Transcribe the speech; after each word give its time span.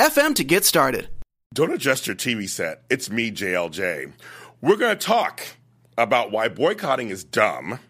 anchor.fm 0.00 0.30
FM 0.30 0.34
to 0.36 0.44
get 0.44 0.64
started. 0.64 1.08
Don't 1.52 1.72
adjust 1.72 2.06
your 2.06 2.16
TV 2.16 2.48
set. 2.48 2.82
It's 2.88 3.10
me, 3.10 3.30
JLJ. 3.30 4.12
We're 4.60 4.76
going 4.76 4.96
to 4.96 5.06
talk 5.06 5.42
about 5.98 6.30
why 6.30 6.48
boycotting 6.48 7.10
is 7.10 7.24
dumb, 7.24 7.80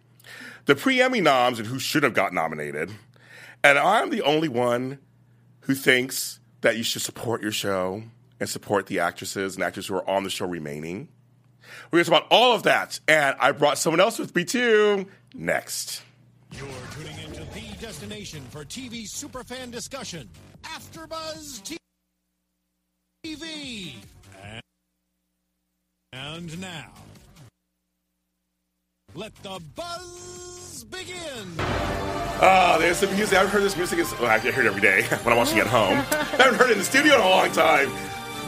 the 0.66 0.74
pre 0.74 1.00
Emmy 1.00 1.20
noms 1.20 1.58
and 1.58 1.68
who 1.68 1.78
should 1.78 2.02
have 2.02 2.14
got 2.14 2.32
nominated, 2.32 2.90
and 3.62 3.78
I'm 3.78 4.10
the 4.10 4.22
only 4.22 4.48
one 4.48 4.98
who 5.62 5.74
thinks 5.74 6.40
that 6.62 6.76
you 6.76 6.82
should 6.82 7.02
support 7.02 7.42
your 7.42 7.52
show 7.52 8.02
and 8.38 8.48
support 8.48 8.86
the 8.86 8.98
actresses 8.98 9.54
and 9.54 9.64
actors 9.64 9.86
who 9.86 9.94
are 9.94 10.08
on 10.08 10.24
the 10.24 10.30
show 10.30 10.46
remaining. 10.46 11.08
We're 11.90 11.98
going 11.98 12.04
to 12.04 12.10
talk 12.10 12.20
about 12.20 12.32
all 12.32 12.54
of 12.54 12.64
that, 12.64 12.98
and 13.06 13.36
I 13.38 13.52
brought 13.52 13.78
someone 13.78 14.00
else 14.00 14.18
with 14.18 14.34
me 14.34 14.44
too. 14.44 15.06
Next. 15.34 16.02
You're 16.52 16.66
tuning 16.92 17.18
into 17.20 17.44
the 17.52 17.76
destination 17.80 18.42
for 18.50 18.64
TV 18.64 19.04
superfan 19.04 19.70
discussion, 19.70 20.28
AfterBuzz 20.64 21.62
TV. 21.62 21.76
TV. 23.24 23.92
And 26.12 26.60
now, 26.60 26.90
let 29.14 29.34
the 29.42 29.60
buzz 29.76 30.84
begin. 30.84 31.54
Ah, 31.58 32.76
there's 32.78 32.96
some 32.96 33.14
music. 33.14 33.34
I 33.34 33.40
haven't 33.40 33.52
heard 33.52 33.62
this 33.62 33.76
music. 33.76 33.98
Is, 33.98 34.10
Well, 34.18 34.30
I 34.30 34.38
hear 34.38 34.52
it 34.52 34.66
every 34.66 34.80
day 34.80 35.02
when 35.22 35.32
I'm 35.32 35.38
watching 35.38 35.58
it 35.58 35.62
at 35.62 35.66
home. 35.66 35.98
I 35.98 36.42
haven't 36.42 36.54
heard 36.54 36.70
it 36.70 36.72
in 36.72 36.78
the 36.78 36.84
studio 36.84 37.16
in 37.16 37.20
a 37.20 37.28
long 37.28 37.52
time. 37.52 37.90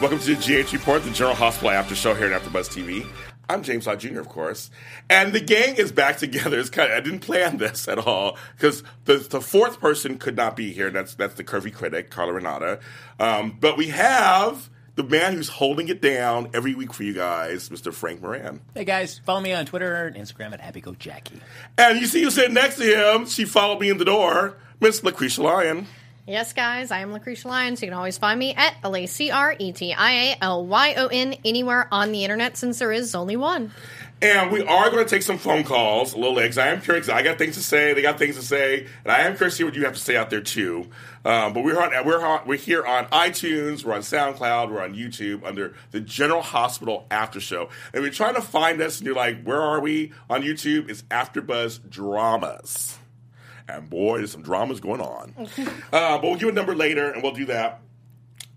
Welcome 0.01 0.19
to 0.21 0.35
the 0.35 0.65
GH 0.65 0.73
Report, 0.73 1.05
the 1.05 1.11
General 1.11 1.37
Hospital 1.37 1.71
After 1.71 1.95
Show 1.95 2.15
here 2.15 2.33
at 2.33 2.41
AfterBuzz 2.41 2.71
TV. 2.71 3.07
I'm 3.53 3.63
James 3.63 3.87
Lott 3.87 3.99
Jr., 3.99 4.19
of 4.19 4.31
course, 4.31 4.71
and 5.11 5.35
the 5.35 5.41
gang 5.41 5.77
is 5.77 5.93
back 5.93 6.17
together. 6.19 6.59
It's 6.59 6.71
kind 6.71 6.91
of, 6.91 6.97
I 6.97 7.01
didn't 7.01 7.21
plan 7.21 7.59
this 7.59 7.87
at 7.87 7.99
all 7.99 8.39
because 8.57 8.83
the, 9.05 9.17
the 9.17 9.43
fourth 9.43 9.79
person 9.79 10.17
could 10.17 10.37
not 10.37 10.57
be 10.57 10.73
here. 10.73 10.91
That's 10.91 11.15
that's 11.15 11.35
the 11.35 11.45
curvy 11.45 11.73
critic, 11.73 12.09
Carla 12.11 12.33
Renata. 12.33 12.81
Um, 13.21 13.59
but 13.61 13.77
we 13.77 13.89
have 13.89 14.71
the 14.95 15.03
man 15.03 15.35
who's 15.35 15.51
holding 15.51 15.89
it 15.89 16.01
down 16.01 16.51
every 16.55 16.75
week 16.75 16.95
for 16.95 17.03
you 17.03 17.13
guys, 17.13 17.69
Mr. 17.69 17.93
Frank 17.93 18.23
Moran. 18.23 18.61
Hey 18.75 18.85
guys, 18.85 19.21
follow 19.25 19.41
me 19.41 19.53
on 19.53 19.67
Twitter 19.67 20.07
and 20.07 20.17
Instagram 20.17 20.53
at 20.53 20.61
HappyGoJackie. 20.61 21.41
And 21.77 22.01
you 22.01 22.07
see 22.07 22.21
you 22.21 22.31
sitting 22.31 22.55
next 22.55 22.77
to 22.77 22.85
him. 22.85 23.27
She 23.27 23.45
followed 23.45 23.81
me 23.81 23.91
in 23.91 23.99
the 23.99 24.05
door, 24.07 24.57
Miss 24.81 25.03
Lacretia 25.03 25.43
Lyon. 25.43 25.87
Yes, 26.25 26.53
guys, 26.53 26.93
I 26.93 27.01
am 27.01 27.11
Lacretia 27.11 27.47
Lyons. 27.47 27.83
You 27.83 27.89
can 27.89 27.95
always 27.95 28.17
find 28.17 28.39
me 28.39 28.55
at 28.55 28.77
L 28.85 28.95
A 28.95 29.07
C 29.07 29.33
R 29.33 29.57
E 29.59 29.73
T 29.73 29.93
I 29.93 30.13
A 30.13 30.37
L 30.41 30.65
Y 30.65 30.95
O 30.95 31.09
N 31.09 31.35
anywhere 31.45 31.89
on 31.91 32.13
the 32.13 32.23
internet 32.23 32.57
since 32.57 32.79
there 32.79 32.93
is 32.93 33.17
only 33.17 33.37
one. 33.37 33.73
And 34.21 34.53
we 34.53 34.63
are 34.63 34.89
going 34.89 35.05
to 35.05 35.11
take 35.11 35.23
some 35.23 35.37
phone 35.37 35.65
calls 35.65 36.13
a 36.13 36.17
little 36.17 36.37
because 36.37 36.59
I 36.59 36.69
am 36.69 36.81
curious. 36.81 37.09
I 37.09 37.23
got 37.23 37.39
things 37.39 37.57
to 37.57 37.63
say. 37.63 37.93
They 37.93 38.03
got 38.03 38.21
things 38.21 38.37
to 38.37 38.43
say, 38.43 38.87
and 39.03 39.13
I 39.13 39.23
am 39.23 39.37
curious 39.37 39.57
to 39.57 39.65
hear 39.65 39.67
what 39.67 39.75
you 39.75 39.85
have 39.85 39.95
to 39.95 40.01
say 40.01 40.17
out 40.17 40.31
there 40.31 40.41
too. 40.41 40.87
Um, 41.25 41.55
but 41.55 41.65
we're 41.65 41.81
on, 41.81 41.91
we're 42.07 42.25
on, 42.25 42.47
we're 42.47 42.57
here 42.57 42.87
on 42.87 43.07
iTunes, 43.07 43.85
we're 43.85 43.95
on 43.95 44.03
SoundCloud, 44.03 44.71
we're 44.71 44.81
on 44.81 44.95
YouTube 44.95 45.45
under 45.45 45.75
the 45.91 46.01
General 46.01 46.41
Hospital 46.41 47.05
After 47.11 47.41
Show, 47.41 47.69
and 47.93 48.05
we're 48.05 48.13
trying 48.13 48.37
to 48.37 48.43
find 48.43 48.81
us. 48.81 48.99
And 48.99 49.07
you're 49.07 49.17
like, 49.17 49.43
where 49.43 49.61
are 49.61 49.81
we 49.81 50.13
on 50.31 50.43
YouTube? 50.43 50.89
It's 50.89 51.03
AfterBuzz 51.03 51.91
Dramas, 51.91 52.97
and 53.69 53.89
boy, 53.91 54.19
there's 54.19 54.33
some 54.33 54.43
dramas 54.43 54.81
going 54.81 55.01
on. 55.01 55.35
uh, 55.93 56.19
but 56.19 56.23
we'll 56.23 56.37
give 56.37 56.49
a 56.49 56.53
number 56.53 56.75
later, 56.75 57.11
and 57.11 57.23
we'll 57.23 57.33
do 57.33 57.47
that. 57.47 57.81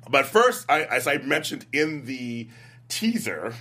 But 0.09 0.25
first, 0.25 0.65
I, 0.69 0.83
as 0.83 1.07
I 1.07 1.17
mentioned 1.17 1.65
in 1.73 2.05
the 2.05 2.47
teaser 2.89 3.53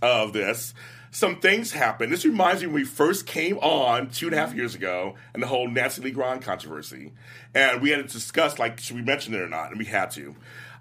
of 0.00 0.32
this, 0.32 0.72
some 1.10 1.40
things 1.40 1.72
happened. 1.72 2.12
This 2.12 2.24
reminds 2.24 2.62
me 2.62 2.68
when 2.68 2.76
we 2.76 2.84
first 2.84 3.26
came 3.26 3.58
on 3.58 4.10
two 4.10 4.26
and 4.26 4.34
a 4.34 4.38
half 4.38 4.54
years 4.54 4.74
ago 4.74 5.16
and 5.34 5.42
the 5.42 5.46
whole 5.46 5.68
Nancy 5.68 6.02
Lee 6.02 6.12
Grahn 6.12 6.40
controversy. 6.40 7.12
And 7.54 7.82
we 7.82 7.90
had 7.90 7.96
to 7.96 8.12
discuss, 8.12 8.58
like, 8.58 8.78
should 8.78 8.96
we 8.96 9.02
mention 9.02 9.34
it 9.34 9.40
or 9.40 9.48
not? 9.48 9.70
And 9.70 9.78
we 9.78 9.86
had 9.86 10.12
to. 10.12 10.36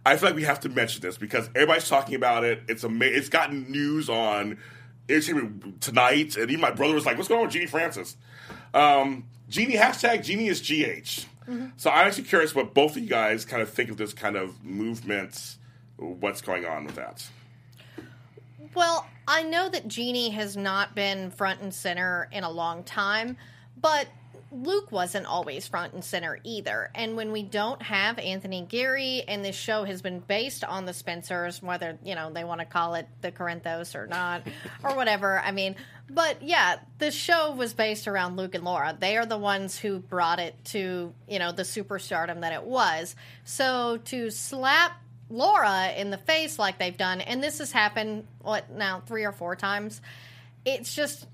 I 0.06 0.16
feel 0.18 0.30
like 0.30 0.36
we 0.36 0.44
have 0.44 0.60
to 0.62 0.70
mention 0.70 1.02
this 1.02 1.18
because 1.18 1.50
everybody's 1.56 1.90
talking 1.90 2.16
about 2.16 2.44
it. 2.44 2.62
It's 2.68 2.84
ama- 2.84 3.06
It's 3.06 3.28
gotten 3.28 3.70
news 3.72 4.08
on 4.08 4.60
entertainment 5.10 5.82
tonight. 5.82 6.38
And 6.38 6.50
even 6.50 6.62
my 6.62 6.72
brother 6.72 6.94
was 6.94 7.06
like, 7.06 7.18
what's 7.18 7.28
going 7.28 7.40
on 7.40 7.48
with 7.48 7.54
Genie 7.54 7.66
Francis? 7.66 8.16
Um, 8.74 9.26
Genie, 9.50 9.76
hashtag 9.76 10.24
Genie 10.24 10.48
is 10.48 10.62
GH. 10.62 11.26
Mm-hmm. 11.50 11.68
So 11.78 11.90
I'm 11.90 12.08
actually 12.08 12.26
curious 12.26 12.54
what 12.54 12.74
both 12.74 12.96
of 12.96 13.02
you 13.02 13.10
guys 13.10 13.44
kind 13.44 13.62
of 13.62 13.70
think 13.70 13.90
of 13.90 13.98
this 13.98 14.14
kind 14.14 14.36
of 14.36 14.64
movement. 14.64 15.58
What's 15.98 16.42
going 16.42 16.66
on 16.66 16.86
with 16.86 16.96
that? 16.96 17.28
Well, 18.76 19.08
I 19.28 19.44
know 19.44 19.68
that 19.70 19.88
Genie 19.88 20.30
has 20.30 20.56
not 20.56 20.96
been 20.96 21.32
front 21.32 21.62
and 21.62 21.74
center 21.74 22.30
in 22.32 22.44
a 22.44 22.50
long 22.50 22.84
time, 22.84 23.36
but 23.82 24.08
Luke 24.52 24.92
wasn't 24.92 25.28
always 25.28 25.68
front 25.68 25.94
and 25.94 26.04
center 26.04 26.40
either. 26.44 26.90
And 26.96 27.16
when 27.16 27.32
we 27.32 27.44
don't 27.44 27.82
have 27.84 28.18
Anthony 28.18 28.66
Geary, 28.68 29.24
and 29.28 29.46
this 29.46 29.56
show 29.56 29.84
has 29.84 30.02
been 30.02 30.20
based 30.20 30.64
on 30.64 30.86
the 30.86 30.94
Spencers, 30.94 31.62
whether 31.62 32.00
you 32.04 32.16
know 32.16 32.32
they 32.32 32.44
want 32.44 32.60
to 32.60 32.66
call 32.66 32.96
it 32.96 33.08
the 33.22 33.32
Corinthos 33.32 33.94
or 33.94 34.08
not, 34.08 34.42
or 34.84 34.96
whatever. 34.96 35.40
I 35.40 35.52
mean, 35.52 35.76
but 36.10 36.42
yeah, 36.42 36.80
the 36.98 37.12
show 37.12 37.52
was 37.52 37.74
based 37.74 38.08
around 38.08 38.38
Luke 38.38 38.56
and 38.56 38.64
Laura. 38.64 38.98
They 39.00 39.18
are 39.18 39.26
the 39.26 39.38
ones 39.38 39.78
who 39.78 40.00
brought 40.00 40.40
it 40.40 40.56
to 40.66 41.14
you 41.28 41.40
know 41.40 41.52
the 41.52 41.64
superstardom 41.64 42.42
that 42.42 42.54
it 42.54 42.64
was. 42.64 43.16
So 43.44 43.98
to 44.06 44.32
slap 44.32 44.94
Laura 45.30 45.92
in 45.96 46.10
the 46.10 46.18
face 46.18 46.58
like 46.58 46.80
they've 46.80 46.98
done, 46.98 47.22
and 47.22 47.44
this 47.44 47.60
has 47.60 47.72
happened 47.72 48.26
what 48.42 48.72
now 48.72 49.04
three 49.06 49.26
or 49.26 49.32
four 49.32 49.56
times. 49.56 50.02
It's 50.66 50.94
just 50.94 51.26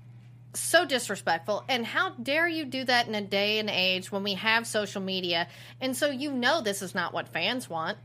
so 0.60 0.84
disrespectful. 0.84 1.64
And 1.68 1.84
how 1.84 2.10
dare 2.10 2.48
you 2.48 2.64
do 2.64 2.84
that 2.84 3.08
in 3.08 3.14
a 3.14 3.20
day 3.20 3.58
and 3.58 3.70
age 3.70 4.10
when 4.10 4.22
we 4.22 4.34
have 4.34 4.66
social 4.66 5.00
media? 5.00 5.48
And 5.80 5.96
so 5.96 6.08
you 6.10 6.32
know 6.32 6.60
this 6.60 6.82
is 6.82 6.94
not 6.94 7.12
what 7.12 7.28
fans 7.28 7.68
want. 7.68 7.98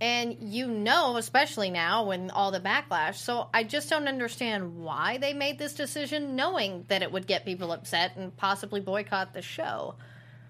And 0.00 0.38
you 0.40 0.66
know, 0.66 1.18
especially 1.18 1.70
now 1.70 2.04
when 2.04 2.30
all 2.30 2.50
the 2.50 2.60
backlash. 2.60 3.16
So 3.16 3.48
I 3.52 3.64
just 3.64 3.90
don't 3.90 4.08
understand 4.08 4.78
why 4.78 5.18
they 5.18 5.34
made 5.34 5.58
this 5.58 5.74
decision, 5.74 6.36
knowing 6.36 6.86
that 6.88 7.02
it 7.02 7.12
would 7.12 7.26
get 7.26 7.44
people 7.44 7.70
upset 7.70 8.16
and 8.16 8.34
possibly 8.36 8.80
boycott 8.80 9.34
the 9.34 9.42
show. 9.42 9.96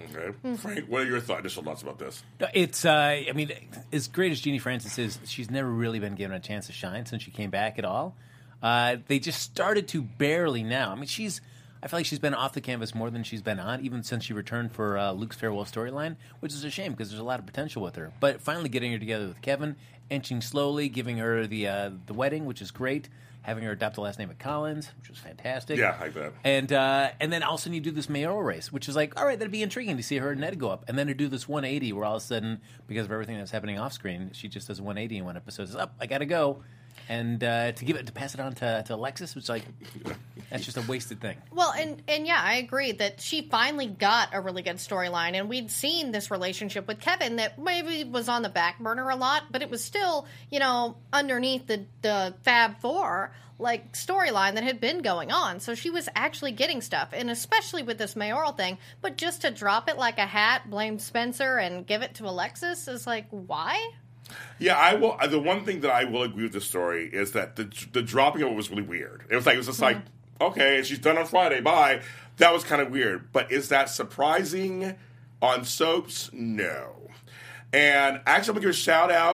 Okay. 0.00 0.56
Frank, 0.56 0.86
what 0.86 1.02
are 1.02 1.06
your 1.06 1.20
thoughts, 1.20 1.40
initial 1.40 1.62
thoughts 1.62 1.82
about 1.82 1.98
this? 1.98 2.22
It's, 2.54 2.84
uh, 2.84 2.90
I 3.28 3.32
mean, 3.34 3.52
as 3.92 4.08
great 4.08 4.32
as 4.32 4.40
Genie 4.40 4.58
Francis 4.58 4.98
is, 4.98 5.18
she's 5.24 5.50
never 5.50 5.68
really 5.68 5.98
been 5.98 6.14
given 6.14 6.34
a 6.34 6.40
chance 6.40 6.66
to 6.68 6.72
shine 6.72 7.04
since 7.06 7.22
she 7.22 7.30
came 7.30 7.50
back 7.50 7.78
at 7.78 7.84
all. 7.84 8.16
Uh, 8.62 8.96
they 9.08 9.18
just 9.18 9.40
started 9.40 9.88
to 9.88 10.02
barely 10.02 10.62
now. 10.62 10.92
I 10.92 10.94
mean, 10.94 11.06
she's, 11.06 11.40
I 11.82 11.88
feel 11.88 11.98
like 11.98 12.06
she's 12.06 12.18
been 12.18 12.34
off 12.34 12.52
the 12.52 12.60
canvas 12.60 12.94
more 12.94 13.10
than 13.10 13.22
she's 13.22 13.42
been 13.42 13.58
on, 13.58 13.84
even 13.84 14.02
since 14.02 14.24
she 14.24 14.32
returned 14.32 14.72
for 14.72 14.98
uh, 14.98 15.12
Luke's 15.12 15.36
farewell 15.36 15.64
storyline, 15.64 16.16
which 16.40 16.52
is 16.52 16.64
a 16.64 16.70
shame 16.70 16.92
because 16.92 17.10
there's 17.10 17.20
a 17.20 17.24
lot 17.24 17.38
of 17.40 17.46
potential 17.46 17.82
with 17.82 17.96
her. 17.96 18.12
But 18.20 18.40
finally 18.40 18.68
getting 18.68 18.92
her 18.92 18.98
together 18.98 19.26
with 19.28 19.40
Kevin, 19.40 19.76
inching 20.10 20.40
slowly, 20.40 20.88
giving 20.88 21.18
her 21.18 21.46
the 21.46 21.68
uh, 21.68 21.90
the 22.06 22.14
wedding, 22.14 22.44
which 22.44 22.60
is 22.60 22.70
great. 22.70 23.08
Having 23.42 23.64
her 23.64 23.70
adopt 23.70 23.94
the 23.94 24.02
last 24.02 24.18
name 24.18 24.28
of 24.28 24.38
Collins, 24.38 24.90
which 24.98 25.08
was 25.08 25.18
fantastic. 25.18 25.78
Yeah, 25.78 25.96
I 25.98 26.02
like 26.02 26.14
that. 26.14 26.34
And 26.44 26.70
uh, 26.70 27.12
and 27.20 27.32
then 27.32 27.42
all 27.42 27.54
of 27.54 27.60
a 27.60 27.62
sudden 27.62 27.72
you 27.72 27.80
do 27.80 27.90
this 27.90 28.10
mayoral 28.10 28.42
race, 28.42 28.70
which 28.70 28.86
is 28.86 28.94
like, 28.94 29.18
all 29.18 29.24
right, 29.24 29.38
that'd 29.38 29.50
be 29.50 29.62
intriguing 29.62 29.96
to 29.96 30.02
see 30.02 30.18
her 30.18 30.32
and 30.32 30.42
Ned 30.42 30.58
go 30.58 30.68
up, 30.68 30.84
and 30.88 30.98
then 30.98 31.06
to 31.06 31.14
do 31.14 31.26
this 31.26 31.48
180 31.48 31.94
where 31.94 32.04
all 32.04 32.16
of 32.16 32.22
a 32.22 32.26
sudden, 32.26 32.60
because 32.86 33.06
of 33.06 33.12
everything 33.12 33.38
that's 33.38 33.50
happening 33.50 33.78
off 33.78 33.94
screen, 33.94 34.32
she 34.34 34.46
just 34.46 34.68
does 34.68 34.78
a 34.78 34.82
180 34.82 35.16
in 35.16 35.24
one 35.24 35.38
episode. 35.38 35.68
Says, 35.68 35.76
up, 35.76 35.94
I 35.98 36.04
gotta 36.04 36.26
go, 36.26 36.62
and 37.08 37.42
uh, 37.42 37.72
to 37.72 37.84
give 37.84 37.96
it 37.96 38.06
to 38.06 38.12
pass 38.12 38.34
it 38.34 38.40
on 38.40 38.54
to, 38.54 38.84
to 38.86 38.94
Alexis, 38.94 39.34
which 39.34 39.48
like 39.48 39.64
that's 40.48 40.64
just 40.64 40.76
a 40.76 40.82
wasted 40.82 41.20
thing. 41.20 41.36
Well, 41.52 41.72
and 41.72 42.00
and 42.06 42.26
yeah, 42.26 42.40
I 42.40 42.54
agree 42.54 42.92
that 42.92 43.20
she 43.20 43.42
finally 43.42 43.86
got 43.86 44.28
a 44.32 44.40
really 44.40 44.62
good 44.62 44.76
storyline, 44.76 45.34
and 45.34 45.48
we'd 45.48 45.70
seen 45.70 46.12
this 46.12 46.30
relationship 46.30 46.86
with 46.86 47.00
Kevin 47.00 47.36
that 47.36 47.58
maybe 47.58 48.04
was 48.04 48.28
on 48.28 48.42
the 48.42 48.48
back 48.48 48.78
burner 48.78 49.08
a 49.10 49.16
lot, 49.16 49.44
but 49.50 49.62
it 49.62 49.70
was 49.70 49.82
still, 49.82 50.26
you 50.50 50.60
know, 50.60 50.96
underneath 51.12 51.66
the 51.66 51.84
the 52.02 52.34
Fab 52.42 52.80
Four 52.80 53.32
like 53.60 53.92
storyline 53.92 54.54
that 54.54 54.64
had 54.64 54.80
been 54.80 55.02
going 55.02 55.30
on. 55.30 55.60
So 55.60 55.74
she 55.74 55.90
was 55.90 56.08
actually 56.14 56.52
getting 56.52 56.80
stuff, 56.80 57.10
and 57.12 57.30
especially 57.30 57.82
with 57.82 57.98
this 57.98 58.16
mayoral 58.16 58.52
thing. 58.52 58.78
But 59.00 59.16
just 59.16 59.42
to 59.42 59.50
drop 59.50 59.88
it 59.88 59.98
like 59.98 60.18
a 60.18 60.26
hat, 60.26 60.70
blame 60.70 60.98
Spencer, 60.98 61.58
and 61.58 61.86
give 61.86 62.02
it 62.02 62.14
to 62.14 62.24
Alexis 62.24 62.88
is 62.88 63.06
like 63.06 63.26
why? 63.30 63.90
Yeah, 64.58 64.76
I 64.76 64.94
will. 64.94 65.16
Uh, 65.18 65.26
the 65.26 65.40
one 65.40 65.64
thing 65.64 65.80
that 65.80 65.90
I 65.90 66.04
will 66.04 66.22
agree 66.22 66.44
with 66.44 66.52
the 66.52 66.60
story 66.60 67.08
is 67.12 67.32
that 67.32 67.56
the 67.56 67.70
the 67.92 68.02
dropping 68.02 68.42
of 68.42 68.48
it 68.48 68.54
was 68.54 68.70
really 68.70 68.82
weird. 68.82 69.24
It 69.30 69.36
was 69.36 69.46
like 69.46 69.54
it 69.54 69.58
was 69.58 69.66
just 69.66 69.80
like 69.80 69.96
mm-hmm. 69.96 70.44
okay, 70.44 70.82
she's 70.82 70.98
done 70.98 71.18
on 71.18 71.26
Friday. 71.26 71.60
Bye. 71.60 72.02
That 72.36 72.52
was 72.52 72.64
kind 72.64 72.80
of 72.80 72.90
weird. 72.90 73.32
But 73.32 73.52
is 73.52 73.68
that 73.68 73.90
surprising 73.90 74.96
on 75.42 75.64
soaps? 75.64 76.30
No. 76.32 77.10
And 77.72 78.20
actually, 78.26 78.50
I'm 78.50 78.54
gonna 78.54 78.60
give 78.60 78.70
a 78.70 78.72
shout 78.74 79.10
out 79.10 79.36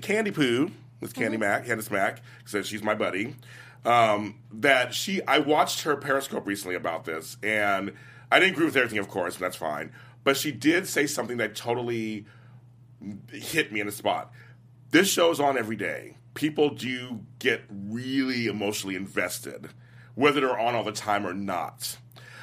To 0.00 0.06
Candy 0.06 0.30
Poo 0.30 0.70
with 1.00 1.14
Candy 1.14 1.36
Mac, 1.36 1.66
Candice 1.66 1.90
Mac, 1.90 2.20
said 2.44 2.66
she's 2.66 2.82
my 2.82 2.94
buddy. 2.94 3.34
Um, 3.84 4.40
that 4.52 4.94
she, 4.94 5.22
I 5.26 5.38
watched 5.38 5.82
her 5.82 5.96
Periscope 5.96 6.46
recently 6.46 6.74
about 6.74 7.04
this, 7.04 7.36
and 7.42 7.92
I 8.30 8.40
didn't 8.40 8.54
agree 8.54 8.66
with 8.66 8.76
everything, 8.76 8.98
of 8.98 9.08
course, 9.08 9.34
and 9.34 9.42
that's 9.42 9.56
fine. 9.56 9.92
But 10.24 10.36
she 10.36 10.52
did 10.52 10.86
say 10.86 11.06
something 11.06 11.36
that 11.38 11.54
totally 11.54 12.26
hit 13.30 13.72
me 13.72 13.80
in 13.80 13.88
a 13.88 13.92
spot. 13.92 14.32
This 14.90 15.08
show's 15.08 15.40
on 15.40 15.56
every 15.56 15.76
day. 15.76 16.16
People 16.34 16.70
do 16.70 17.20
get 17.38 17.62
really 17.70 18.46
emotionally 18.46 18.96
invested, 18.96 19.68
whether 20.14 20.40
they're 20.40 20.58
on 20.58 20.74
all 20.74 20.84
the 20.84 20.92
time 20.92 21.26
or 21.26 21.34
not. 21.34 21.98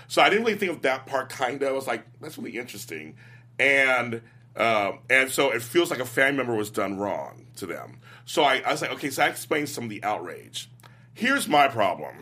So 0.07 0.21
I 0.21 0.29
didn't 0.29 0.45
really 0.45 0.57
think 0.57 0.71
of 0.71 0.81
that 0.83 1.05
part. 1.05 1.29
Kind 1.29 1.61
of, 1.61 1.69
I 1.69 1.71
was 1.71 1.87
like, 1.87 2.05
that's 2.21 2.37
really 2.37 2.57
interesting, 2.57 3.15
and 3.59 4.21
um, 4.57 4.99
and 5.09 5.29
so 5.29 5.51
it 5.51 5.61
feels 5.61 5.89
like 5.89 5.99
a 5.99 6.05
family 6.05 6.37
member 6.37 6.55
was 6.55 6.69
done 6.69 6.97
wrong 6.97 7.45
to 7.57 7.65
them. 7.65 7.99
So 8.25 8.43
I, 8.43 8.61
I 8.65 8.71
was 8.71 8.81
like, 8.81 8.91
okay, 8.93 9.09
so 9.09 9.23
I 9.23 9.27
explained 9.27 9.69
some 9.69 9.85
of 9.85 9.89
the 9.89 10.03
outrage. 10.03 10.69
Here's 11.13 11.47
my 11.47 11.67
problem. 11.67 12.15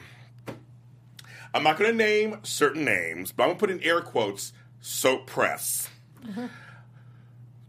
I'm 1.53 1.63
not 1.63 1.77
going 1.77 1.91
to 1.91 1.97
name 1.97 2.39
certain 2.43 2.83
names, 2.83 3.31
but 3.31 3.43
I'm 3.43 3.49
going 3.49 3.57
to 3.57 3.59
put 3.59 3.71
in 3.71 3.83
air 3.83 4.01
quotes 4.01 4.53
soap 4.81 5.27
press. 5.27 5.89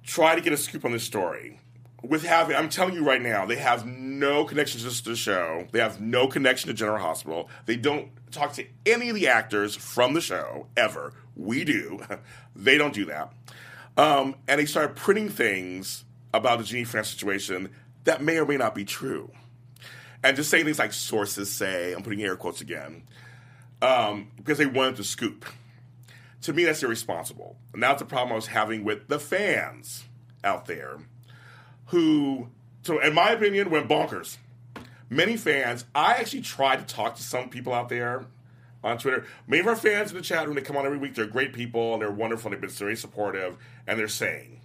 Try 0.03 0.35
to 0.35 0.41
get 0.41 0.53
a 0.53 0.57
scoop 0.57 0.85
on 0.85 0.93
this 0.93 1.05
story. 1.05 1.61
With 2.03 2.25
having, 2.25 2.57
I'm 2.57 2.69
telling 2.69 2.95
you 2.95 3.05
right 3.05 3.23
now, 3.23 3.47
they 3.47 3.57
have 3.57 3.87
no 3.87 4.45
connection 4.45 4.81
to 4.81 5.05
the 5.05 5.17
show. 5.17 5.67
They 5.73 5.81
have 5.81 6.01
no 6.01 6.27
connection 6.27 6.69
to 6.69 6.75
General 6.75 6.99
Hospital. 6.99 7.49
They 7.67 7.77
don't 7.77 8.09
talk 8.31 8.53
to 8.55 8.67
any 8.85 9.09
of 9.09 9.15
the 9.15 9.29
actors 9.29 9.75
from 9.75 10.13
the 10.13 10.21
show 10.21 10.67
ever. 10.77 11.13
We 11.37 11.65
do. 11.65 12.01
they 12.57 12.77
don't 12.77 12.93
do 12.93 13.07
that. 13.07 13.33
Um, 13.97 14.35
and 14.49 14.61
they 14.61 14.67
started 14.67 14.97
printing 14.97 15.29
things 15.29 16.05
about 16.33 16.59
the 16.59 16.65
Genie 16.65 16.85
France 16.85 17.09
situation 17.09 17.71
that 18.05 18.23
may 18.23 18.39
or 18.39 18.47
may 18.47 18.57
not 18.57 18.75
be 18.75 18.85
true. 18.85 19.31
And 20.23 20.37
just 20.37 20.51
saying 20.51 20.65
things 20.65 20.79
like 20.79 20.93
sources 20.93 21.51
say, 21.51 21.93
I'm 21.93 22.03
putting 22.03 22.23
air 22.23 22.37
quotes 22.37 22.61
again, 22.61 23.03
um, 23.83 24.31
because 24.37 24.59
they 24.59 24.67
wanted 24.67 24.97
to 24.97 25.05
scoop. 25.05 25.45
To 26.43 26.53
me, 26.53 26.65
that's 26.65 26.83
irresponsible. 26.83 27.57
And 27.73 27.83
that's 27.83 28.01
the 28.01 28.07
problem 28.07 28.33
I 28.33 28.37
was 28.37 28.47
having 28.49 28.85
with 28.85 29.09
the 29.09 29.19
fans 29.19 30.05
out 30.43 30.67
there 30.67 30.99
who, 31.87 32.49
so 32.83 32.99
in 33.01 33.15
my 33.15 33.31
opinion, 33.31 33.71
went 33.71 33.89
bonkers. 33.89 34.39
Many 35.11 35.37
fans, 35.37 35.85
I 35.95 36.15
actually 36.15 36.41
tried 36.41 36.87
to 36.87 36.95
talk 36.95 37.17
to 37.17 37.23
some 37.23 37.49
people 37.49 37.73
out 37.73 37.89
there 37.89 38.27
on 38.85 38.99
Twitter. 38.99 39.27
Many 39.49 39.61
of 39.61 39.67
our 39.67 39.75
fans 39.75 40.11
in 40.11 40.17
the 40.17 40.23
chat 40.23 40.47
room, 40.47 40.55
they 40.55 40.63
come 40.63 40.77
on 40.77 40.87
every 40.87 40.99
week. 40.99 41.15
They're 41.15 41.27
great 41.27 41.53
people 41.53 41.95
and 41.95 42.03
they're 42.03 42.11
wonderful. 42.11 42.51
They've 42.51 42.61
been 42.61 42.71
very 42.71 42.97
supportive. 42.97 43.57
And 43.87 43.99
they're 43.99 44.09
saying, 44.09 44.61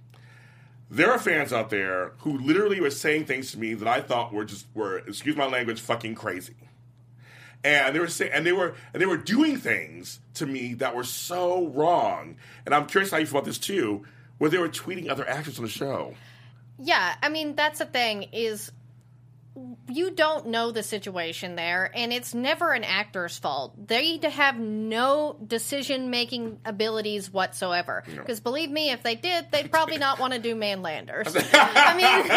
there 0.92 1.12
are 1.12 1.20
fans 1.20 1.54
out 1.54 1.70
there 1.70 2.14
who 2.20 2.38
literally 2.38 2.82
were 2.82 2.92
saying 2.92 3.26
things 3.26 3.52
to 3.52 3.60
me 3.60 3.74
that 3.76 3.88
I 3.88 4.02
thought 4.02 4.34
were 4.34 4.46
just 4.46 4.66
were, 4.74 5.00
excuse 5.00 5.36
my 5.36 5.48
language, 5.48 5.80
fucking 5.80 6.16
crazy. 6.16 6.56
And 7.64 7.96
they 7.96 8.00
were 8.00 8.08
saying, 8.08 8.32
and 8.34 8.46
they 8.46 8.54
were, 8.54 8.76
and 8.94 9.02
they 9.02 9.06
were 9.06 9.18
doing 9.18 9.58
things 9.58 10.20
to 10.36 10.46
me 10.46 10.76
that 10.76 10.96
were 10.96 11.04
so 11.04 11.68
wrong. 11.68 12.38
And 12.66 12.74
I'm 12.74 12.86
curious 12.86 13.12
how 13.12 13.18
you 13.18 13.26
feel 13.26 13.40
about 13.40 13.46
this 13.46 13.58
too, 13.58 14.06
where 14.38 14.50
they 14.50 14.58
were 14.58 14.70
tweeting 14.70 15.10
other 15.10 15.28
actors 15.28 15.58
on 15.58 15.66
the 15.66 15.70
show. 15.72 16.16
Yeah, 16.82 17.16
I 17.22 17.30
mean 17.30 17.56
that's 17.56 17.80
the 17.80 17.86
thing 17.86 18.24
is 18.32 18.72
you 19.90 20.12
don't 20.12 20.48
know 20.48 20.72
the 20.72 20.84
situation 20.84 21.56
there 21.56 21.92
and 21.94 22.14
it's 22.14 22.34
never 22.34 22.72
an 22.72 22.84
actor's 22.84 23.38
fault. 23.38 23.74
They 23.88 24.02
need 24.04 24.22
to 24.22 24.30
have 24.30 24.58
no 24.58 25.36
decision 25.46 26.10
making 26.10 26.60
abilities 26.64 27.34
whatsoever. 27.34 28.04
Because 28.08 28.40
believe 28.40 28.70
me, 28.70 28.92
if 28.92 29.04
they 29.04 29.16
did, 29.16 29.48
they'd 29.52 29.70
probably 29.72 29.98
not 29.98 30.20
want 30.20 30.34
to 30.34 30.40
do 30.40 30.56
Manlanders. 30.56 31.36
I 31.54 31.96
mean, 31.96 32.28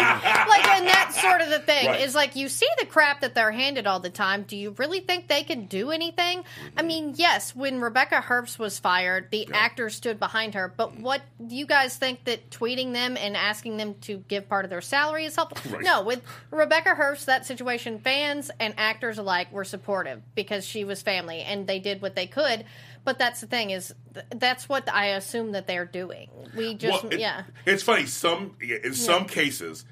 like, 0.49 0.67
and 0.67 0.87
that's 0.87 1.21
sort 1.21 1.41
of 1.41 1.49
the 1.49 1.59
thing 1.59 1.87
Right. 1.87 2.01
is 2.01 2.15
like 2.15 2.35
you 2.35 2.49
see 2.49 2.67
the 2.79 2.85
crap 2.85 3.21
that 3.21 3.35
they're 3.35 3.51
handed 3.51 3.87
all 3.87 3.99
the 3.99 4.09
time. 4.09 4.43
Do 4.43 4.57
you 4.57 4.71
really 4.77 4.99
think 4.99 5.27
they 5.27 5.43
can 5.43 5.65
do 5.65 5.91
anything? 5.91 6.43
I 6.75 6.81
mean, 6.81 7.13
yes, 7.15 7.55
when 7.55 7.79
Rebecca 7.79 8.23
Herbst 8.27 8.57
was 8.59 8.79
fired, 8.79 9.29
the 9.31 9.47
actor 9.53 9.89
stood 9.89 10.19
behind 10.19 10.55
her. 10.55 10.73
But 10.75 10.99
what 10.99 11.21
do 11.45 11.55
you 11.55 11.65
guys 11.67 11.95
think 11.95 12.25
that 12.25 12.49
tweeting 12.49 12.93
them 12.93 13.15
and 13.17 13.37
asking 13.37 13.77
them 13.77 13.93
to 14.01 14.17
give 14.27 14.49
part 14.49 14.65
of 14.65 14.71
their 14.71 14.81
salary 14.81 15.25
is 15.25 15.35
helpful? 15.35 15.71
Right. 15.71 15.83
No, 15.83 16.01
with 16.03 16.21
Rebecca 16.51 16.89
Herbst, 16.95 17.02
that 17.25 17.45
situation, 17.45 17.99
fans 17.99 18.49
and 18.59 18.73
actors 18.77 19.17
alike 19.17 19.51
were 19.51 19.63
supportive 19.63 20.21
because 20.35 20.65
she 20.65 20.83
was 20.83 21.01
family 21.01 21.41
and 21.41 21.67
they 21.67 21.79
did 21.79 22.01
what 22.01 22.15
they 22.15 22.27
could. 22.27 22.65
But 23.05 23.19
that's 23.19 23.41
the 23.41 23.47
thing 23.47 23.69
is, 23.71 23.93
th- 24.13 24.25
that's 24.35 24.69
what 24.69 24.91
I 24.91 25.07
assume 25.07 25.51
that 25.51 25.67
they're 25.67 25.85
doing. 25.85 26.29
We 26.55 26.73
just, 26.75 27.03
Well, 27.03 27.13
it- 27.13 27.19
yeah. 27.19 27.43
It's 27.65 27.83
funny. 27.83 28.05
Some 28.05 28.55
in 28.61 28.93
some 28.93 29.25
cases, 29.25 29.85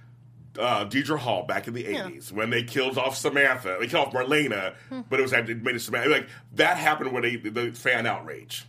uh, 0.59 0.85
Deidre 0.85 1.17
Hall 1.17 1.43
back 1.45 1.67
in 1.67 1.73
the 1.73 1.85
eighties 1.85 2.31
when 2.31 2.49
they 2.49 2.63
killed 2.63 2.97
off 2.97 3.15
Samantha, 3.17 3.77
they 3.79 3.87
killed 3.87 4.07
off 4.07 4.13
Marlena, 4.13 4.75
Hmm. 4.89 5.01
but 5.09 5.19
it 5.19 5.23
was 5.23 5.33
it 5.33 5.61
made 5.63 5.75
it 5.75 5.79
Samantha. 5.81 6.09
Like 6.09 6.27
that 6.53 6.77
happened 6.77 7.11
when 7.13 7.23
they 7.23 7.35
the 7.37 7.71
fan 7.71 8.05
outrage. 8.05 8.65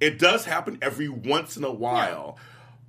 It 0.00 0.18
does 0.18 0.44
happen 0.44 0.78
every 0.82 1.08
once 1.08 1.56
in 1.56 1.62
a 1.64 1.70
while, 1.72 2.38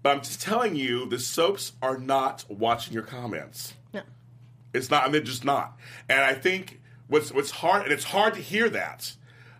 but 0.03 0.09
I'm 0.15 0.21
just 0.21 0.41
telling 0.41 0.75
you, 0.75 1.07
the 1.07 1.19
soaps 1.19 1.73
are 1.81 1.97
not 1.97 2.43
watching 2.49 2.93
your 2.93 3.03
comments. 3.03 3.73
No. 4.77 4.79
It's 4.79 4.91
not. 4.91 5.03
I 5.03 5.05
mean, 5.05 5.11
they're 5.13 5.21
just 5.21 5.45
not. 5.45 5.77
And 6.09 6.21
I 6.21 6.33
think 6.33 6.79
what's 7.07 7.31
what's 7.31 7.51
hard, 7.51 7.83
and 7.83 7.91
it's 7.91 8.03
hard 8.03 8.33
to 8.35 8.41
hear 8.41 8.69
that, 8.69 9.13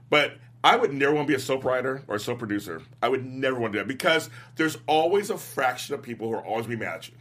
but 0.09 0.37
I 0.63 0.75
would 0.75 0.93
never 0.93 1.13
want 1.13 1.27
to 1.27 1.31
be 1.31 1.35
a 1.35 1.39
soap 1.39 1.63
writer 1.63 2.03
or 2.07 2.15
a 2.15 2.19
soap 2.19 2.39
producer. 2.39 2.81
I 3.01 3.09
would 3.09 3.25
never 3.25 3.59
want 3.59 3.73
to 3.73 3.79
do 3.79 3.83
that 3.83 3.87
because 3.87 4.29
there's 4.55 4.77
always 4.87 5.29
a 5.29 5.37
fraction 5.37 5.95
of 5.95 6.01
people 6.01 6.27
who 6.27 6.33
are 6.35 6.45
always 6.45 6.67
be 6.67 6.75
mad 6.75 6.95
at 6.95 7.07
you. 7.09 7.15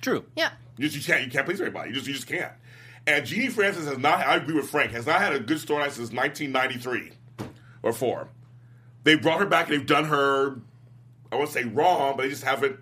True. 0.00 0.24
Yeah. 0.36 0.50
You 0.76 0.88
just 0.88 0.96
you 0.96 1.12
can't 1.12 1.24
you 1.24 1.30
can't 1.30 1.46
please 1.46 1.60
everybody. 1.60 1.90
You 1.90 1.94
just 1.94 2.06
you 2.06 2.14
just 2.14 2.26
can't. 2.26 2.52
And 3.06 3.24
Genie 3.26 3.48
Francis 3.48 3.86
has 3.86 3.98
not. 3.98 4.18
I 4.20 4.36
agree 4.36 4.54
with 4.54 4.70
Frank. 4.70 4.92
Has 4.92 5.06
not 5.06 5.20
had 5.20 5.32
a 5.32 5.40
good 5.40 5.58
storyline 5.58 5.90
since 5.90 6.12
1993 6.12 7.12
or 7.82 7.92
four. 7.92 8.28
They 9.04 9.14
brought 9.16 9.40
her 9.40 9.46
back 9.46 9.68
and 9.68 9.78
they've 9.78 9.86
done 9.86 10.04
her. 10.06 10.60
I 11.32 11.36
won't 11.36 11.50
say 11.50 11.64
wrong, 11.64 12.16
but 12.16 12.24
they 12.24 12.28
just 12.28 12.44
haven't 12.44 12.78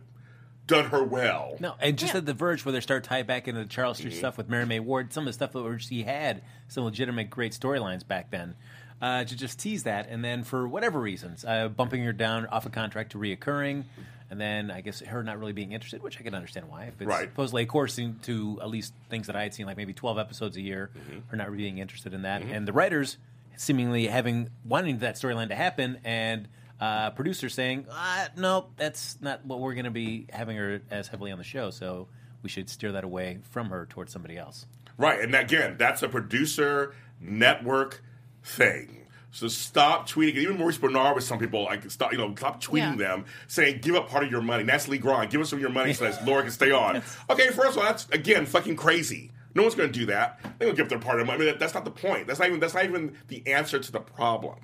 done 0.69 0.85
her 0.91 1.03
well. 1.03 1.57
No, 1.59 1.75
and 1.81 1.99
just 1.99 2.15
Yeah. 2.15 2.19
at 2.19 2.27
the 2.27 2.35
verge 2.35 2.65
where 2.65 2.73
they 2.73 2.81
start 2.81 3.03
tied 3.03 3.27
back 3.27 3.49
into 3.49 3.61
the 3.63 3.67
Charles 3.69 3.99
Street 3.99 4.11
Mm-hmm. 4.13 4.19
stuff 4.19 4.37
with 4.39 4.49
Mary 4.49 4.65
Mae 4.67 4.79
Ward, 4.79 5.13
some 5.13 5.23
of 5.23 5.27
the 5.27 5.33
stuff 5.33 5.51
that 5.53 5.63
where 5.63 5.79
she 5.81 6.05
had 6.05 6.43
some 6.69 6.85
legitimate 6.85 7.29
great 7.31 7.53
storylines 7.53 8.07
back 8.07 8.31
then. 8.31 8.55
Uh, 9.01 9.23
to 9.25 9.37
just 9.37 9.61
tease 9.61 9.85
that, 9.85 10.09
and 10.09 10.25
then 10.25 10.43
for 10.43 10.67
whatever 10.67 10.99
reasons, 11.01 11.45
uh, 11.45 11.69
bumping 11.69 12.03
her 12.05 12.13
down 12.13 12.47
off 12.47 12.67
a 12.67 12.71
contract 12.71 13.13
to 13.13 13.19
reoccurring, 13.19 13.85
and 14.29 14.41
then 14.41 14.73
I 14.73 14.81
guess 14.81 14.99
her 15.01 15.23
not 15.23 15.39
really 15.39 15.53
being 15.53 15.71
interested, 15.71 16.03
which 16.03 16.19
I 16.19 16.25
can 16.25 16.35
understand 16.35 16.69
why. 16.69 16.87
If 16.87 17.01
it's 17.01 17.07
Right. 17.09 17.29
supposedly 17.29 17.65
coursing 17.65 18.19
to 18.23 18.59
at 18.61 18.69
least 18.69 18.93
things 19.09 19.29
that 19.29 19.37
I 19.37 19.45
had 19.45 19.55
seen, 19.55 19.67
like 19.67 19.77
maybe 19.77 19.93
twelve 19.93 20.19
episodes 20.19 20.57
a 20.57 20.61
year, 20.61 20.91
Mm-hmm. 20.99 21.19
her 21.29 21.37
not 21.37 21.47
really 21.49 21.63
being 21.63 21.79
interested 21.79 22.13
in 22.13 22.23
that, 22.23 22.43
and 22.43 22.67
the 22.67 22.73
writers 22.73 23.19
seemingly 23.57 24.09
having 24.09 24.51
wanting 24.65 24.99
that 24.99 25.15
storyline 25.15 25.49
to 25.49 25.55
happen, 25.57 25.99
and 26.05 26.49
uh, 26.81 27.11
producers 27.11 27.55
saying, 27.55 27.87
uh, 27.91 28.27
"No, 28.37 28.69
that's 28.77 29.19
not 29.21 29.45
what 29.45 29.61
we're 29.61 29.75
going 29.75 29.85
to 29.87 29.91
be 29.91 30.27
having 30.31 30.57
her 30.57 30.81
as 30.91 31.09
heavily 31.09 31.31
on 31.33 31.39
the 31.39 31.45
show." 31.45 31.71
So 31.71 32.09
we 32.43 32.49
should 32.49 32.69
steer 32.71 32.93
that 32.93 33.05
away 33.05 33.39
from 33.51 33.71
her 33.71 33.87
towards 33.87 34.13
somebody 34.13 34.37
else. 34.37 34.67
Right, 34.97 35.21
and 35.21 35.35
again, 35.35 35.77
that's 35.79 36.03
a 36.03 36.09
producer 36.09 36.95
network 37.21 38.03
thing. 38.43 39.07
So 39.31 39.47
stop 39.49 40.09
tweeting. 40.09 40.37
Even 40.37 40.57
Maurice 40.59 40.79
Benard 40.79 41.15
with 41.15 41.25
some 41.25 41.39
people 41.39 41.65
like 41.65 41.89
stop. 41.91 42.13
You 42.13 42.19
know, 42.19 42.35
stop 42.37 42.63
tweeting 42.63 42.93
Yeah. 42.99 43.09
them 43.09 43.25
saying, 43.47 43.81
"Give 43.83 43.95
up 43.95 44.09
part 44.09 44.25
of 44.25 44.31
your 44.31 44.41
money." 44.41 44.65
Natalie 44.65 44.99
Grant, 44.99 45.31
give 45.31 45.41
us 45.41 45.51
some 45.51 45.59
of 45.59 45.61
your 45.61 45.71
money 45.71 45.93
so 45.93 46.05
that 46.11 46.25
Laura 46.27 46.43
can 46.43 46.51
stay 46.51 46.71
on. 46.73 47.03
okay, 47.29 47.49
first 47.51 47.73
of 47.73 47.79
all, 47.79 47.85
that's 47.85 48.09
again 48.11 48.47
fucking 48.47 48.77
crazy. 48.77 49.31
No 49.55 49.63
one's 49.63 49.75
going 49.75 49.91
to 49.93 49.99
do 49.99 50.07
that. 50.07 50.41
They 50.59 50.67
don't 50.67 50.77
give 50.77 50.85
up 50.85 50.91
their 50.91 50.99
part 50.99 51.21
of 51.21 51.27
their 51.27 51.37
money. 51.37 51.45
I 51.45 51.47
mean, 51.47 51.55
that, 51.55 51.59
that's 51.61 51.75
not 51.75 51.85
the 51.85 51.91
point. 51.91 52.27
That's 52.27 52.39
not 52.39 52.49
even. 52.49 52.61
That's 52.61 52.75
not 52.75 52.85
even 52.85 53.17
the 53.29 53.47
answer 53.47 53.79
to 53.79 53.93
the 53.93 54.01
problem. 54.01 54.57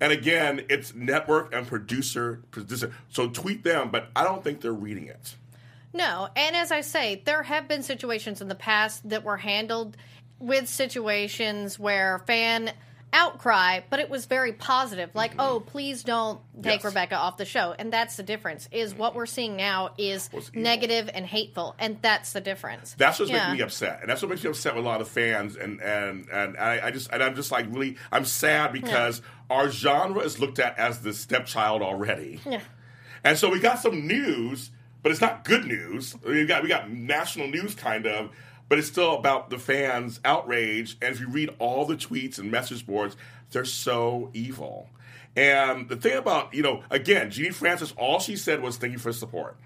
And 0.00 0.12
again, 0.12 0.64
it's 0.70 0.94
network 0.94 1.54
and 1.54 1.66
producer, 1.66 2.42
producer. 2.50 2.92
So 3.08 3.28
tweet 3.28 3.64
them, 3.64 3.90
but 3.90 4.08
I 4.16 4.24
don't 4.24 4.42
think 4.42 4.60
they're 4.60 4.72
reading 4.72 5.06
it. 5.06 5.36
No, 5.92 6.28
and 6.36 6.56
as 6.56 6.72
I 6.72 6.80
say, 6.82 7.22
there 7.24 7.42
have 7.42 7.68
been 7.68 7.82
situations 7.82 8.40
in 8.40 8.48
the 8.48 8.54
past 8.54 9.08
that 9.08 9.24
were 9.24 9.36
handled 9.36 9.96
with 10.38 10.68
situations 10.68 11.78
where 11.78 12.20
fan 12.26 12.72
outcry, 13.12 13.80
but 13.90 14.00
it 14.00 14.10
was 14.10 14.26
very 14.26 14.52
positive. 14.52 15.10
Like, 15.14 15.32
mm-hmm. 15.32 15.40
oh, 15.40 15.60
please 15.60 16.02
don't 16.02 16.40
take 16.62 16.82
Yes. 16.82 16.84
Rebecca 16.84 17.16
off 17.16 17.36
the 17.36 17.44
show. 17.44 17.74
And 17.78 17.92
that's 17.92 18.16
the 18.16 18.22
difference. 18.22 18.68
Is 18.72 18.94
what 18.94 19.14
we're 19.14 19.26
seeing 19.26 19.56
now 19.56 19.90
is 19.98 20.30
negative 20.54 21.10
and 21.12 21.26
hateful, 21.26 21.74
and 21.78 21.98
that's 22.02 22.32
the 22.32 22.40
difference. 22.40 22.94
That's 22.98 23.18
what's 23.18 23.30
Yeah. 23.30 23.38
making 23.44 23.58
me 23.58 23.62
upset, 23.62 24.00
and 24.00 24.10
that's 24.10 24.22
what 24.22 24.30
makes 24.30 24.44
me 24.44 24.50
upset 24.50 24.74
with 24.74 24.84
a 24.84 24.88
lot 24.88 25.00
of 25.00 25.08
fans. 25.08 25.56
And 25.56 25.80
and 25.80 26.28
and 26.30 26.56
I, 26.56 26.86
I 26.86 26.90
just 26.90 27.10
and 27.12 27.22
I'm 27.22 27.34
just 27.34 27.50
like 27.50 27.66
really 27.70 27.96
I'm 28.12 28.24
sad 28.24 28.72
because 28.72 29.22
our 29.48 29.70
genre 29.70 30.20
is 30.22 30.38
looked 30.38 30.58
at 30.58 30.78
as 30.78 31.00
the 31.00 31.12
stepchild 31.12 31.82
already. 31.82 32.40
Yeah. 32.46 32.60
And 33.24 33.36
so 33.36 33.50
we 33.50 33.58
got 33.60 33.78
some 33.78 34.06
news, 34.06 34.70
but 35.02 35.12
it's 35.12 35.20
not 35.20 35.44
good 35.44 35.66
news. 35.66 36.16
We 36.26 36.46
got 36.46 36.62
we 36.62 36.68
got 36.68 36.90
national 36.90 37.48
news 37.48 37.74
kind 37.74 38.06
of, 38.06 38.30
but 38.70 38.78
it's 38.78 38.88
still 38.88 39.14
about 39.16 39.50
the 39.50 39.58
fans' 39.58 40.18
outrage. 40.24 40.96
And 41.02 41.14
if 41.14 41.20
you 41.20 41.28
read 41.28 41.50
all 41.58 41.84
the 41.84 41.96
tweets 41.96 42.38
and 42.38 42.50
message 42.50 42.86
boards, 42.86 43.14
they're 43.50 43.66
so 43.66 44.30
evil. 44.32 44.88
And 45.36 45.88
the 45.88 45.96
thing 45.96 46.16
about 46.16 46.54
you 46.54 46.62
know, 46.62 46.82
again, 46.90 47.30
Genie 47.30 47.50
Francis, 47.50 47.92
all 47.98 48.18
she 48.20 48.36
said 48.36 48.62
was 48.62 48.78
"Thank 48.78 48.92
you 48.94 48.98
for 48.98 49.12
support." 49.12 49.56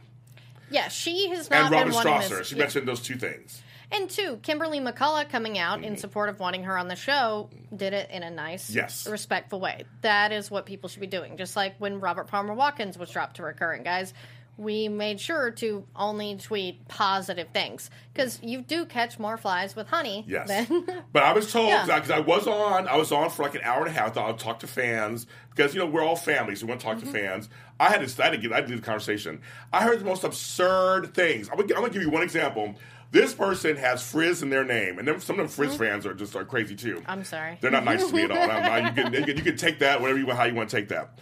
Yeah, 0.70 0.88
she 0.88 1.28
has 1.28 1.49
not 1.50 1.64
And 1.66 1.73
Robin 1.73 1.92
been 1.92 2.02
Strasser, 2.02 2.38
this. 2.38 2.49
she 2.49 2.56
yeah. 2.56 2.62
mentioned 2.62 2.88
those 2.88 3.00
two 3.00 3.14
things. 3.16 3.62
And 3.92 4.11
two, 4.11 4.38
Kimberly 4.42 4.80
McCullough 4.80 5.28
coming 5.28 5.56
out 5.58 5.76
Mm-hmm. 5.80 5.84
in 5.88 5.96
support 5.99 6.28
of 6.30 6.40
wanting 6.40 6.64
her 6.64 6.76
on 6.76 6.88
the 6.88 6.96
show 6.96 7.49
did 7.76 7.92
it 7.92 8.11
in 8.11 8.23
a 8.23 8.30
nice, 8.30 8.70
Yes. 8.70 9.06
respectful 9.06 9.61
way. 9.61 9.84
That 10.00 10.32
is 10.32 10.50
what 10.50 10.66
people 10.66 10.88
should 10.88 11.00
be 11.02 11.06
doing. 11.06 11.37
Just 11.37 11.54
like 11.54 11.76
when 11.78 12.00
Robert 12.00 12.26
Palmer 12.26 12.54
Watkins 12.54 12.99
was 12.99 13.11
dropped 13.11 13.37
to 13.37 13.42
recurring, 13.42 13.82
guys. 13.84 14.12
We 14.56 14.88
made 14.88 15.20
sure 15.20 15.50
to 15.50 15.84
only 15.96 16.37
tweet 16.37 16.87
positive 16.87 17.49
things 17.52 17.90
because 18.12 18.38
you 18.42 18.62
do 18.62 18.84
catch 18.87 19.18
more 19.18 19.37
flies 19.37 19.75
with 19.75 19.88
honey 19.88 20.25
Yes, 20.28 20.46
than 20.46 20.87
but 21.12 21.23
I 21.25 21.32
was 21.32 21.50
told 21.52 21.68
Yeah. 21.68 21.84
because 21.87 22.11
I 22.11 22.20
was 22.20 22.46
on, 22.46 22.87
I 22.87 22.96
was 22.96 23.11
on 23.11 23.30
for 23.30 23.42
like 23.42 23.56
an 23.56 23.62
hour 23.64 23.78
and 23.84 23.88
a 23.88 23.90
half. 23.99 24.11
I 24.11 24.12
thought 24.12 24.28
I'd 24.30 24.38
talk 24.38 24.61
to 24.61 24.66
fans 24.68 25.26
because 25.50 25.75
you 25.75 25.80
know 25.80 25.87
we're 25.87 26.02
all 26.04 26.14
families. 26.16 26.62
We 26.62 26.68
want 26.68 26.80
to 26.80 26.87
talk 26.87 26.99
Mm-hmm. 26.99 27.12
to 27.12 27.18
fans. 27.18 27.49
I 27.80 27.90
had 27.90 28.06
to, 28.06 28.23
I 28.23 28.26
had 28.26 28.30
to 28.34 28.38
get, 28.38 28.52
I 28.52 28.56
had 28.56 28.66
to 28.66 28.70
do 28.75 28.76
the 28.76 28.82
conversation. 28.87 29.40
I 29.73 29.82
heard 29.82 29.99
the 29.99 30.04
most 30.04 30.23
absurd 30.23 31.12
things. 31.14 31.49
I'm 31.50 31.56
gonna, 31.56 31.75
I'm 31.75 31.80
gonna 31.80 31.92
give 31.92 32.02
you 32.02 32.11
one 32.11 32.23
example. 32.23 32.75
This 33.11 33.32
person 33.34 33.76
has 33.76 34.02
Frizz 34.08 34.42
in 34.42 34.50
their 34.50 34.64
name, 34.64 34.99
and 34.99 35.06
then 35.06 35.20
some 35.20 35.38
of 35.38 35.46
them 35.46 35.49
Frizz 35.49 35.76
fans 35.76 36.04
are 36.06 36.14
just 36.14 36.34
are 36.37 36.44
crazy 36.44 36.76
too. 36.76 36.96
Mm-hmm. 36.96 37.11
I'm 37.11 37.25
sorry. 37.25 37.58
They're 37.61 37.70
not 37.73 37.84
nice 37.84 38.06
to 38.08 38.14
me 38.14 38.23
at 38.23 38.30
all. 38.30 38.38
I'm 38.50 38.62
not- 38.84 38.96
you, 38.96 39.02
can, 39.02 39.12
you, 39.12 39.23
can, 39.25 39.37
you 39.37 39.42
can 39.42 39.56
take 39.56 39.80
that 39.80 40.00
whatever 40.00 40.18
you 40.18 40.28
how 40.30 40.44
you 40.44 40.54
want 40.54 40.70
to 40.70 40.76
take 40.76 40.88
that. 40.88 41.18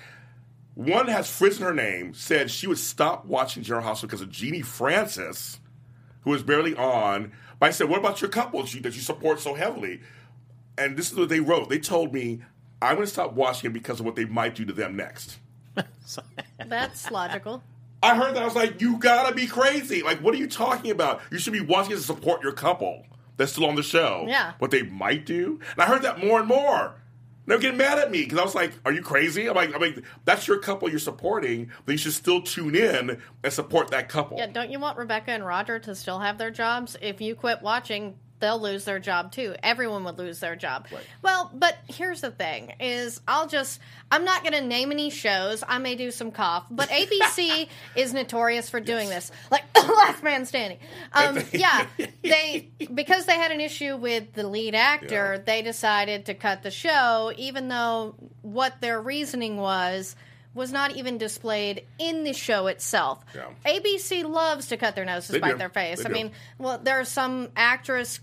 One 0.75 1.09
has 1.09 1.31
frizzed 1.31 1.61
her 1.61 1.75
name. 1.75 2.14
Said 2.14 2.50
she 2.50 2.67
would 2.67 2.79
stop 2.79 3.26
watching 3.26 3.62
General 3.62 3.85
Hospital 3.85 4.09
because 4.09 4.23
of 4.23 4.31
Genie 4.31 4.62
Francis, 4.62 5.61
who 6.23 6.31
was 6.31 6.43
barely 6.43 6.75
on. 6.75 7.33
But 7.59 7.67
I 7.67 7.71
said, 7.71 7.88
"What 7.88 7.99
about 7.99 8.21
your 8.21 8.31
couple 8.31 8.62
that 8.62 8.73
you, 8.75 8.81
that 8.81 8.95
you 8.95 9.02
support 9.02 9.41
so 9.41 9.55
heavily?" 9.55 10.00
And 10.79 10.97
this 10.97 11.12
is 11.12 11.19
what 11.19 11.29
they 11.29 11.41
wrote. 11.41 11.69
They 11.69 11.79
told 11.79 12.14
me, 12.14 12.41
"I'm 12.81 12.95
going 12.95 13.07
to 13.07 13.12
stop 13.12 13.35
watching 13.35 13.71
it 13.71 13.75
because 13.75 14.00
of 14.00 14.07
what 14.07 14.17
they 14.17 14.25
might 14.25 14.55
do 14.55 14.64
to 14.64 14.73
them 14.73 14.97
next." 14.97 15.38
That's 16.67 17.11
logical. 17.11 17.62
I 18.02 18.17
heard 18.17 18.35
that. 18.35 18.43
I 18.43 18.47
was 18.47 18.57
like, 18.57 18.81
"You 18.81 18.97
gotta 18.99 19.35
be 19.35 19.47
crazy! 19.47 20.02
Like, 20.02 20.21
what 20.21 20.35
are 20.35 20.38
you 20.38 20.49
talking 20.49 20.91
about? 20.91 21.21
You 21.31 21.38
should 21.38 21.52
be 21.52 21.61
watching 21.61 21.93
it 21.93 21.97
to 21.97 22.02
support 22.02 22.43
your 22.43 22.52
couple 22.52 23.05
that's 23.37 23.52
still 23.52 23.67
on 23.67 23.75
the 23.76 23.83
show. 23.83 24.25
Yeah. 24.26 24.55
what 24.59 24.71
they 24.71 24.83
might 24.83 25.26
do." 25.26 25.61
And 25.73 25.83
I 25.83 25.87
heard 25.87 26.02
that 26.02 26.19
more 26.25 26.41
and 26.41 26.49
more. 26.49 26.95
They're 27.47 27.59
getting 27.59 27.79
mad 27.79 27.99
at 27.99 28.11
me 28.11 28.23
because 28.23 28.39
I 28.39 28.45
was 28.45 28.55
like, 28.55 28.73
"Are 28.85 28.93
you 28.93 29.03
crazy?" 29.03 29.49
I'm 29.49 29.57
like, 29.57 29.75
"I'm 29.75 29.81
like, 29.81 30.03
that's 30.25 30.47
your 30.47 30.59
couple 30.59 30.89
you're 30.89 30.99
supporting, 30.99 31.71
but 31.85 31.93
you 31.93 31.99
should 31.99 32.13
still 32.13 32.41
tune 32.41 32.75
in 32.75 33.21
and 33.43 33.53
support 33.53 33.91
that 33.91 34.09
couple." 34.09 34.39
Yeah, 34.39 34.47
don't 34.47 34.71
you 34.71 34.79
want 34.79 34.97
Rebecca 34.97 35.33
and 35.33 35.45
Roger 35.45 35.79
to 35.81 35.95
still 35.95 36.21
have 36.21 36.39
their 36.39 36.51
jobs? 36.51 36.97
If 37.01 37.21
you 37.21 37.35
quit 37.35 37.61
watching, 37.63 38.15
they'll 38.43 38.61
lose 38.61 38.85
their 38.85 38.99
job 38.99 39.33
too. 39.33 39.55
Everyone 39.63 40.05
would 40.05 40.19
lose 40.19 40.41
their 40.41 40.55
job. 40.57 40.87
Right. 40.93 41.03
Well, 41.23 41.51
but 41.55 41.79
here's 41.89 42.21
the 42.21 42.31
thing 42.31 42.75
is 42.81 43.23
I'll 43.27 43.47
just 43.47 43.81
I'm 44.11 44.27
not 44.27 44.43
going 44.43 44.53
to 44.53 44.61
name 44.61 44.93
any 44.93 45.09
shows. 45.09 45.65
I 45.67 45.79
may 45.79 45.95
do 45.95 46.11
some 46.11 46.31
cough, 46.33 46.67
but 46.71 46.89
ABC 46.91 47.69
is 47.97 48.13
notorious 48.13 48.69
for 48.69 48.81
doing 48.81 49.09
this. 49.09 49.31
Like 49.51 49.63
Last 49.75 50.23
Man 50.23 50.45
Standing. 50.45 50.79
Um, 51.15 51.39
yeah, 51.53 51.87
they 52.23 52.69
because 52.93 53.25
they 53.25 53.37
had 53.37 53.53
an 53.53 53.61
issue 53.63 53.97
with 53.97 54.35
the 54.35 54.47
lead 54.47 54.75
actor, 54.75 55.35
Yeah. 55.37 55.43
they 55.45 55.63
decided 55.63 56.27
to 56.27 56.35
cut 56.35 56.63
the 56.63 56.71
show 56.71 57.33
even 57.39 57.69
though 57.69 58.15
what 58.43 58.81
their 58.81 59.01
reasoning 59.01 59.57
was 59.57 60.17
was 60.54 60.71
not 60.73 60.97
even 60.97 61.16
displayed 61.18 61.85
in 61.99 62.25
the 62.25 62.32
show 62.32 62.66
itself. 62.66 63.25
Yeah. 63.35 63.47
ABC 63.64 64.23
loves 64.28 64.68
to 64.68 64.76
cut 64.76 64.94
their 64.94 65.04
noses, 65.04 65.30
They 65.30 65.38
bite 65.38 65.52
do. 65.52 65.59
their 65.59 65.68
face. 65.71 65.99
They 66.00 66.04
I 66.04 66.09
do. 66.09 66.14
mean, 66.14 66.32
well, 66.59 66.78
there's 66.82 67.09
some 67.09 67.49
actress 67.56 68.18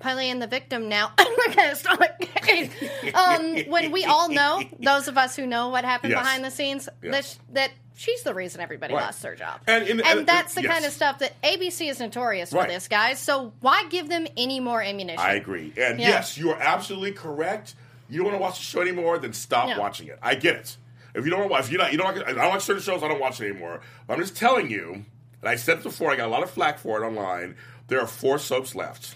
playing 0.00 0.38
the 0.38 0.46
victim 0.46 0.88
now. 0.88 1.12
Okay, 1.48 1.74
stop 1.74 2.00
it. 2.00 3.14
um, 3.14 3.70
when 3.70 3.92
we 3.92 4.04
all 4.04 4.28
know, 4.30 4.62
those 4.80 5.08
of 5.08 5.18
us 5.18 5.36
who 5.36 5.46
know 5.46 5.68
what 5.68 5.84
happened 5.84 6.12
Yes. 6.12 6.22
behind 6.22 6.44
the 6.44 6.50
scenes, 6.50 6.88
Yes. 7.02 7.38
that 7.52 7.54
that 7.54 7.70
she's 7.96 8.22
the 8.22 8.34
reason 8.34 8.60
everybody 8.60 8.94
Right. 8.94 9.02
lost 9.04 9.22
their 9.22 9.34
job. 9.36 9.60
And 9.66 9.86
in- 9.86 10.00
and- 10.00 10.26
that's 10.26 10.54
the 10.54 10.62
yes. 10.62 10.72
kind 10.72 10.84
of 10.84 10.92
stuff 10.92 11.18
that 11.20 11.40
ABC 11.42 11.88
is 11.88 12.00
notorious 12.00 12.50
for 12.50 12.66
this, 12.66 12.88
guys. 12.88 13.18
So 13.20 13.52
why 13.60 13.84
give 13.90 14.08
them 14.08 14.26
any 14.36 14.58
more 14.58 14.82
ammunition? 14.82 15.20
I 15.20 15.34
agree. 15.34 15.72
And 15.76 16.00
Yeah. 16.00 16.08
yes, 16.08 16.36
you 16.38 16.50
are 16.50 16.60
absolutely 16.60 17.12
correct. 17.12 17.74
You 18.08 18.18
don't 18.18 18.26
want 18.26 18.36
to 18.38 18.42
watch 18.42 18.58
the 18.58 18.64
show 18.64 18.80
anymore, 18.80 19.18
then 19.18 19.32
stop 19.32 19.68
Yeah. 19.68 19.78
watching 19.78 20.08
it. 20.08 20.18
I 20.22 20.34
get 20.34 20.56
it. 20.56 20.76
If 21.14 21.24
you 21.24 21.30
don't 21.30 21.48
watch, 21.48 21.66
if 21.66 21.72
you 21.72 21.78
not, 21.78 21.92
you 21.92 21.98
don't. 21.98 22.16
Like, 22.16 22.28
I 22.28 22.42
don't 22.42 22.50
watch 22.50 22.64
certain 22.64 22.82
shows. 22.82 23.02
I 23.02 23.08
don't 23.08 23.20
watch 23.20 23.40
anymore. 23.40 23.80
But 24.06 24.14
I'm 24.14 24.20
just 24.20 24.36
telling 24.36 24.70
you. 24.70 25.04
And 25.40 25.48
I 25.48 25.56
said 25.56 25.78
it 25.78 25.82
before. 25.84 26.10
I 26.10 26.16
got 26.16 26.26
a 26.26 26.30
lot 26.30 26.42
of 26.42 26.50
flack 26.50 26.78
for 26.78 27.02
it 27.02 27.06
online. 27.06 27.56
There 27.88 28.00
are 28.00 28.06
four 28.06 28.38
soaps 28.38 28.74
left. 28.74 29.14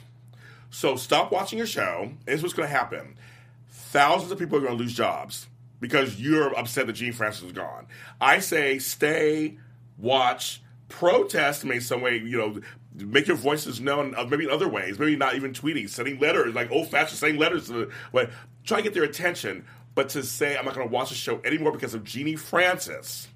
So 0.71 0.97
stop 0.97 1.33
watching 1.33 1.59
your 1.59 1.67
show. 1.67 2.03
And 2.03 2.19
this 2.27 2.37
is 2.37 2.43
what's 2.43 2.55
going 2.55 2.69
to 2.69 2.75
happen. 2.75 3.17
Thousands 3.71 4.31
of 4.31 4.39
people 4.39 4.59
are 4.59 4.61
going 4.61 4.77
to 4.77 4.79
lose 4.79 4.93
jobs 4.93 5.47
because 5.81 6.21
you're 6.21 6.57
upset 6.59 6.87
that 6.87 6.93
Gene 6.95 7.13
Francis 7.13 7.45
is 7.45 7.53
gone. 7.53 7.87
I 8.21 8.41
say 8.41 8.79
stay, 8.79 9.57
watch, 9.97 10.61
protest 10.89 11.65
in 11.65 11.81
some 11.81 12.01
way, 12.01 12.19
you 12.19 12.37
know, 12.37 12.61
make 12.95 13.27
your 13.27 13.37
voices 13.37 13.81
known 13.81 14.15
uh, 14.17 14.25
maybe 14.25 14.45
in 14.45 14.51
other 14.51 14.69
ways, 14.69 14.99
maybe 14.99 15.17
not 15.17 15.35
even 15.35 15.53
tweeting, 15.53 15.89
sending 15.89 16.19
letters, 16.19 16.55
like 16.55 16.71
old 16.71 16.89
fashioned 16.89 17.19
sending 17.19 17.39
letters 17.39 17.67
to 17.67 17.73
the, 17.73 17.91
but 18.13 18.31
try 18.65 18.79
to 18.79 18.83
get 18.83 18.95
their 18.95 19.05
attention. 19.05 19.65
But 19.99 20.11
to 20.11 20.23
say 20.23 20.57
I'm 20.57 20.65
not 20.65 20.77
going 20.77 20.87
to 20.89 20.95
watch 20.95 21.09
the 21.09 21.17
show 21.17 21.41
anymore 21.45 21.73
because 21.73 21.93
of 21.93 22.05
Genie 22.05 22.37
Francis, 22.37 23.27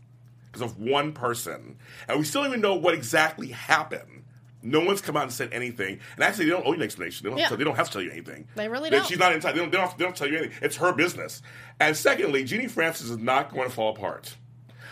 because 0.46 0.62
of 0.62 0.78
one 0.78 1.12
person, 1.12 1.76
and 2.06 2.20
we 2.20 2.24
still 2.24 2.42
don't 2.42 2.50
even 2.50 2.60
know 2.60 2.76
what 2.76 2.94
exactly 2.94 3.48
happened. 3.48 4.22
No 4.62 4.78
one's 4.78 5.00
come 5.00 5.16
out 5.16 5.24
and 5.24 5.32
said 5.32 5.48
anything, 5.52 5.98
and 6.14 6.22
actually, 6.22 6.44
they 6.44 6.52
don't 6.52 6.64
owe 6.64 6.68
you 6.70 6.76
an 6.76 6.82
explanation. 6.82 7.24
They 7.24 7.30
don't, 7.30 7.38
Yeah. 7.40 7.48
tell, 7.48 7.56
they 7.56 7.64
don't 7.64 7.74
have 7.74 7.88
to 7.88 7.92
tell 7.94 8.02
you 8.02 8.12
anything. 8.12 8.46
They 8.54 8.68
really 8.68 8.90
They- 8.90 8.98
don't. 8.98 9.08
She's 9.08 9.18
not 9.18 9.32
entitled. 9.32 9.56
They 9.56 9.60
don't, 9.62 9.72
they, 9.72 9.76
don't 9.78 9.98
they 9.98 10.04
don't 10.04 10.14
tell 10.16 10.28
you 10.28 10.38
anything. 10.38 10.56
It's 10.62 10.76
her 10.76 10.92
business. 10.92 11.42
And 11.80 11.96
secondly, 11.96 12.44
Genie 12.44 12.68
Francis 12.68 13.10
is 13.10 13.18
not 13.18 13.50
going 13.52 13.68
to 13.68 13.74
fall 13.74 13.96
apart. 13.96 14.36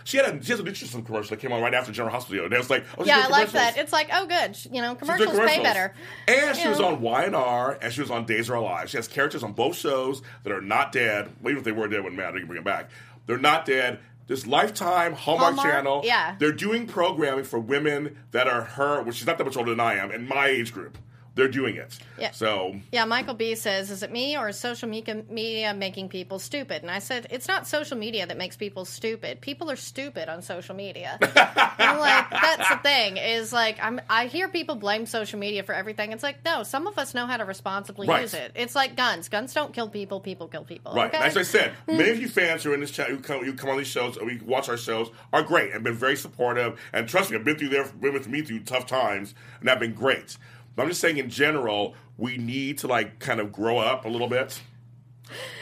She 0.05 0.17
had 0.17 0.27
a 0.27 0.43
she 0.43 0.51
has 0.53 0.61
an 0.61 0.67
interesting 0.67 1.05
commercial 1.05 1.31
that 1.31 1.41
came 1.41 1.53
on 1.53 1.63
right 1.63 1.75
after 1.75 1.93
General 1.93 2.13
Hospital, 2.13 2.45
and 2.45 2.55
it 2.55 2.59
was 2.59 2.71
like, 2.71 2.85
oh, 2.99 3.05
yeah, 3.05 3.23
I 3.25 3.29
like 3.29 3.51
that. 3.53 3.77
It's 3.77 3.93
like, 3.93 4.09
oh, 4.13 4.27
good. 4.27 4.57
You 4.73 4.83
know, 4.83 4.95
doing 4.95 4.97
commercials 4.97 5.39
pay 5.39 5.63
better. 5.63 5.95
And 6.29 6.57
she 6.57 6.69
was 6.69 6.81
on 6.81 7.01
Y 7.01 7.25
and 7.25 7.37
R, 7.37 7.79
and 7.81 7.93
she 7.93 8.01
was 8.01 8.11
on 8.11 8.27
Days 8.27 8.49
of 8.49 8.57
Our 8.57 8.63
Lives. 8.63 8.91
She 8.91 8.97
has 8.99 9.09
characters 9.09 9.43
on 9.43 9.53
both 9.53 9.77
shows 9.77 10.23
that 10.45 10.53
are 10.53 10.61
not 10.61 10.93
dead. 10.93 11.31
Well, 11.41 11.51
even 11.53 11.59
if 11.59 11.65
they 11.65 11.73
were 11.73 11.89
dead, 11.89 11.99
it 11.99 12.03
wouldn't 12.03 12.21
matter. 12.21 12.35
You 12.37 12.41
can 12.41 12.49
bring 12.49 12.57
them 12.57 12.65
back. 12.65 12.91
They're 13.27 13.39
not 13.39 13.65
dead. 13.67 14.01
This 14.27 14.47
Lifetime 14.47 15.13
Hallmark, 15.13 15.57
Hallmark, 15.57 15.75
Channel. 15.75 16.03
yeah. 16.05 16.37
They're 16.39 16.53
doing 16.53 16.87
programming 16.87 17.45
for 17.45 17.59
women 17.59 18.17
that 18.31 18.47
are 18.47 18.63
her, 18.63 19.03
which 19.03 19.17
she's 19.17 19.27
not 19.27 19.39
that 19.39 19.45
much 19.45 19.57
older 19.57 19.71
than 19.71 19.81
I 19.81 19.97
am, 19.97 20.13
in 20.13 20.29
my 20.29 20.47
age 20.47 20.73
group. 20.73 20.97
They're 21.35 21.49
doing 21.49 21.77
it. 21.77 21.99
Yeah. 22.19 22.33
So 22.33 22.77
Yeah, 22.93 23.05
Michael 23.05 23.35
B 23.35 23.55
says, 23.55 23.91
"Is 23.91 24.03
it 24.03 24.11
me 24.11 24.37
or 24.37 24.49
is 24.49 24.59
social 24.59 24.89
media, 24.89 25.75
making 25.75 26.09
people 26.09 26.39
stupid?" 26.39 26.83
And 26.83 26.91
I 26.91 26.99
said, 26.99 27.27
"It's 27.31 27.49
not 27.49 27.67
social 27.67 27.97
media 27.97 28.27
that 28.27 28.37
makes 28.37 28.57
people 28.57 28.85
stupid. 28.85 29.41
People 29.41 29.71
are 29.71 29.77
stupid 29.77 30.29
on 30.29 30.43
social 30.43 30.75
media. 30.75 31.19
I'm 31.79 31.99
like, 31.99 32.31
that's 32.31 32.69
the 32.69 32.77
thing. 32.77 33.17
Is 33.17 33.53
like, 33.53 33.79
I'm 33.83 34.01
I 34.09 34.27
hear 34.27 34.49
people 34.49 34.75
blame 34.75 35.07
social 35.07 35.39
media 35.39 35.63
for 35.63 35.75
everything. 35.75 36.13
It's 36.13 36.23
like, 36.23 36.45
no, 36.45 36.63
some 36.63 36.87
of 36.87 36.99
us 36.99 37.15
know 37.15 37.27
how 37.27 37.37
to 37.37 37.45
responsibly 37.45 38.07
Right. 38.07 38.23
use 38.23 38.35
it. 38.35 38.53
It's 38.55 38.75
like 38.75 38.97
guns. 38.97 39.29
Guns 39.29 39.55
don't 39.55 39.73
kill 39.73 39.89
people. 39.89 40.21
People 40.21 40.49
kill 40.49 40.65
people. 40.65 40.93
Right. 40.95 41.13
Okay? 41.15 41.25
As 41.25 41.37
I 41.37 41.43
said, 41.43 41.73
hmm. 41.89 41.97
many 41.97 42.11
of 42.11 42.21
you 42.21 42.29
fans 42.29 42.65
who 42.65 42.73
are 42.73 42.75
in 42.75 42.81
this 42.81 42.91
chat, 42.91 43.09
who 43.09 43.19
come, 43.19 43.45
who 43.45 43.55
come 43.55 43.71
on 43.71 43.79
these 43.79 43.87
shows, 43.87 44.17
or 44.17 44.27
we 44.27 44.39
watch 44.39 44.69
our 44.69 44.77
shows, 44.77 45.11
are 45.33 45.43
great 45.43 45.73
and 45.73 45.85
been 45.85 45.95
very 45.95 46.17
supportive. 46.17 46.79
And 46.93 47.09
trust 47.09 47.31
me, 47.31 47.37
I've 47.37 47.45
been 47.45 47.57
through 47.57 47.69
there, 47.71 47.87
been 47.87 48.13
with 48.13 48.29
me 48.29 48.43
through 48.43 48.61
tough 48.61 48.87
times, 48.87 49.35
and 49.61 49.69
that's 49.69 49.81
been 49.81 49.95
great. 49.95 50.37
But 50.77 50.83
I'm 50.85 50.89
just 50.89 51.01
saying, 51.01 51.17
in 51.19 51.31
general, 51.31 51.95
we 52.17 52.37
need 52.37 52.79
to 52.79 52.87
like 52.87 53.19
kind 53.19 53.41
of 53.41 53.53
grow 53.53 53.79
up 53.79 54.05
a 54.05 54.09
little 54.09 54.29
bit. 54.29 54.61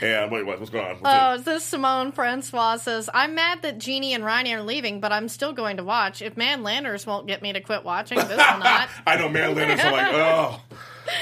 And 0.01 0.31
wait, 0.31 0.47
what, 0.47 0.59
what's 0.59 0.71
going 0.71 0.85
on? 0.87 0.97
What's 0.97 1.03
Oh, 1.05 1.35
it? 1.35 1.45
this 1.45 1.65
Simone 1.65 2.13
Francois 2.13 2.77
says, 2.77 3.11
I'm 3.13 3.35
mad 3.35 3.63
that 3.63 3.79
Genie 3.79 4.15
and 4.15 4.25
Ronnie 4.25 4.55
are 4.55 4.63
leaving, 4.63 4.99
but 5.01 5.13
I'm 5.13 5.29
still 5.29 5.53
going 5.53 5.77
to 5.77 5.85
watch. 5.85 6.23
If 6.23 6.37
Man 6.39 6.63
Landers 6.63 7.07
won't 7.07 7.27
get 7.27 7.43
me 7.43 7.53
to 7.53 7.61
quit 7.61 7.85
watching, 7.85 8.17
this 8.17 8.29
will 8.29 8.37
not. 8.37 8.89
I 9.07 9.17
know, 9.17 9.29
man. 9.29 9.55
Landers 9.55 9.81
are 9.81 9.93
like, 9.93 10.15
oh, 10.15 10.61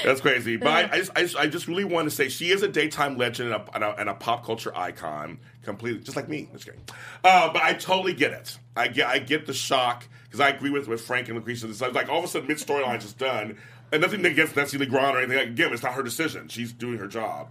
that's 0.05 0.21
crazy. 0.21 0.55
But 0.55 0.67
I, 0.69 0.79
I, 0.93 0.97
just, 0.97 1.11
I, 1.15 1.21
just, 1.23 1.35
I 1.35 1.47
just 1.47 1.67
really 1.67 1.83
want 1.83 2.09
to 2.09 2.15
say 2.15 2.29
she 2.29 2.51
is 2.51 2.63
a 2.63 2.69
daytime 2.69 3.17
legend 3.17 3.51
and 3.53 3.61
a, 3.61 3.75
and 3.75 3.83
a, 3.83 3.99
and 3.99 4.09
a 4.09 4.13
pop 4.13 4.45
culture 4.45 4.71
icon, 4.77 5.39
completely, 5.63 5.99
just 6.01 6.15
like 6.15 6.29
me. 6.29 6.47
Just 6.53 6.65
kidding. 6.65 6.81
Uh, 7.25 7.51
but 7.51 7.61
I 7.61 7.73
totally 7.73 8.13
get 8.13 8.31
it. 8.31 8.57
I 8.77 8.87
get, 8.87 9.07
I 9.07 9.19
get 9.19 9.45
the 9.45 9.53
shock 9.53 10.07
because 10.23 10.39
I 10.39 10.49
agree 10.49 10.69
with 10.69 10.87
with 10.87 11.01
Frank 11.01 11.27
and 11.27 11.37
Lacretia. 11.43 11.69
It's 11.69 11.81
like 11.81 12.07
all 12.07 12.19
of 12.19 12.23
a 12.23 12.27
sudden 12.29 12.47
mid 12.47 12.57
storyline 12.57 12.97
is 12.97 13.03
just 13.03 13.17
done, 13.17 13.57
and 13.91 14.01
nothing 14.01 14.25
against 14.25 14.55
Nancy 14.55 14.77
Lee 14.77 14.85
Grahn 14.85 15.15
or 15.15 15.19
anything. 15.19 15.39
Again, 15.39 15.73
it's 15.73 15.83
not 15.83 15.93
her 15.93 16.03
decision. 16.03 16.47
She's 16.47 16.71
doing 16.73 16.97
her 16.99 17.07
job. 17.07 17.49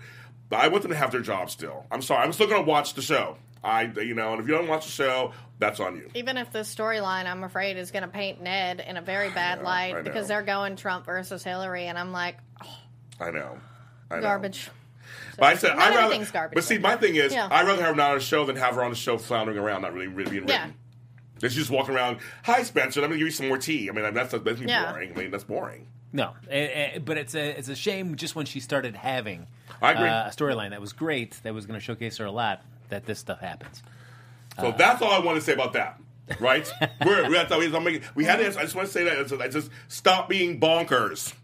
But 0.49 0.61
I 0.61 0.69
want 0.69 0.83
them 0.83 0.93
to 0.93 0.97
have 0.97 1.11
their 1.11 1.21
job 1.23 1.51
still. 1.51 1.87
I'm 1.91 2.03
sorry. 2.03 2.23
I'm 2.25 2.33
still 2.33 2.47
going 2.47 2.65
to 2.65 2.69
watch 2.71 2.95
the 2.95 3.03
show. 3.03 3.37
I, 3.65 3.83
you 4.01 4.15
know, 4.15 4.33
and 4.33 4.41
if 4.41 4.47
you 4.47 4.55
don't 4.55 4.69
watch 4.69 4.87
the 4.87 4.93
show, 4.93 5.33
that's 5.59 5.81
on 5.81 5.97
you. 5.97 6.09
Even 6.15 6.37
if 6.37 6.53
this 6.53 6.73
storyline, 6.73 7.27
I'm 7.27 7.43
afraid, 7.43 7.77
is 7.79 7.91
going 7.91 8.05
to 8.05 8.09
paint 8.09 8.41
Ned 8.41 8.85
in 8.87 8.97
a 8.97 9.03
very 9.03 9.29
bad 9.31 9.59
know, 9.59 9.65
light 9.65 10.05
because 10.05 10.29
they're 10.29 10.43
going 10.43 10.77
Trump 10.77 11.05
versus 11.05 11.43
Hillary, 11.43 11.87
and 11.87 11.99
I'm 11.99 12.13
like, 12.13 12.37
I 13.19 13.31
know. 13.33 13.59
I 14.09 14.17
know. 14.17 14.21
garbage. 14.23 14.71
But 15.37 15.47
I 15.47 15.55
said, 15.57 15.73
I 15.73 15.91
rather. 15.91 16.25
garbage, 16.33 16.55
But 16.55 16.63
see, 16.65 16.79
my 16.79 16.97
thing 16.97 17.17
is, 17.17 17.33
Yeah. 17.33 17.49
I'd 17.51 17.67
rather 17.67 17.83
have 17.83 17.91
her 17.91 17.97
not 17.97 18.13
on 18.13 18.17
a 18.19 18.21
show 18.21 18.45
than 18.45 18.55
have 18.57 18.77
her 18.77 18.85
on 18.85 18.91
the 18.91 18.97
show 18.97 19.19
floundering 19.19 19.59
around, 19.59 19.83
not 19.83 19.93
really, 19.95 20.07
really 20.07 20.31
being 20.31 20.49
Yeah. 20.49 20.61
written. 20.61 20.75
That 21.41 21.49
she's 21.51 21.59
just 21.59 21.71
walking 21.71 21.95
around. 21.95 22.19
Hi, 22.45 22.63
Spencer. 22.63 23.01
Going 23.01 23.11
to 23.13 23.19
give 23.19 23.27
you 23.27 23.31
some 23.33 23.49
more 23.49 23.59
tea. 23.59 23.91
I 23.91 23.93
mean, 23.93 24.15
that's 24.15 24.33
that's 24.33 24.61
Yeah. 24.61 24.93
boring. 24.93 25.13
I 25.15 25.19
mean, 25.19 25.31
that's 25.31 25.45
boring. 25.45 25.89
No, 26.17 26.33
eh, 26.49 26.95
eh, 26.95 26.99
but 26.99 27.19
it's 27.19 27.35
a 27.35 27.59
it's 27.59 27.69
a 27.69 27.77
shame 27.77 28.17
just 28.17 28.35
when 28.35 28.47
she 28.47 28.59
started 28.59 28.97
having 28.97 29.47
I 29.83 29.93
agree. 29.93 30.09
uh, 30.09 30.29
a 30.29 30.31
storyline 30.31 30.71
that 30.71 30.81
was 30.81 30.95
great, 30.95 31.39
that 31.43 31.53
was 31.53 31.67
going 31.67 31.79
to 31.79 31.85
showcase 31.85 32.17
her 32.17 32.25
a 32.25 32.31
lot, 32.31 32.63
that 32.89 33.05
this 33.05 33.19
stuff 33.19 33.39
happens. 33.41 33.83
So 34.59 34.73
that's 34.77 35.03
all 35.03 35.13
I 35.13 35.19
want 35.19 35.37
to 35.37 35.43
say 35.43 35.53
about 35.53 35.75
that. 35.75 36.01
Right? 36.41 36.67
we're, 37.05 37.29
the, 37.29 37.73
I'm 37.77 37.85
making, 37.85 38.03
we 38.15 38.25
had 38.25 38.41
this. 38.41 38.57
I 38.57 38.63
just 38.63 38.75
want 38.75 38.89
to 38.89 38.93
say 38.93 39.05
that. 39.05 39.19
It's- 39.19 39.39
I 39.39 39.49
just 39.49 39.71
stop 39.89 40.31
being 40.31 40.59
bonkers. 40.59 41.35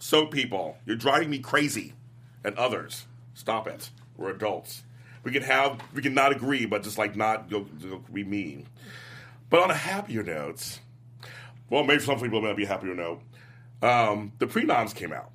So 0.00 0.26
people, 0.26 0.76
you're 0.84 0.96
driving 0.96 1.30
me 1.30 1.38
crazy, 1.38 1.94
and 2.44 2.56
others, 2.56 3.06
stop 3.34 3.68
it. 3.68 3.90
We're 4.16 4.30
adults. 4.30 4.82
We 5.22 5.30
can 5.30 5.42
have 5.42 5.80
we 5.94 6.02
can 6.02 6.14
not 6.14 6.32
agree, 6.32 6.66
but 6.66 6.82
just 6.82 6.98
like 6.98 7.14
not 7.14 7.48
go, 7.48 7.60
go 7.60 8.02
be 8.12 8.24
mean. 8.24 8.66
But 9.50 9.62
on 9.62 9.70
a 9.70 9.74
happier 9.74 10.24
note, 10.24 10.80
well, 11.70 11.84
maybe 11.84 12.02
some 12.02 12.18
people 12.18 12.42
might 12.42 12.56
be 12.56 12.64
happier 12.64 12.94
note. 12.94 13.22
Um, 13.82 14.32
the 14.38 14.46
pre-noms 14.46 14.92
came 14.92 15.12
out 15.12 15.30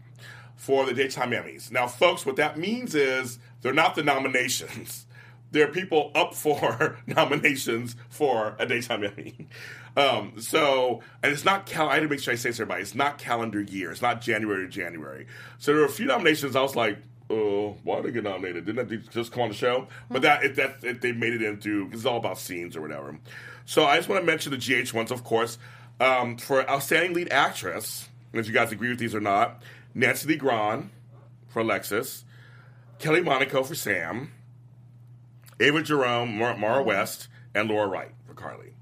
for 0.55 0.85
the 0.85 0.93
daytime 0.93 1.31
Emmys. 1.31 1.71
Now, 1.71 1.87
folks, 1.87 2.25
what 2.25 2.35
that 2.35 2.57
means 2.57 2.95
is 2.95 3.39
they're 3.61 3.73
not 3.73 3.95
the 3.95 4.03
nominations. 4.03 5.05
There 5.53 5.67
are 5.67 5.71
people 5.71 6.13
up 6.15 6.33
for 6.33 6.97
nominations 7.07 7.97
for 8.07 8.55
a 8.57 8.65
daytime 8.65 9.03
Emmy. 9.03 9.49
Um, 9.97 10.35
so, 10.39 11.01
and 11.21 11.33
it's 11.33 11.43
not 11.43 11.65
cal. 11.65 11.89
I 11.89 11.95
had 11.95 12.03
to 12.03 12.07
make 12.07 12.21
sure 12.21 12.31
I 12.31 12.37
say 12.37 12.49
this 12.49 12.55
to 12.55 12.61
everybody. 12.61 12.83
It's 12.83 12.95
not 12.95 13.17
calendar 13.17 13.61
year. 13.61 13.91
It's 13.91 14.01
not 14.01 14.21
January 14.21 14.65
to 14.65 14.69
January. 14.71 15.27
So 15.57 15.73
there 15.73 15.81
were 15.81 15.87
a 15.87 15.91
few 15.91 16.05
nominations. 16.05 16.55
I 16.55 16.61
was 16.61 16.77
like, 16.77 16.99
oh, 17.29 17.75
why 17.83 17.97
did 17.97 18.05
they 18.05 18.11
get 18.11 18.23
nominated? 18.23 18.65
Didn't 18.65 18.87
they 18.87 18.97
just 18.97 19.31
come 19.31 19.43
on 19.43 19.49
the 19.49 19.55
show? 19.55 19.87
But 20.09 20.21
that 20.21 20.43
it, 20.43 20.55
that 20.55 20.83
it, 20.83 21.01
they 21.01 21.11
made 21.11 21.33
it 21.33 21.41
into. 21.41 21.89
It's 21.91 22.05
all 22.05 22.17
about 22.17 22.37
scenes 22.37 22.77
or 22.77 22.81
whatever. 22.81 23.17
So 23.65 23.85
I 23.85 23.97
just 23.97 24.09
want 24.09 24.21
to 24.21 24.25
mention 24.25 24.51
the 24.51 24.57
GH 24.57 24.93
ones, 24.93 25.11
of 25.11 25.23
course, 25.23 25.57
um, 25.99 26.37
for 26.37 26.69
outstanding 26.69 27.13
lead 27.13 27.29
actress. 27.31 28.07
And 28.31 28.39
if 28.39 28.47
you 28.47 28.53
guys 28.53 28.71
agree 28.71 28.89
with 28.89 28.99
these 28.99 29.15
or 29.15 29.21
not, 29.21 29.61
Nancy 29.93 30.27
Lee 30.27 30.35
Grahn 30.35 30.89
for 31.49 31.59
Alexis, 31.59 32.23
Kelly 32.99 33.21
Monaco 33.21 33.63
for 33.63 33.75
Sam, 33.75 34.31
Ava 35.59 35.81
Jerome, 35.81 36.37
Mar- 36.37 36.57
Mara 36.57 36.79
mm-hmm. 36.79 36.87
West, 36.87 37.27
and 37.53 37.69
Laura 37.69 37.87
Wright 37.87 38.11
for 38.25 38.33
Carly. 38.33 38.73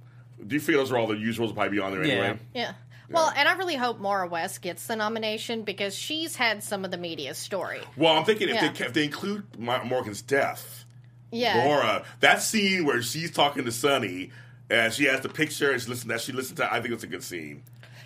Do 0.45 0.55
you 0.55 0.61
feel 0.61 0.79
those 0.79 0.91
are 0.91 0.97
all 0.97 1.07
the 1.07 1.15
usuals 1.15 1.53
probably 1.53 1.69
be 1.69 1.79
on 1.79 1.91
there 1.91 2.05
Yeah. 2.05 2.13
anyway? 2.13 2.39
Yeah. 2.53 2.73
Well, 3.11 3.33
and 3.35 3.49
I 3.49 3.53
really 3.53 3.75
hope 3.75 3.99
Maura 3.99 4.27
West 4.27 4.61
gets 4.61 4.85
the 4.85 4.95
nomination 4.95 5.63
because 5.63 5.95
she's 5.95 6.35
had 6.35 6.63
some 6.63 6.85
of 6.85 6.91
the 6.91 6.97
media 6.97 7.33
story. 7.33 7.81
Well, 7.97 8.15
I'm 8.15 8.23
thinking 8.23 8.49
if, 8.49 8.55
Yeah. 8.55 8.71
they, 8.71 8.85
if 8.85 8.93
they 8.93 9.03
include 9.03 9.59
Morgan's 9.59 10.21
death, 10.21 10.85
Yeah. 11.31 11.65
Laura, 11.65 12.03
that 12.19 12.43
scene 12.43 12.85
where 12.85 13.01
she's 13.01 13.31
talking 13.31 13.65
to 13.65 13.71
Sonny 13.71 14.31
and 14.69 14.93
she 14.93 15.05
has 15.05 15.21
the 15.21 15.29
picture 15.29 15.71
and 15.71 15.81
she 15.81 15.89
listens 15.89 16.09
that 16.09 16.21
she 16.21 16.33
listened 16.33 16.57
to, 16.57 16.71
I 16.71 16.81
think 16.81 16.93
it's 16.93 17.03
a 17.03 17.07
good 17.07 17.23
scene. 17.23 17.63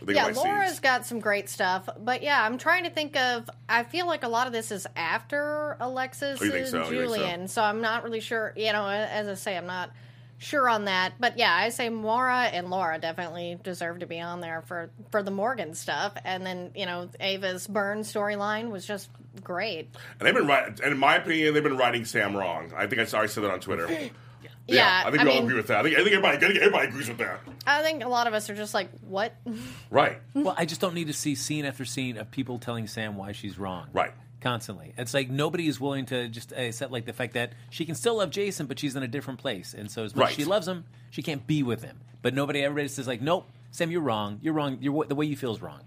Yeah, 0.08 0.28
Laura's 0.36 0.80
got 0.80 1.06
some 1.06 1.20
great 1.20 1.50
stuff, 1.50 1.88
but 2.00 2.24
yeah, 2.24 2.44
I'm 2.44 2.58
trying 2.58 2.84
to 2.84 2.90
think 2.90 3.16
of. 3.16 3.50
I 3.70 3.84
feel 3.84 4.08
like 4.08 4.24
a 4.24 4.28
lot 4.28 4.48
of 4.48 4.54
this 4.54 4.72
is 4.72 4.86
after 4.96 5.78
Alexis 5.80 6.42
Oh, 6.42 6.46
and 6.46 6.52
so? 6.68 6.84
Think 6.84 6.86
so? 6.86 6.92
Julian, 6.92 7.48
so 7.48 7.62
I'm 7.64 7.82
not 7.82 8.04
really 8.04 8.20
sure. 8.20 8.54
You 8.56 8.74
know, 8.74 8.88
as 8.88 9.28
I 9.28 9.34
say, 9.36 9.56
I'm 9.58 9.66
not 9.68 9.92
sure 10.40 10.68
on 10.68 10.86
that. 10.86 11.14
But 11.20 11.38
yeah, 11.38 11.54
I 11.56 11.70
say 11.70 11.90
Maura 11.90 12.42
and 12.44 12.70
Laura 12.70 13.00
definitely 13.00 13.58
deserve 13.64 14.00
to 14.00 14.06
be 14.06 14.20
on 14.20 14.42
there 14.42 14.62
for 14.64 14.90
for 15.12 15.24
the 15.24 15.32
Morgan 15.32 15.74
stuff, 15.74 16.14
and 16.26 16.46
then 16.46 16.72
you 16.76 16.86
know 16.86 17.10
Ava's 17.20 17.68
Burn 17.68 18.00
storyline 18.00 18.72
was 18.72 18.86
just 18.86 19.10
great. 19.44 19.90
And 20.20 20.28
they've 20.28 20.34
been 20.36 20.48
writing, 20.48 20.80
and 20.84 20.92
in 20.94 20.98
my 20.98 21.16
opinion, 21.16 21.54
they've 21.54 21.64
been 21.64 21.78
writing 21.78 22.04
Sam 22.06 22.36
wrong. 22.36 22.72
I 22.76 22.88
think 22.88 23.02
I 23.02 23.16
already 23.18 23.32
said 23.32 23.44
that 23.44 23.52
on 23.52 23.60
Twitter. 23.60 23.88
Yeah, 24.66 25.04
I 25.06 25.12
think 25.12 25.22
I 25.22 25.26
we 25.26 25.30
all 25.32 25.36
mean- 25.36 25.44
agree 25.44 25.58
with 25.58 25.68
that. 25.68 25.80
I 25.80 25.84
think, 25.84 25.96
I 25.98 26.04
think 26.04 26.16
everybody, 26.16 26.38
I 26.38 26.40
think 26.40 26.56
everybody 26.56 26.88
agrees 26.88 27.10
with 27.10 27.18
that. 27.18 27.42
I 27.66 27.82
think 27.82 28.04
a 28.04 28.08
lot 28.10 28.28
of 28.28 28.34
us 28.34 28.50
are 28.50 28.56
just 28.56 28.74
like, 28.74 28.90
what? 29.02 29.36
Right. 29.90 30.20
Well, 30.34 30.56
I 30.58 30.66
just 30.66 30.82
don't 30.82 30.94
need 30.96 31.08
to 31.08 31.14
see 31.14 31.36
scene 31.36 31.66
after 31.66 31.86
scene 31.86 32.18
of 32.18 32.32
people 32.32 32.58
telling 32.60 32.88
Sam 32.88 33.16
why 33.16 33.32
she's 33.32 33.58
wrong. 33.60 33.88
Right. 33.94 34.12
Constantly. 34.42 34.94
It's 34.98 35.14
like 35.14 35.30
nobody 35.30 35.68
is 35.68 35.80
willing 35.80 36.06
to 36.08 36.28
just 36.28 36.52
uh, 36.52 36.58
accept 36.58 36.92
like 36.92 37.06
the 37.06 37.14
fact 37.14 37.34
that 37.36 37.54
she 37.70 37.86
can 37.86 37.96
still 37.96 38.18
love 38.18 38.30
Jason, 38.32 38.66
but 38.66 38.78
she's 38.80 38.96
in 38.96 39.04
a 39.04 39.08
different 39.08 39.40
place. 39.40 39.74
And 39.74 39.90
so 39.90 40.04
as 40.04 40.16
much 40.16 40.32
as 40.32 40.36
she 40.36 40.46
loves 40.46 40.68
him, 40.68 40.84
she 41.12 41.22
can't 41.22 41.46
be 41.48 41.64
with 41.64 41.84
him. 41.84 42.00
But 42.22 42.34
nobody, 42.34 42.62
everybody 42.64 42.88
says 42.90 43.08
like, 43.08 43.22
nope, 43.22 43.50
Sam, 43.72 43.90
you're 43.92 44.02
wrong. 44.02 44.40
You're 44.42 44.54
wrong. 44.54 44.80
You're, 44.82 45.06
the 45.06 45.16
way 45.16 45.26
you 45.26 45.38
feel 45.38 45.54
is 45.54 45.62
wrong. 45.62 45.82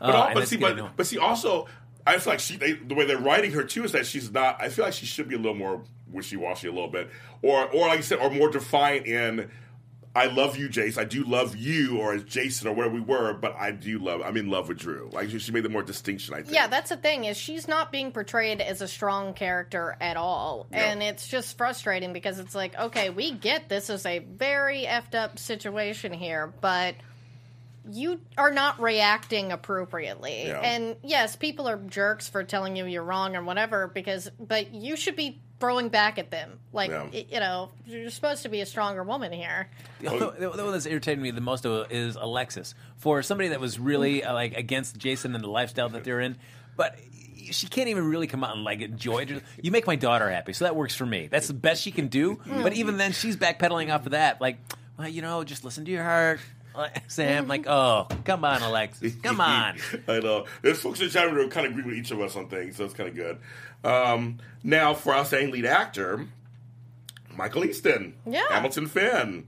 But, 0.00 0.10
Uh, 0.10 0.12
all, 0.12 0.34
but 0.34 0.48
see, 0.48 0.56
but, 0.56 0.72
annoying. 0.72 0.92
but 0.96 1.06
see, 1.06 1.18
also, 1.18 1.66
I 2.06 2.16
feel 2.18 2.32
like 2.32 2.40
she 2.40 2.56
they, 2.56 2.72
the 2.72 2.94
way 2.94 3.04
they're 3.04 3.18
writing 3.18 3.52
her 3.52 3.64
too 3.64 3.84
is 3.84 3.92
that 3.92 4.06
she's 4.06 4.30
not. 4.32 4.62
I 4.62 4.68
feel 4.70 4.84
like 4.86 4.94
she 4.94 5.04
should 5.06 5.28
be 5.28 5.34
a 5.34 5.38
little 5.38 5.54
more 5.54 5.82
wishy 6.10 6.36
washy, 6.36 6.68
a 6.68 6.72
little 6.72 6.88
bit, 6.88 7.10
or 7.42 7.66
or 7.66 7.88
like 7.88 7.98
you 7.98 8.02
said, 8.02 8.18
or 8.20 8.30
more 8.30 8.50
defiant 8.50 9.06
in. 9.06 9.50
I 10.14 10.26
love 10.26 10.56
you, 10.56 10.68
Jace. 10.68 10.98
I 10.98 11.04
do 11.04 11.22
love 11.22 11.54
you, 11.56 11.98
or 11.98 12.12
as 12.14 12.24
Jason, 12.24 12.66
or 12.66 12.72
where 12.74 12.88
we 12.88 13.00
were, 13.00 13.32
but 13.32 13.54
I 13.56 13.70
do 13.70 14.00
love. 14.00 14.22
I'm 14.22 14.36
in 14.36 14.50
love 14.50 14.66
with 14.68 14.78
Drew. 14.78 15.08
Like 15.12 15.30
she, 15.30 15.38
she 15.38 15.52
made 15.52 15.62
the 15.62 15.68
more 15.68 15.84
distinction. 15.84 16.34
I 16.34 16.38
think. 16.42 16.52
Yeah, 16.52 16.66
that's 16.66 16.90
the 16.90 16.96
thing 16.96 17.26
is 17.26 17.36
she's 17.36 17.68
not 17.68 17.92
being 17.92 18.10
portrayed 18.10 18.60
as 18.60 18.80
a 18.82 18.88
strong 18.88 19.34
character 19.34 19.96
at 20.00 20.16
all, 20.16 20.66
No. 20.72 20.78
and 20.78 21.00
it's 21.00 21.28
just 21.28 21.56
frustrating 21.56 22.12
because 22.12 22.40
it's 22.40 22.56
like, 22.56 22.76
okay, 22.76 23.10
we 23.10 23.30
get 23.30 23.68
this 23.68 23.88
is 23.88 24.04
a 24.04 24.18
very 24.18 24.82
effed 24.82 25.14
up 25.14 25.38
situation 25.38 26.12
here, 26.12 26.52
but 26.60 26.96
you 27.88 28.20
are 28.36 28.50
not 28.50 28.80
reacting 28.80 29.52
appropriately. 29.52 30.46
Yeah. 30.46 30.60
And 30.60 30.96
yes, 31.02 31.36
people 31.36 31.68
are 31.68 31.76
jerks 31.76 32.28
for 32.28 32.42
telling 32.44 32.76
you 32.76 32.86
you're 32.86 33.02
wrong 33.04 33.36
or 33.36 33.42
whatever 33.42 33.88
because, 33.88 34.30
but 34.38 34.74
you 34.74 34.96
should 34.96 35.16
be 35.16 35.40
throwing 35.60 35.88
back 35.88 36.18
at 36.18 36.30
them. 36.30 36.58
Like, 36.72 36.90
Yeah. 36.90 37.06
you 37.12 37.40
know, 37.40 37.70
you're 37.86 38.10
supposed 38.10 38.42
to 38.42 38.48
be 38.48 38.60
a 38.60 38.66
stronger 38.66 39.02
woman 39.02 39.32
here. 39.32 39.68
The, 40.00 40.34
the, 40.38 40.50
the 40.50 40.64
one 40.64 40.72
that's 40.72 40.86
irritated 40.86 41.22
me 41.22 41.30
the 41.30 41.40
most 41.40 41.66
is 41.66 42.16
Alexis. 42.16 42.74
For 42.96 43.22
somebody 43.22 43.50
that 43.50 43.60
was 43.60 43.78
really 43.78 44.24
uh, 44.24 44.32
like 44.34 44.54
against 44.54 44.96
Jason 44.98 45.34
and 45.34 45.44
the 45.44 45.50
lifestyle 45.50 45.88
that 45.90 46.04
they're 46.04 46.20
in, 46.20 46.36
but 46.76 46.98
she 47.50 47.66
can't 47.66 47.88
even 47.88 48.08
really 48.08 48.26
come 48.26 48.44
out 48.44 48.54
and 48.54 48.64
like 48.64 48.80
enjoy 48.80 49.20
it. 49.20 49.42
You 49.60 49.70
make 49.70 49.86
my 49.86 49.96
daughter 49.96 50.30
happy, 50.30 50.52
so 50.52 50.64
that 50.66 50.76
works 50.76 50.94
for 50.94 51.06
me. 51.06 51.26
That's 51.26 51.48
the 51.48 51.54
best 51.54 51.82
she 51.82 51.90
can 51.90 52.08
do. 52.08 52.38
But 52.46 52.74
even 52.74 52.96
then, 52.96 53.12
she's 53.12 53.36
backpedaling 53.36 53.92
off 53.92 54.06
of 54.06 54.12
that. 54.12 54.40
Like, 54.40 54.58
well, 54.98 55.08
you 55.08 55.20
know, 55.22 55.42
just 55.44 55.64
listen 55.64 55.84
to 55.86 55.90
your 55.90 56.04
heart, 56.04 56.40
Sam. 57.08 57.48
Like, 57.48 57.66
oh, 57.66 58.06
come 58.24 58.44
on, 58.44 58.62
Alexis, 58.62 59.14
come 59.22 59.40
on. 59.40 59.76
I 60.08 60.20
know. 60.20 60.46
There's 60.62 60.80
folks 60.80 61.00
in 61.00 61.06
the 61.06 61.12
chat 61.12 61.32
room 61.32 61.44
who 61.44 61.50
kind 61.50 61.66
of 61.66 61.72
agree 61.72 61.84
with 61.84 61.94
each 61.94 62.10
of 62.10 62.20
us 62.20 62.36
on 62.36 62.48
things, 62.48 62.76
so 62.76 62.84
it's 62.84 62.94
kind 62.94 63.08
of 63.08 63.14
good. 63.14 63.38
Um, 63.84 64.38
now, 64.62 64.94
for 64.94 65.14
our 65.14 65.24
saying 65.24 65.50
lead 65.50 65.66
actor, 65.66 66.26
Michael 67.36 67.64
Easton. 67.64 68.14
Yeah. 68.26 68.44
Hamilton 68.50 68.86
Finn. 68.86 69.46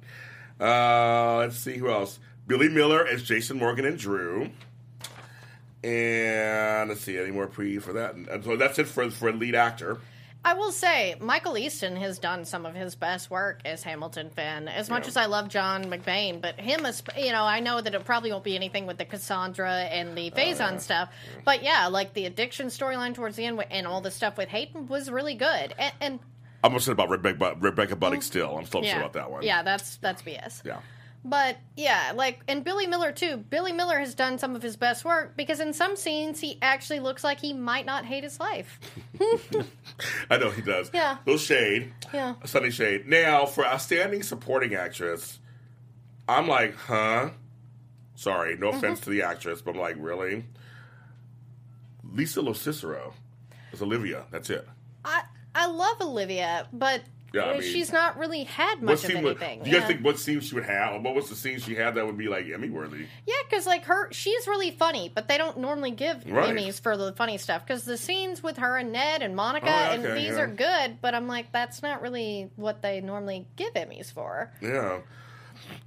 Uh, 0.61 1.37
let's 1.39 1.59
see 1.59 1.77
who 1.77 1.91
else. 1.91 2.19
Billy 2.47 2.69
Miller 2.69 3.07
as 3.07 3.23
Jason 3.23 3.59
Morgan 3.59 3.85
and 3.85 3.99
Drew. 3.99 4.51
And 5.85 6.89
let's 6.89 7.01
see, 7.01 7.19
any 7.19 7.33
more 7.33 7.49
pre 7.49 7.79
for 7.79 7.93
that? 7.95 8.15
And 8.15 8.45
so 8.45 8.57
that's 8.57 8.79
it 8.79 8.87
for 8.87 9.11
for 9.11 9.33
lead 9.33 9.55
actor. 9.55 9.99
I 10.45 10.55
will 10.55 10.73
say, 10.73 11.15
Michael 11.21 11.57
Easton 11.57 11.95
has 11.97 12.19
done 12.19 12.45
some 12.45 12.67
of 12.67 12.75
his 12.75 12.97
best 12.97 13.31
work 13.31 13.61
as 13.65 13.85
Hamilton 13.85 14.31
Finn. 14.31 14.67
As 14.67 14.91
much 14.91 15.05
Yeah. 15.05 15.09
as 15.09 15.17
I 15.17 15.27
love 15.27 15.49
John 15.49 15.85
McBain, 15.85 16.41
but 16.41 16.59
him, 16.59 16.85
as 16.85 17.01
you 17.17 17.31
know, 17.31 17.45
I 17.45 17.61
know 17.61 17.81
that 17.81 17.95
it 17.95 18.05
probably 18.05 18.33
won't 18.33 18.43
be 18.43 18.57
anything 18.57 18.87
with 18.87 18.99
the 18.99 19.05
Cassandra 19.05 19.71
and 19.71 20.17
the 20.17 20.33
oh, 20.35 20.37
Faison 20.37 20.81
stuff. 20.81 21.11
But 21.45 21.63
yeah, 21.63 21.87
like 21.87 22.13
the 22.15 22.27
addiction 22.27 22.69
storyline 22.69 23.15
towards 23.15 23.37
the 23.37 23.45
end 23.45 23.63
and 23.71 23.87
all 23.87 24.01
the 24.01 24.11
stuff 24.11 24.37
with 24.37 24.49
Hayden 24.49 24.89
was 24.89 25.11
really 25.11 25.35
good. 25.35 25.75
And, 25.79 25.95
and 26.01 26.21
I'm 26.65 26.75
upset 26.75 26.93
about 26.93 27.11
Rebecca, 27.11 27.57
Rebecca 27.61 27.95
Budig 27.95 28.19
mm. 28.19 28.23
still. 28.23 28.59
I'm 28.59 28.67
still 28.67 28.81
upset 28.81 28.97
yeah, 28.97 29.01
about 29.01 29.13
that 29.13 29.31
one. 29.31 29.43
yeah, 29.43 29.63
that's 29.63 29.97
that's 29.99 30.23
BS. 30.23 30.65
Yeah. 30.65 30.81
But 31.25 31.57
yeah, 31.77 32.13
like 32.17 32.41
and 32.49 32.65
Billy 32.65 32.87
Miller 32.89 33.13
too. 33.13 33.37
Billy 33.37 33.73
Miller 33.73 33.99
has 34.01 34.15
done 34.15 34.39
some 34.39 34.57
of 34.57 34.63
his 34.63 34.77
best 34.77 35.05
work 35.05 35.37
because 35.37 35.61
in 35.61 35.73
some 35.73 35.95
scenes 35.95 36.41
he 36.41 36.59
actually 36.61 36.99
looks 36.99 37.23
like 37.23 37.39
he 37.39 37.53
might 37.53 37.87
not 37.87 38.05
hate 38.05 38.25
his 38.25 38.41
life. 38.41 38.81
I 40.31 40.39
know 40.39 40.51
he 40.51 40.63
does. 40.63 40.91
Yeah. 40.93 41.19
Little 41.25 41.39
shade. 41.39 41.93
Yeah. 42.13 42.35
Sunny 42.45 42.71
shade. 42.71 43.07
Now, 43.07 43.47
for 43.47 43.65
outstanding 43.65 44.25
supporting 44.25 44.75
actress, 44.75 45.39
I'm 46.29 46.49
like, 46.49 46.75
huh? 46.75 47.31
Sorry, 48.17 48.57
no 48.57 48.69
offense 48.71 48.99
Mm-hmm. 49.01 49.05
to 49.05 49.11
the 49.11 49.23
actress, 49.23 49.63
but 49.63 49.77
I'm 49.77 49.81
like, 49.81 49.97
really? 49.99 50.45
Lisa 52.05 52.41
Lo 52.43 52.53
Cicero 52.53 53.15
is 53.73 53.81
Olivia. 53.81 54.25
That's 54.31 54.51
it. 54.51 54.67
I 55.05 55.23
I 55.55 55.67
love 55.67 56.01
Olivia, 56.01 56.67
but 56.73 57.03
Yeah, 57.33 57.45
I 57.45 57.53
mean, 57.55 57.63
she's 57.63 57.93
not 57.93 58.19
really 58.19 58.45
had 58.45 58.75
what 58.77 58.83
much 58.83 59.05
of 59.05 59.11
scene 59.11 59.23
would, 59.25 59.43
anything. 59.43 59.63
do 59.65 59.71
you 59.71 59.79
guys 59.79 59.87
think 59.87 60.05
what 60.05 60.19
scene 60.19 60.41
she 60.41 60.55
would 60.55 60.65
have? 60.65 61.03
What 61.03 61.15
was 61.15 61.29
the 61.29 61.35
scene 61.37 61.59
she 61.59 61.75
had 61.75 61.95
that 61.95 62.05
would 62.07 62.19
be 62.19 62.29
like 62.29 62.47
Emmy 62.53 62.69
worthy? 62.71 63.07
Yeah, 63.27 63.35
because 63.49 63.67
like 63.67 63.85
her, 63.87 64.13
she's 64.13 64.47
really 64.47 64.71
funny, 64.71 65.11
but 65.15 65.29
they 65.29 65.39
don't 65.39 65.59
normally 65.59 65.91
give 65.93 66.25
Right. 66.31 66.55
Emmys 66.55 66.81
for 66.81 66.97
the 66.97 67.13
funny 67.13 67.39
stuff. 67.39 67.67
Because 67.67 67.85
the 67.85 67.97
scenes 67.97 68.43
with 68.43 68.59
her 68.59 68.77
and 68.77 68.93
Ned 68.93 69.23
and 69.23 69.35
Monica, 69.35 69.67
Oh, 69.67 69.71
yeah, 69.71 69.93
and 69.93 70.05
these 70.17 70.29
yeah. 70.37 70.41
are 70.41 70.47
good, 70.47 70.99
but 71.01 71.15
I'm 71.15 71.27
like, 71.29 71.53
that's 71.53 71.83
not 71.83 72.03
really 72.03 72.51
what 72.57 72.83
they 72.83 73.01
normally 73.01 73.47
give 73.57 73.73
Emmys 73.75 74.13
for. 74.13 74.51
Yeah. 74.61 74.99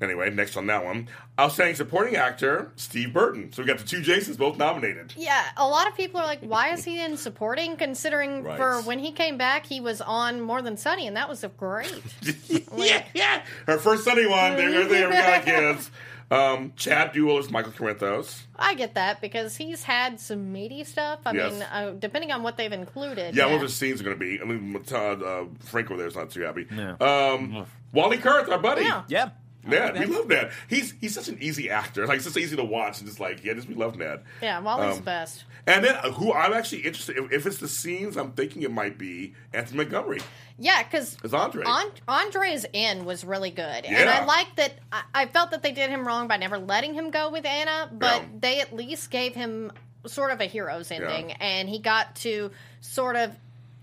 Anyway, 0.02 0.30
next 0.30 0.58
on 0.58 0.68
that 0.68 0.84
one, 0.84 1.08
outstanding 1.40 1.76
supporting 1.76 2.16
actor 2.16 2.72
Steve 2.76 3.14
Burton. 3.14 3.52
So 3.54 3.62
we 3.62 3.68
got 3.68 3.78
the 3.78 3.86
two 3.86 4.02
Jasons 4.02 4.38
both 4.38 4.58
nominated. 4.58 5.14
Yeah, 5.18 5.44
a 5.58 5.68
lot 5.68 5.88
of 5.88 5.96
people 5.96 6.20
are 6.20 6.26
like, 6.26 6.42
why 6.42 6.70
is 6.74 6.84
he 6.84 7.04
in 7.04 7.18
supporting? 7.18 7.78
Considering 7.78 8.44
Right. 8.44 8.58
for 8.58 8.82
when 8.82 9.00
he 9.00 9.12
came 9.12 9.38
back, 9.38 9.66
he 9.66 9.80
was 9.80 10.02
on 10.02 10.42
More 10.42 10.62
Than 10.62 10.78
Sunny, 10.78 11.08
and 11.08 11.16
that 11.18 11.30
was 11.30 11.44
a 11.44 11.50
great. 11.50 12.02
yeah, 12.76 13.04
yeah. 13.14 13.44
Her 13.68 13.78
first 13.78 14.04
Sunny 14.04 14.26
one. 14.26 14.56
There, 14.56 14.70
there, 14.72 14.88
there 14.88 15.10
we 15.10 15.16
got 15.16 15.44
kids. 15.46 15.92
Um, 16.32 16.74
Chad 16.76 17.14
Duell 17.14 17.40
is 17.40 17.52
Michael 17.52 17.72
Corinthos. 17.72 18.42
I 18.56 18.74
get 18.74 18.96
that 18.96 19.22
because 19.22 19.56
he's 19.58 19.84
had 19.84 20.20
some 20.20 20.52
meaty 20.52 20.84
stuff. 20.84 21.20
I 21.26 21.34
Yes. 21.34 21.54
mean, 21.54 21.62
uh, 21.62 21.92
depending 22.00 22.32
on 22.32 22.42
what 22.42 22.58
they've 22.58 22.72
included. 22.72 23.36
Yeah, 23.36 23.46
what 23.46 23.62
the 23.62 23.70
scenes 23.70 24.02
are 24.02 24.04
going 24.04 24.18
to 24.18 24.20
be. 24.20 24.42
I 24.42 24.44
mean, 24.44 24.82
Todd 24.84 25.22
uh, 25.22 25.46
Franco 25.60 25.96
there's 25.96 26.16
not 26.16 26.32
too 26.32 26.42
happy. 26.42 26.66
No. 26.72 26.98
Um, 27.00 27.68
Wally 27.94 28.18
Kurth, 28.18 28.50
our 28.50 28.58
buddy. 28.58 28.82
Yeah. 28.86 29.04
Yeah. 29.08 29.30
Ned, 29.66 30.00
we 30.00 30.06
love 30.06 30.28
Ned. 30.28 30.52
He's 30.70 30.94
he's 31.02 31.14
such 31.14 31.28
an 31.28 31.38
easy 31.42 31.70
actor. 31.70 32.06
Like 32.08 32.18
it's 32.18 32.26
just 32.26 32.38
easy 32.38 32.56
to 32.56 32.64
watch 32.64 33.00
and 33.00 33.08
just 33.08 33.20
like 33.20 33.44
yeah, 33.44 33.54
just 33.54 33.68
we 33.68 33.76
love 33.76 33.98
Ned. 33.98 34.22
Yeah, 34.42 34.60
Wally's 34.60 34.92
Um, 34.94 34.98
the 34.98 35.04
best. 35.04 35.44
And 35.68 35.84
then 35.84 35.96
uh, 35.96 36.12
who 36.12 36.32
I'm 36.32 36.54
actually 36.54 36.82
interested 36.82 37.18
if, 37.18 37.32
if 37.32 37.46
it's 37.48 37.58
the 37.58 37.68
scenes, 37.68 38.18
I'm 38.18 38.32
thinking 38.34 38.62
it 38.62 38.72
might 38.72 38.98
be 38.98 39.34
Anthony 39.54 39.78
Montgomery. 39.78 40.20
Yeah, 40.60 40.84
because 40.84 41.18
Andre. 41.34 41.66
Andre's 42.08 42.66
in 42.72 43.06
was 43.06 43.26
really 43.26 43.50
good, 43.50 43.86
and 43.86 44.10
I 44.10 44.26
like 44.26 44.56
that. 44.56 44.74
I, 44.92 45.02
I 45.14 45.26
felt 45.26 45.52
that 45.52 45.64
they 45.64 45.72
did 45.72 45.90
him 45.90 46.08
wrong 46.08 46.28
by 46.28 46.38
never 46.38 46.58
letting 46.58 46.94
him 46.94 47.12
go 47.12 47.30
with 47.32 47.46
Anna, 47.46 47.90
but 47.92 48.22
Yeah. 48.22 48.28
they 48.40 48.60
at 48.62 48.74
least 48.74 49.10
gave 49.12 49.34
him 49.36 49.72
sort 50.06 50.32
of 50.32 50.40
a 50.40 50.46
hero's 50.46 50.92
ending, 50.92 51.30
Yeah. 51.32 51.38
and 51.40 51.68
he 51.68 51.80
got 51.80 52.16
to 52.18 52.52
sort 52.82 53.16
of 53.16 53.32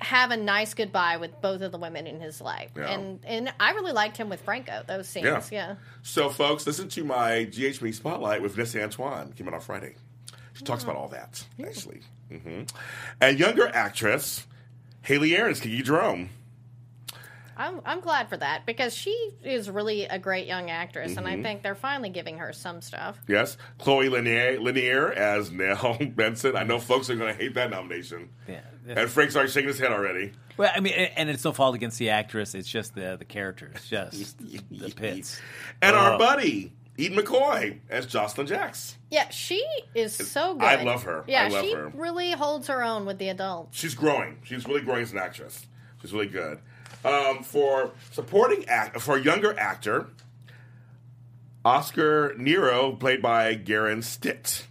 have 0.05 0.31
a 0.31 0.37
nice 0.37 0.75
goodbye 0.75 1.17
with 1.17 1.41
both 1.41 1.61
of 1.63 1.73
the 1.73 1.79
women 1.79 2.07
in 2.07 2.21
his 2.21 2.41
life, 2.41 2.71
Yeah. 2.77 2.91
and 2.91 3.21
and 3.25 3.53
I 3.61 3.73
really 3.73 3.93
liked 3.93 4.17
him 4.17 4.29
with 4.29 4.41
Franco. 4.43 4.83
Those 4.87 5.09
scenes, 5.09 5.25
Yeah. 5.27 5.43
yeah. 5.51 5.75
So, 6.03 6.29
folks, 6.29 6.67
listen 6.67 6.89
to 6.91 7.05
my 7.05 7.47
GHB 7.51 7.93
Spotlight 7.95 8.43
with 8.43 8.57
Vinessa 8.57 8.83
Antoine. 8.83 9.33
Came 9.33 9.49
out 9.49 9.55
on 9.55 9.61
Friday. 9.61 9.95
She 10.55 10.65
talks 10.65 10.83
about 10.85 10.97
all 10.97 11.09
that, 11.09 11.45
actually. 11.65 12.03
hmm 12.31 12.63
And 13.21 13.39
younger 13.39 13.69
actress, 13.69 14.47
Hayley 15.03 15.37
Erin's 15.37 15.61
Kiki 15.61 15.83
Jerome. 15.83 16.29
I'm 17.63 17.81
I'm 17.85 18.01
glad 18.01 18.29
for 18.29 18.37
that 18.37 18.67
because 18.67 18.95
she 18.95 19.31
is 19.45 19.71
really 19.71 20.05
a 20.05 20.19
great 20.19 20.47
young 20.47 20.71
actress, 20.71 21.17
and 21.17 21.27
Mm-hmm. 21.27 21.41
I 21.41 21.43
think 21.43 21.63
they're 21.63 21.75
finally 21.75 22.11
giving 22.11 22.39
her 22.39 22.53
some 22.53 22.81
stuff. 22.83 23.19
Yes. 23.29 23.57
Chloe 23.79 24.09
Lanier, 24.09 24.59
Lanier 24.61 25.13
as 25.13 25.51
Nelle 25.51 25.99
Benson. 26.17 26.57
I 26.57 26.65
know 26.65 26.79
folks 26.79 27.09
are 27.11 27.17
going 27.17 27.33
to 27.35 27.41
hate 27.41 27.55
that 27.55 27.71
nomination. 27.71 28.29
Yeah. 28.49 28.61
And 28.87 29.09
Frank's 29.09 29.37
already 29.37 29.51
shaking 29.53 29.69
his 29.69 29.79
head 29.79 29.93
already. 29.93 30.33
Well, 30.57 30.71
I 30.75 30.81
mean, 30.81 30.93
and 30.93 31.31
it's 31.31 31.45
no 31.45 31.53
fault 31.53 31.75
against 31.77 31.99
the 31.99 32.11
actress. 32.11 32.55
It's 32.55 32.69
just 32.69 32.95
the 32.95 33.17
the 33.19 33.25
characters, 33.25 33.77
just 33.89 34.39
the 34.39 34.93
pits. 34.95 35.41
And 35.81 35.95
our 35.97 36.15
Oh. 36.15 36.19
buddy, 36.19 36.73
Eden 36.99 37.17
McCoy 37.19 37.79
as 37.89 38.07
Josslyn 38.07 38.47
Jacks. 38.47 38.99
Yeah, 39.11 39.29
she 39.31 39.65
is 39.95 40.15
so 40.15 40.55
good. 40.55 40.65
I 40.65 40.83
love 40.83 41.05
her. 41.05 41.25
Yeah, 41.27 41.45
I 41.45 41.49
love 41.49 41.65
she 41.65 41.73
her. 41.73 41.89
really 41.95 42.33
holds 42.33 42.67
her 42.69 42.83
own 42.83 43.07
with 43.07 43.19
the 43.19 43.29
adults. 43.31 43.79
She's 43.79 43.95
growing. 43.95 44.39
She's 44.43 44.67
really 44.67 44.83
growing 44.83 45.03
as 45.03 45.13
an 45.13 45.19
actress. 45.19 45.67
She's 46.03 46.13
really 46.13 46.27
good. 46.27 46.59
Um, 47.05 47.43
for 47.43 47.91
supporting 48.13 48.65
act 48.69 49.01
for 49.01 49.19
younger 49.19 49.59
actor, 49.59 50.07
Oscar 51.65 52.35
Nero, 52.39 52.93
played 52.93 53.21
by 53.21 53.57
Garren 53.57 54.05
Stitt, 54.05 54.67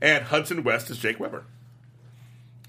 and 0.00 0.24
Hudson 0.24 0.62
West 0.62 0.88
is 0.90 0.98
Jake 0.98 1.18
Webber. 1.18 1.44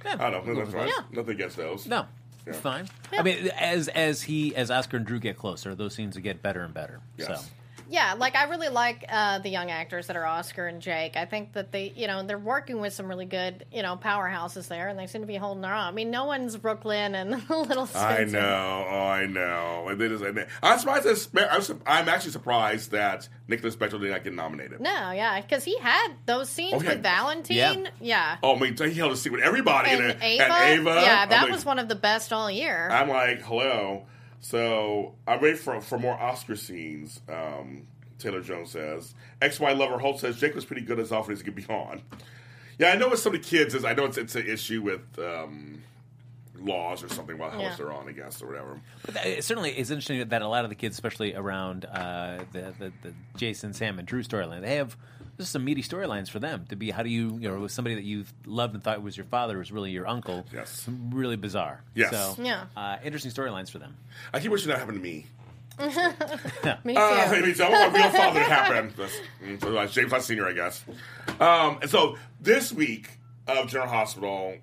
I 0.03 0.29
don't 0.29 0.47
know. 0.47 0.55
That's 0.55 0.71
right. 0.71 0.87
Yeah. 0.87 1.03
Nothing 1.11 1.35
against 1.35 1.57
those. 1.57 1.85
No, 1.85 2.05
it's 2.45 2.57
fine. 2.57 2.87
I 3.11 3.21
mean, 3.21 3.49
as 3.59 3.89
as 3.89 4.23
he 4.23 4.55
as 4.55 4.71
Oscar 4.71 4.97
and 4.97 5.05
Drew 5.05 5.19
get 5.19 5.37
closer, 5.37 5.75
those 5.75 5.93
scenes 5.93 6.17
get 6.17 6.41
better 6.41 6.61
and 6.61 6.73
better. 6.73 7.01
Yes. 7.17 7.27
So 7.27 7.51
Yeah, 7.89 8.15
like 8.17 8.35
I 8.35 8.45
really 8.45 8.69
like 8.69 9.05
uh, 9.09 9.39
the 9.39 9.49
young 9.49 9.71
actors 9.71 10.07
that 10.07 10.15
are 10.15 10.25
Oscar 10.25 10.67
and 10.67 10.81
Jake. 10.81 11.15
I 11.15 11.25
think 11.25 11.53
that 11.53 11.71
they, 11.71 11.93
you 11.95 12.07
know, 12.07 12.21
they're 12.23 12.37
working 12.37 12.81
with 12.81 12.93
some 12.93 13.07
really 13.07 13.25
good, 13.25 13.65
you 13.71 13.81
know, 13.81 13.95
powerhouses 13.95 14.67
there, 14.67 14.87
and 14.89 14.99
they 14.99 15.07
seem 15.07 15.21
to 15.21 15.27
be 15.27 15.35
holding 15.37 15.61
their 15.61 15.73
own. 15.73 15.83
I 15.83 15.91
mean, 15.91 16.11
no 16.11 16.25
one's 16.25 16.57
Brooklyn 16.57 17.15
and 17.15 17.31
Little 17.49 17.89
I 17.95 18.25
know. 18.25 18.85
Oh, 18.89 19.07
I 19.07 19.25
know. 19.25 19.87
And 19.89 19.99
they 20.01 20.07
just, 20.09 20.23
and 20.23 20.37
they- 20.37 20.47
I'm 20.61 20.79
surprised. 20.79 21.05
that- 21.33 21.53
I'm, 21.53 21.61
su- 21.61 21.79
I'm 21.85 22.09
actually 22.09 22.31
surprised 22.31 22.91
that 22.91 23.29
Nicholas 23.47 23.75
Spector 23.75 23.99
did 24.01 24.11
not 24.11 24.23
get 24.23 24.33
nominated. 24.33 24.81
No, 24.81 25.11
yeah, 25.11 25.39
because 25.41 25.63
he 25.63 25.77
had 25.79 26.09
those 26.25 26.49
scenes 26.49 26.73
Oh, 26.73 26.81
yeah. 26.83 26.89
with 26.95 27.03
Valentine. 27.03 27.55
Yeah. 27.85 27.89
Yeah. 28.01 28.37
Oh, 28.43 28.55
I 28.55 28.59
mean, 28.59 28.75
he 28.77 28.93
held 28.95 29.11
a 29.13 29.15
seat 29.15 29.31
with 29.31 29.41
everybody. 29.41 29.91
And, 29.91 30.03
and, 30.03 30.23
Ava, 30.23 30.43
and 30.43 30.81
Ava. 30.87 31.01
yeah, 31.03 31.19
I'm 31.23 31.29
that 31.29 31.43
like- 31.43 31.51
was 31.51 31.63
one 31.65 31.79
of 31.79 31.87
the 31.87 31.95
best 31.95 32.33
all 32.33 32.51
year. 32.51 32.89
I'm 32.91 33.07
like, 33.09 33.41
hello. 33.43 34.05
So 34.39 35.15
I'm 35.27 35.39
ready 35.39 35.57
for 35.57 35.79
for 35.81 35.97
more 35.99 36.13
Oscar 36.19 36.55
scenes. 36.55 37.19
Um, 37.29 37.87
Taylor 38.19 38.41
Jones 38.41 38.71
says. 38.71 39.13
XY 39.41 39.77
lover 39.77 39.99
Holt 39.99 40.19
says 40.19 40.39
Jake 40.39 40.55
was 40.55 40.65
pretty 40.65 40.81
good 40.81 40.99
as 40.99 41.11
often 41.11 41.33
as 41.33 41.39
he 41.39 41.45
could 41.45 41.55
be 41.55 41.65
on. 41.67 42.01
Yeah, 42.79 42.91
I 42.91 42.95
know 42.95 43.09
with 43.09 43.19
some 43.19 43.35
of 43.35 43.41
the 43.41 43.47
kids 43.47 43.73
is 43.75 43.85
I 43.85 43.93
know 43.93 44.05
it's 44.05 44.17
it's 44.17 44.35
an 44.35 44.47
issue 44.47 44.81
with 44.81 45.01
um, 45.19 45.81
laws 46.59 47.03
or 47.03 47.09
something 47.09 47.37
while 47.37 47.49
how 47.51 47.59
Yeah. 47.59 47.69
much 47.69 47.77
they're 47.77 47.91
on, 47.91 48.07
I 48.09 48.11
guess, 48.13 48.41
or 48.41 48.47
whatever. 48.47 48.79
But 49.05 49.13
that- 49.15 49.25
it 49.27 49.43
certainly 49.43 49.71
it's 49.71 49.89
interesting 49.91 50.27
that 50.29 50.41
a 50.41 50.47
lot 50.47 50.63
of 50.63 50.69
the 50.69 50.75
kids, 50.75 50.95
especially 50.95 51.35
around 51.35 51.85
uh, 51.85 52.43
the, 52.51 52.73
the 52.79 52.93
the 53.03 53.13
Jason, 53.35 53.73
Sam, 53.73 53.99
and 53.99 54.07
Drew 54.07 54.23
storyline, 54.23 54.61
they 54.61 54.75
have 54.77 54.95
just 55.37 55.51
some 55.51 55.63
meaty 55.63 55.81
storylines 55.83 56.29
for 56.29 56.39
them 56.39 56.65
to 56.69 56.75
be. 56.75 56.91
How 56.91 57.03
do 57.03 57.09
you, 57.09 57.37
you 57.39 57.49
know, 57.49 57.59
with 57.59 57.71
somebody 57.71 57.95
that 57.95 58.03
you 58.03 58.25
loved 58.45 58.73
and 58.73 58.83
thought 58.83 59.01
was 59.01 59.15
your 59.15 59.25
father 59.25 59.57
was 59.57 59.71
really 59.71 59.91
your 59.91 60.07
uncle? 60.07 60.45
Yes. 60.53 60.87
really 61.11 61.35
bizarre. 61.35 61.83
Yes. 61.93 62.11
So, 62.11 62.41
Yeah. 62.41 62.65
uh, 62.75 62.97
interesting 63.03 63.31
storylines 63.31 63.69
for 63.69 63.79
them. 63.79 63.95
I 64.33 64.39
keep 64.39 64.51
wishing 64.51 64.69
that 64.69 64.79
happened 64.79 64.97
to 64.97 65.03
me. 65.03 65.25
Me 65.79 65.93
too. 65.93 66.99
Uh, 66.99 67.27
I 67.31 67.41
mean, 67.41 67.53
so 67.53 67.65
I 67.65 67.69
want 67.69 67.93
my 67.93 67.99
real 67.99 68.09
father 68.11 68.39
to 68.39 68.45
happen. 68.45 68.93
That's, 68.97 69.19
mm, 69.43 69.61
so 69.61 69.69
like 69.69 69.91
James 69.91 70.11
Hutt 70.11 70.23
Senior, 70.23 70.47
I 70.47 70.53
guess. 70.53 70.83
Um, 71.39 71.77
and 71.81 71.89
so 71.89 72.17
this 72.41 72.71
week 72.73 73.09
of 73.47 73.67
General 73.67 73.89
Hospital, 73.89 74.55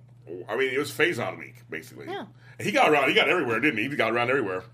I 0.48 0.56
mean, 0.56 0.74
it 0.74 0.78
was 0.78 0.90
Faison 0.90 1.38
week, 1.38 1.54
basically. 1.70 2.06
Yeah. 2.06 2.24
And 2.58 2.66
he 2.66 2.72
got 2.72 2.90
around. 2.90 3.08
He 3.08 3.14
got 3.14 3.28
everywhere, 3.28 3.60
didn't 3.60 3.78
he? 3.78 3.88
He 3.88 3.94
got 3.96 4.12
around 4.12 4.30
everywhere. 4.30 4.64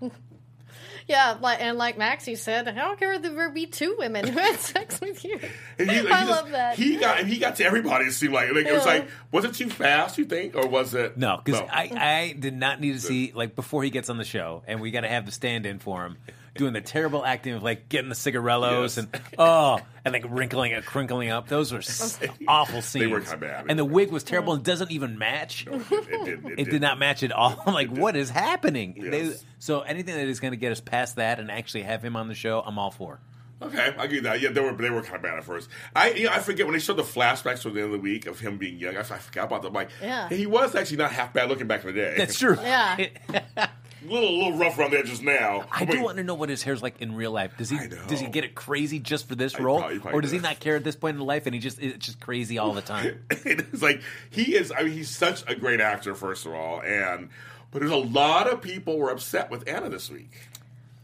Yeah, 1.07 1.37
like 1.39 1.61
and 1.61 1.77
like 1.77 1.97
Maxie 1.97 2.35
said, 2.35 2.67
I 2.67 2.71
don't 2.73 2.99
care 2.99 3.13
if 3.13 3.21
there 3.21 3.49
be 3.49 3.65
two 3.65 3.95
women 3.99 4.27
who 4.27 4.37
had 4.39 4.57
sex 4.59 4.99
with 5.01 5.23
you. 5.23 5.39
And 5.77 5.89
he, 5.89 5.99
I 5.99 6.03
just- 6.03 6.29
love 6.29 6.51
that. 6.51 6.75
He 6.75 6.97
got 6.97 7.25
he 7.25 7.37
got 7.37 7.57
to 7.57 7.65
everybody. 7.65 8.05
It 8.05 8.13
seemed 8.13 8.33
like, 8.33 8.51
like 8.53 8.65
it 8.65 8.73
was 8.73 8.85
like, 8.85 9.07
was 9.31 9.45
it 9.45 9.53
too 9.53 9.69
fast? 9.69 10.17
You 10.17 10.25
think, 10.25 10.55
or 10.55 10.67
was 10.67 10.93
it 10.93 11.17
No, 11.17 11.39
because 11.43 11.61
I, 11.61 11.91
I 11.95 12.35
did 12.37 12.55
not 12.55 12.79
need 12.79 12.93
to 12.93 12.99
see 13.01 13.31
like 13.33 13.55
before 13.55 13.83
he 13.83 13.89
gets 13.89 14.09
on 14.09 14.17
the 14.17 14.23
show, 14.23 14.63
and 14.67 14.81
we 14.81 14.91
got 14.91 15.01
to 15.01 15.09
have 15.09 15.25
the 15.25 15.31
stand-in 15.31 15.79
for 15.79 16.05
him 16.05 16.17
doing 16.55 16.73
the 16.73 16.81
terrible 16.81 17.25
acting 17.25 17.53
of 17.53 17.63
like 17.63 17.87
getting 17.89 18.09
the 18.09 18.15
cigarellos 18.15 18.81
Yes. 18.81 18.97
and 18.97 19.21
oh, 19.37 19.79
and 20.03 20.13
like 20.13 20.25
wrinkling 20.29 20.73
and 20.73 20.83
crinkling 20.85 21.29
up. 21.29 21.47
Those 21.47 21.71
were 21.71 21.79
s- 21.79 22.19
awful 22.47 22.81
scenes. 22.81 23.03
They 23.05 23.07
were 23.07 23.21
kinda 23.21 23.37
bad. 23.37 23.65
and 23.69 23.79
the 23.79 23.85
wig 23.85 24.11
was 24.11 24.23
terrible 24.23 24.53
and 24.53 24.63
doesn't 24.63 24.91
even 24.91 25.17
match. 25.17 25.65
it, 25.65 25.81
it, 25.91 26.25
did, 26.25 26.59
It 26.59 26.69
did 26.69 26.81
not 26.81 26.99
match 26.99 27.23
at 27.23 27.31
all. 27.31 27.61
I'm 27.65 27.73
like, 27.73 27.89
what 27.89 28.15
is 28.15 28.29
happening? 28.29 28.95
They, 28.99 29.33
so 29.59 29.81
anything 29.81 30.15
that 30.15 30.27
is 30.27 30.39
going 30.39 30.51
to 30.51 30.57
get 30.57 30.71
us 30.71 30.81
past 30.81 31.15
that 31.15 31.39
and 31.39 31.49
actually 31.49 31.83
have 31.83 32.03
him 32.03 32.15
on 32.15 32.27
the 32.27 32.35
show, 32.35 32.61
I'm 32.65 32.77
all 32.77 32.91
for. 32.91 33.19
Okay, 33.61 33.93
I 33.95 34.07
get 34.07 34.23
that. 34.23 34.41
Yeah, 34.41 34.49
they 34.49 34.59
were 34.59 34.73
they 34.73 34.89
were 34.89 35.03
kind 35.03 35.17
of 35.17 35.21
bad 35.21 35.37
at 35.37 35.43
first. 35.43 35.69
I 35.95 36.09
you 36.13 36.25
know, 36.25 36.31
I 36.31 36.39
forget 36.39 36.65
when 36.65 36.73
they 36.73 36.79
showed 36.79 36.97
the 36.97 37.03
flashbacks 37.03 37.59
from 37.59 37.75
the 37.75 37.81
end 37.81 37.85
of 37.85 37.91
the 37.91 37.99
week 37.99 38.25
of 38.25 38.39
him 38.39 38.57
being 38.57 38.79
young. 38.79 38.97
I, 38.97 39.01
I 39.01 39.03
forgot 39.03 39.45
about 39.45 39.61
them. 39.61 39.71
Like, 39.73 39.89
Yeah. 40.01 40.29
he 40.29 40.47
was 40.47 40.73
actually 40.73 40.97
not 40.97 41.11
half 41.11 41.31
bad 41.31 41.47
looking 41.47 41.67
back 41.67 41.81
in 41.85 41.93
the 41.93 42.01
day. 42.01 42.15
That's 42.17 42.39
true. 42.39 42.57
Yeah. 42.59 42.97
little 44.03 44.37
little 44.37 44.57
rough 44.57 44.77
around 44.79 44.91
the 44.91 44.99
edges 44.99 45.21
now. 45.21 45.65
I 45.71 45.85
But 45.85 45.93
do 45.93 46.01
want 46.03 46.17
to 46.17 46.23
know 46.23 46.33
what 46.35 46.49
his 46.49 46.63
hair's 46.63 46.81
like 46.81 47.01
in 47.01 47.15
real 47.15 47.31
life. 47.31 47.55
Does 47.57 47.69
he 47.69 47.77
does 48.07 48.19
he 48.19 48.27
get 48.27 48.43
it 48.43 48.55
crazy 48.55 48.99
just 48.99 49.27
for 49.27 49.35
this 49.35 49.55
I 49.55 49.59
role, 49.59 49.79
probably- 49.79 49.99
probably 49.99 50.17
or 50.17 50.21
does 50.21 50.31
he 50.31 50.37
does. 50.37 50.43
not 50.43 50.59
care 50.59 50.75
at 50.75 50.83
this 50.83 50.95
point 50.95 51.17
in 51.17 51.25
life 51.25 51.45
and 51.45 51.53
he 51.55 51.61
just 51.61 51.79
it's 51.79 52.05
just 52.05 52.19
crazy 52.19 52.57
all 52.57 52.73
the 52.73 52.81
time? 52.81 53.23
it's 53.29 53.81
like 53.81 54.01
he 54.29 54.55
is. 54.55 54.71
I 54.75 54.83
mean, 54.83 54.93
he's 54.93 55.09
such 55.09 55.43
a 55.47 55.55
great 55.55 55.81
actor, 55.81 56.15
first 56.15 56.45
of 56.45 56.53
all, 56.53 56.81
and 56.81 57.29
but 57.71 57.79
there's 57.79 57.91
a 57.91 57.95
lot 57.95 58.47
of 58.51 58.61
people 58.61 58.97
were 58.97 59.09
upset 59.11 59.49
with 59.51 59.67
Anna 59.69 59.89
this 59.89 60.09
week. 60.09 60.31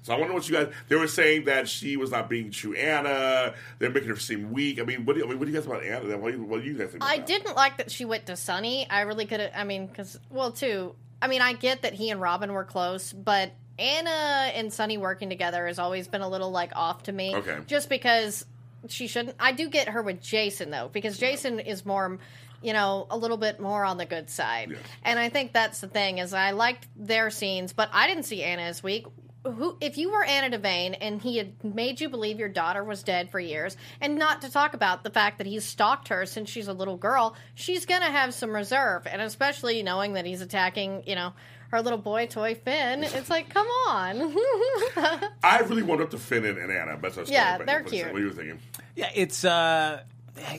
So 0.03 0.13
I 0.15 0.19
wonder 0.19 0.33
what 0.33 0.47
you 0.47 0.55
guys. 0.55 0.73
They 0.87 0.95
were 0.95 1.07
saying 1.09 1.45
that 1.45 1.67
she 1.67 1.97
was 1.97 2.11
not 2.11 2.29
being 2.29 2.49
true 2.49 2.73
Anna. 2.75 3.53
They're 3.77 3.89
making 3.89 4.07
her 4.07 4.15
seem 4.15 4.53
weak. 4.53 4.79
I 4.79 4.83
mean, 4.83 5.03
what 5.03 5.13
do 5.13 5.19
you, 5.19 5.25
I 5.25 5.29
mean, 5.29 5.37
what 5.37 5.45
do 5.45 5.51
you 5.51 5.57
guys 5.57 5.67
about 5.67 5.83
Anna? 5.83 6.17
What 6.17 6.31
do 6.31 6.37
you, 6.37 6.43
what 6.45 6.61
do 6.61 6.65
you 6.67 6.75
guys 6.77 6.91
think? 6.91 7.03
About 7.03 7.09
I 7.09 7.17
that? 7.17 7.27
didn't 7.27 7.55
like 7.57 7.75
that 7.77 7.91
she 7.91 8.05
went 8.05 8.25
to 8.27 8.37
Sonny. 8.37 8.87
I 8.89 9.01
really 9.01 9.25
could 9.25 9.41
have. 9.41 9.51
I 9.53 9.65
mean, 9.65 9.85
because 9.87 10.17
well, 10.29 10.51
too. 10.51 10.95
I 11.21 11.27
mean, 11.27 11.41
I 11.41 11.53
get 11.53 11.81
that 11.81 11.93
he 11.93 12.09
and 12.09 12.21
Robin 12.21 12.53
were 12.53 12.63
close, 12.63 13.11
but 13.13 13.51
Anna 13.79 14.51
and 14.53 14.71
Sonny 14.71 14.97
working 14.97 15.29
together 15.29 15.67
has 15.67 15.79
always 15.79 16.07
been 16.07 16.21
a 16.21 16.29
little 16.29 16.51
like 16.51 16.71
off 16.75 17.03
to 17.03 17.11
me. 17.11 17.35
Okay. 17.35 17.57
Just 17.67 17.89
because 17.89 18.45
she 18.87 19.07
shouldn't. 19.07 19.35
I 19.39 19.51
do 19.51 19.69
get 19.69 19.89
her 19.89 20.01
with 20.01 20.21
Jason 20.21 20.69
though, 20.69 20.89
because 20.91 21.17
Jason 21.17 21.59
is 21.59 21.85
more, 21.85 22.19
you 22.61 22.73
know, 22.73 23.07
a 23.09 23.17
little 23.17 23.37
bit 23.37 23.59
more 23.59 23.83
on 23.83 23.97
the 23.97 24.05
good 24.05 24.29
side, 24.29 24.69
Yes. 24.71 24.79
and 25.03 25.19
I 25.19 25.29
think 25.29 25.53
that's 25.53 25.81
the 25.81 25.87
thing 25.87 26.19
is 26.19 26.33
I 26.33 26.51
liked 26.51 26.87
their 26.95 27.29
scenes, 27.29 27.73
but 27.73 27.89
I 27.93 28.07
didn't 28.07 28.23
see 28.23 28.43
Anna 28.43 28.65
this 28.67 28.81
week. 28.83 29.05
Who, 29.43 29.77
if 29.79 29.97
you 29.97 30.11
were 30.11 30.23
Anna 30.23 30.57
Devane 30.57 30.97
and 30.99 31.21
he 31.21 31.37
had 31.37 31.63
made 31.63 32.01
you 32.01 32.09
believe 32.09 32.39
your 32.39 32.49
daughter 32.49 32.83
was 32.83 33.03
dead 33.03 33.29
for 33.29 33.39
years, 33.39 33.77
and 34.01 34.17
not 34.17 34.41
to 34.41 34.51
talk 34.51 34.73
about 34.73 35.03
the 35.03 35.09
fact 35.09 35.37
that 35.37 35.47
he's 35.47 35.63
stalked 35.63 36.09
her 36.09 36.25
since 36.25 36.49
she's 36.49 36.67
a 36.67 36.73
little 36.73 36.97
girl, 36.97 37.35
she's 37.55 37.85
gonna 37.85 38.11
have 38.11 38.33
some 38.33 38.53
reserve, 38.53 39.07
and 39.07 39.21
especially 39.21 39.83
knowing 39.83 40.13
that 40.13 40.25
he's 40.25 40.41
attacking, 40.41 41.03
you 41.05 41.15
know, 41.15 41.33
her 41.69 41.81
little 41.81 41.99
boy 41.99 42.27
toy 42.27 42.55
Finn. 42.55 43.03
It's 43.03 43.29
like, 43.29 43.49
come 43.49 43.67
on. 43.87 44.17
I 45.43 45.59
really 45.67 45.83
warmed 45.83 46.03
up 46.03 46.11
to 46.11 46.17
Finn 46.17 46.45
and, 46.45 46.57
and 46.57 46.71
Anna. 46.71 46.97
But 46.97 47.15
that's 47.15 47.29
Yeah, 47.29 47.57
but- 47.57 47.67
they're 47.67 47.83
cute. 47.83 48.07
What 48.07 48.15
are 48.21 48.25
you 48.25 48.31
thinking? 48.31 48.59
Yeah, 48.95 49.09
it's 49.13 49.43
uh 49.45 50.01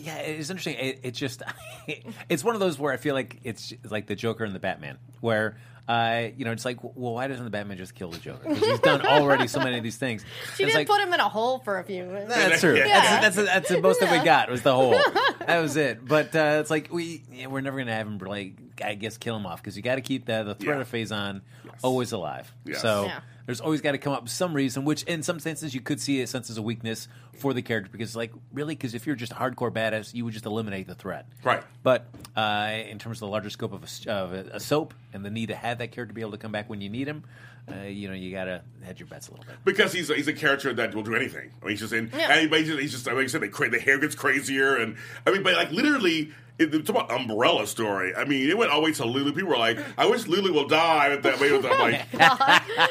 yeah, 0.00 0.18
it's 0.18 0.50
interesting. 0.50 0.74
It, 0.76 1.00
it's 1.02 1.18
just 1.18 1.42
it's 2.28 2.42
one 2.44 2.54
of 2.54 2.60
those 2.60 2.78
where 2.78 2.92
I 2.92 2.96
feel 2.96 3.14
like 3.14 3.38
it's 3.44 3.72
like 3.88 4.06
the 4.06 4.16
Joker 4.16 4.44
and 4.44 4.54
the 4.54 4.58
Batman, 4.60 4.98
where 5.20 5.56
uh, 5.88 6.28
you 6.36 6.44
know, 6.44 6.52
it's 6.52 6.64
like, 6.64 6.82
well, 6.84 7.14
why 7.14 7.26
doesn't 7.28 7.44
the 7.44 7.50
Batman 7.50 7.78
just 7.78 7.94
kill 7.94 8.10
the 8.10 8.18
Joker? 8.18 8.46
Because 8.48 8.58
he's 8.60 8.80
done 8.80 9.04
already 9.06 9.48
so 9.48 9.58
many 9.58 9.78
of 9.78 9.82
these 9.82 9.96
things. 9.96 10.22
She 10.56 10.64
It's 10.64 10.72
didn't 10.72 10.74
like, 10.74 10.86
put 10.88 11.00
him 11.00 11.12
in 11.14 11.20
a 11.20 11.28
hole 11.28 11.60
for 11.60 11.78
a 11.78 11.84
few. 11.84 12.04
Minutes. 12.04 12.34
That's 12.34 12.60
true. 12.60 12.76
Yeah. 12.76 13.20
That's, 13.20 13.36
that's, 13.36 13.48
that's 13.48 13.68
the 13.70 13.80
most 13.80 14.00
that 14.00 14.10
we 14.12 14.24
got 14.24 14.50
was 14.50 14.62
the 14.62 14.74
hole. 14.74 14.94
That 15.48 15.60
was 15.62 15.76
it. 15.78 16.06
But 16.06 16.36
uh, 16.36 16.58
it's 16.60 16.70
like 16.70 16.92
we 16.92 17.22
yeah, 17.32 17.46
we're 17.46 17.62
never 17.62 17.78
gonna 17.78 17.94
have 17.94 18.06
him 18.06 18.18
like 18.18 18.52
I 18.84 18.94
guess 18.94 19.16
kill 19.16 19.36
him 19.36 19.46
off 19.46 19.62
because 19.62 19.76
you 19.76 19.82
got 19.82 19.96
to 19.96 20.00
keep 20.00 20.24
the 20.26 20.42
the 20.42 20.54
threat 20.54 20.76
Yeah. 20.76 20.82
of 20.82 20.90
Faison 20.90 21.40
always 21.82 22.12
alive. 22.12 22.52
Yes. 22.64 22.80
So 22.82 23.04
Yeah. 23.06 23.20
there's 23.46 23.60
always 23.60 23.80
got 23.80 23.92
to 23.92 23.98
come 23.98 24.12
up 24.12 24.22
with 24.24 24.32
some 24.32 24.52
reason, 24.54 24.84
which 24.84 25.02
in 25.04 25.22
some 25.22 25.38
senses 25.40 25.74
you 25.74 25.80
could 25.80 26.00
see 26.00 26.20
a 26.22 26.26
sense 26.26 26.50
as 26.50 26.56
a 26.58 26.62
weakness 26.62 27.08
for 27.38 27.54
the 27.54 27.62
character 27.62 27.90
because 27.92 28.16
like 28.16 28.32
really 28.52 28.74
because 28.74 28.94
if 28.94 29.06
you're 29.06 29.14
just 29.16 29.32
a 29.32 29.36
hardcore 29.36 29.70
badass, 29.72 30.12
you 30.14 30.24
would 30.24 30.34
just 30.34 30.46
eliminate 30.46 30.86
the 30.88 30.94
threat. 30.94 31.26
Right. 31.44 31.62
But 31.82 32.06
uh, 32.36 32.72
in 32.88 32.98
terms 32.98 33.18
of 33.18 33.20
the 33.20 33.28
larger 33.28 33.50
scope 33.50 33.72
of 33.72 33.82
a, 33.82 33.86
s- 33.86 34.06
of 34.06 34.32
a, 34.32 34.40
a 34.54 34.60
soap 34.60 34.94
and 35.12 35.24
the 35.24 35.30
need 35.30 35.46
to 35.46 35.54
have 35.54 35.78
that 35.78 35.92
character 35.92 36.12
be 36.14 36.20
able 36.20 36.32
to 36.32 36.38
come 36.38 36.52
back 36.52 36.68
when 36.68 36.80
you 36.80 36.88
need 36.88 37.06
him, 37.06 37.24
uh, 37.70 37.82
you 37.86 38.08
know 38.08 38.14
you 38.14 38.30
got 38.32 38.44
to 38.44 38.62
hedge 38.82 39.00
your 39.00 39.08
bets 39.08 39.28
a 39.28 39.32
little 39.32 39.46
bit. 39.46 39.56
Because 39.64 39.92
he's 39.92 40.10
a, 40.10 40.14
he's 40.14 40.28
a 40.28 40.32
character 40.32 40.72
that 40.74 40.94
will 40.94 41.02
do 41.02 41.14
anything. 41.14 41.50
I 41.62 41.64
mean, 41.64 41.70
he's 41.70 41.80
just 41.80 41.92
in. 41.92 42.10
Yeah. 42.16 42.32
And 42.34 42.52
he's 42.52 42.66
just, 42.66 42.80
he's 42.80 42.92
just 42.92 43.06
like 43.06 43.16
I 43.16 43.26
said, 43.26 43.42
the, 43.42 43.48
cra- 43.48 43.70
the 43.70 43.80
hair 43.80 43.98
gets 43.98 44.14
crazier, 44.14 44.76
and 44.76 44.96
I 45.26 45.30
mean, 45.32 45.42
but 45.42 45.54
like 45.54 45.70
literally, 45.70 46.32
it, 46.58 46.74
it's 46.74 46.90
about 46.90 47.10
umbrella 47.10 47.66
story. 47.66 48.14
I 48.14 48.24
mean, 48.24 48.48
it 48.48 48.56
went 48.56 48.70
all 48.70 48.80
the 48.80 48.86
way 48.86 48.92
to 48.92 49.04
Lulu. 49.04 49.32
People 49.32 49.50
were 49.50 49.58
like, 49.58 49.78
"I 49.96 50.06
wish 50.06 50.26
Lulu 50.26 50.52
will 50.52 50.68
die." 50.68 51.08
But 51.16 51.22
that 51.22 51.40
way, 51.40 51.54
I'm 51.54 51.62
like, 51.62 52.90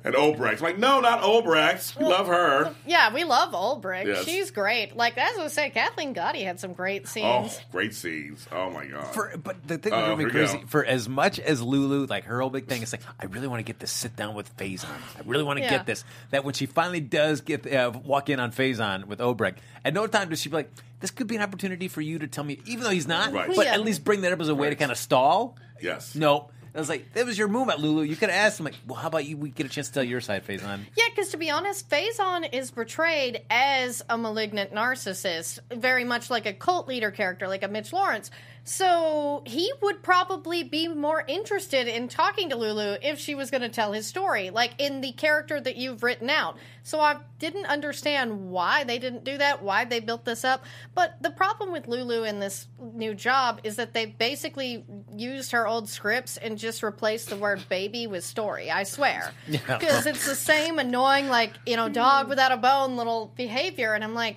and 0.04 0.14
Obrecht. 0.14 0.56
I'm 0.58 0.62
like, 0.62 0.78
no, 0.78 1.00
not 1.00 1.22
Obrecht. 1.22 1.98
We 1.98 2.04
love 2.04 2.26
her. 2.28 2.74
Yeah, 2.86 3.12
we 3.12 3.24
love 3.24 3.52
Obrecht. 3.52 4.06
Yes. 4.06 4.24
She's 4.24 4.50
great. 4.50 4.96
Like 4.96 5.16
as 5.18 5.38
I 5.38 5.42
was 5.42 5.52
saying, 5.52 5.72
Kathleen 5.72 6.14
Gati 6.14 6.44
had 6.44 6.58
some 6.60 6.72
great 6.72 7.06
scenes. 7.08 7.58
Oh, 7.60 7.64
great 7.72 7.94
scenes. 7.94 8.46
Oh 8.52 8.70
my 8.70 8.86
god. 8.86 9.06
For, 9.14 9.32
but 9.36 9.66
the 9.66 9.78
thing 9.78 9.90
that 9.92 10.02
Uh, 10.02 10.06
drove 10.06 10.18
me 10.18 10.24
crazy 10.26 10.58
go. 10.58 10.66
for 10.66 10.84
as 10.84 11.08
much 11.08 11.38
as 11.38 11.60
Lulu, 11.62 12.06
like 12.06 12.24
her 12.24 12.40
whole 12.40 12.50
big 12.50 12.66
thing 12.66 12.82
is 12.82 12.92
like, 12.92 13.02
I 13.20 13.26
really 13.26 13.48
want 13.48 13.60
to 13.60 13.64
get 13.64 13.78
this 13.78 13.90
sit 13.92 14.16
down 14.16 14.34
with 14.34 14.56
Faison. 14.56 14.86
I 15.16 15.20
really 15.26 15.44
want 15.44 15.58
to 15.58 15.62
Yeah. 15.64 15.70
get 15.70 15.86
this. 15.86 16.04
That 16.30 16.44
when 16.44 16.54
she 16.54 16.66
finally 16.66 17.00
does 17.00 17.40
get 17.40 17.70
uh, 17.72 17.92
walk 18.04 18.28
in 18.30 18.40
on 18.40 18.52
Faison 18.52 19.04
with 19.06 19.18
Obrecht, 19.20 19.56
at 19.84 19.94
no 19.94 20.06
time 20.06 20.28
does 20.30 20.40
she 20.40 20.48
be 20.48 20.56
like, 20.56 20.70
this 21.00 21.10
could 21.10 21.26
be 21.26 21.36
an 21.36 21.42
opportunity 21.42 21.88
for 21.88 22.00
you 22.02 22.18
to 22.18 22.26
tell 22.26 22.44
me, 22.44 22.58
even 22.66 22.84
though 22.84 22.90
he's 22.90 23.08
not, 23.08 23.32
Right. 23.32 23.54
but 23.54 23.64
Yeah. 23.66 23.72
at 23.74 23.80
least 23.82 24.04
bring 24.04 24.20
that 24.22 24.32
up 24.32 24.40
as 24.40 24.48
a 24.48 24.54
way 24.54 24.68
to 24.70 24.76
kind 24.76 24.90
of 24.90 24.98
stall. 24.98 25.56
yes. 25.80 26.14
No. 26.14 26.50
I 26.74 26.78
was 26.78 26.88
like, 26.88 27.12
that 27.14 27.26
was 27.26 27.36
your 27.36 27.48
move 27.48 27.68
at 27.68 27.80
Lulu. 27.80 28.02
You 28.02 28.14
could 28.16 28.30
have 28.30 28.46
asked 28.46 28.60
him, 28.60 28.64
like, 28.64 28.76
well, 28.86 28.98
how 28.98 29.08
about 29.08 29.24
you? 29.24 29.36
We 29.36 29.50
get 29.50 29.66
a 29.66 29.68
chance 29.68 29.88
to 29.88 29.94
tell 29.94 30.04
your 30.04 30.20
side, 30.20 30.46
Faison. 30.46 30.80
Yeah, 30.96 31.04
because 31.10 31.30
to 31.30 31.36
be 31.36 31.50
honest, 31.50 31.88
Faison 31.90 32.48
is 32.52 32.70
portrayed 32.70 33.42
as 33.50 34.02
a 34.08 34.16
malignant 34.16 34.72
narcissist, 34.72 35.58
very 35.72 36.04
much 36.04 36.30
like 36.30 36.46
a 36.46 36.52
cult 36.52 36.86
leader 36.86 37.10
character, 37.10 37.48
like 37.48 37.64
a 37.64 37.68
Mitch 37.68 37.92
Lawrence. 37.92 38.30
So 38.70 39.42
he 39.46 39.72
would 39.82 40.00
probably 40.00 40.62
be 40.62 40.86
more 40.86 41.24
interested 41.26 41.88
in 41.88 42.06
talking 42.06 42.50
to 42.50 42.56
Lulu 42.56 42.98
if 43.02 43.18
she 43.18 43.34
was 43.34 43.50
going 43.50 43.62
to 43.62 43.68
tell 43.68 43.90
his 43.90 44.06
story, 44.06 44.50
like 44.50 44.74
in 44.78 45.00
the 45.00 45.10
character 45.10 45.60
that 45.60 45.74
you've 45.74 46.04
written 46.04 46.30
out. 46.30 46.56
So 46.84 47.00
I 47.00 47.16
didn't 47.40 47.66
understand 47.66 48.48
why 48.48 48.84
they 48.84 49.00
didn't 49.00 49.24
do 49.24 49.36
that, 49.38 49.60
why 49.60 49.86
they 49.86 49.98
built 49.98 50.24
this 50.24 50.44
up. 50.44 50.64
But 50.94 51.20
the 51.20 51.32
problem 51.32 51.72
with 51.72 51.88
Lulu 51.88 52.22
in 52.22 52.38
this 52.38 52.68
new 52.78 53.12
job 53.12 53.60
is 53.64 53.74
that 53.74 53.92
they 53.92 54.06
basically 54.06 54.84
used 55.16 55.50
her 55.50 55.66
old 55.66 55.88
scripts 55.88 56.36
and 56.36 56.56
just 56.56 56.84
replaced 56.84 57.28
the 57.28 57.36
word 57.36 57.68
baby 57.68 58.06
with 58.06 58.22
story. 58.24 58.70
I 58.70 58.84
swear. 58.84 59.32
Because 59.50 60.06
it's 60.06 60.26
the 60.26 60.36
same 60.36 60.78
annoying, 60.78 61.28
like, 61.28 61.54
you 61.66 61.74
know, 61.74 61.88
dog 61.88 62.28
without 62.28 62.52
a 62.52 62.56
bone 62.56 62.96
little 62.96 63.32
behavior. 63.34 63.94
And 63.94 64.04
I'm 64.04 64.14
like, 64.14 64.36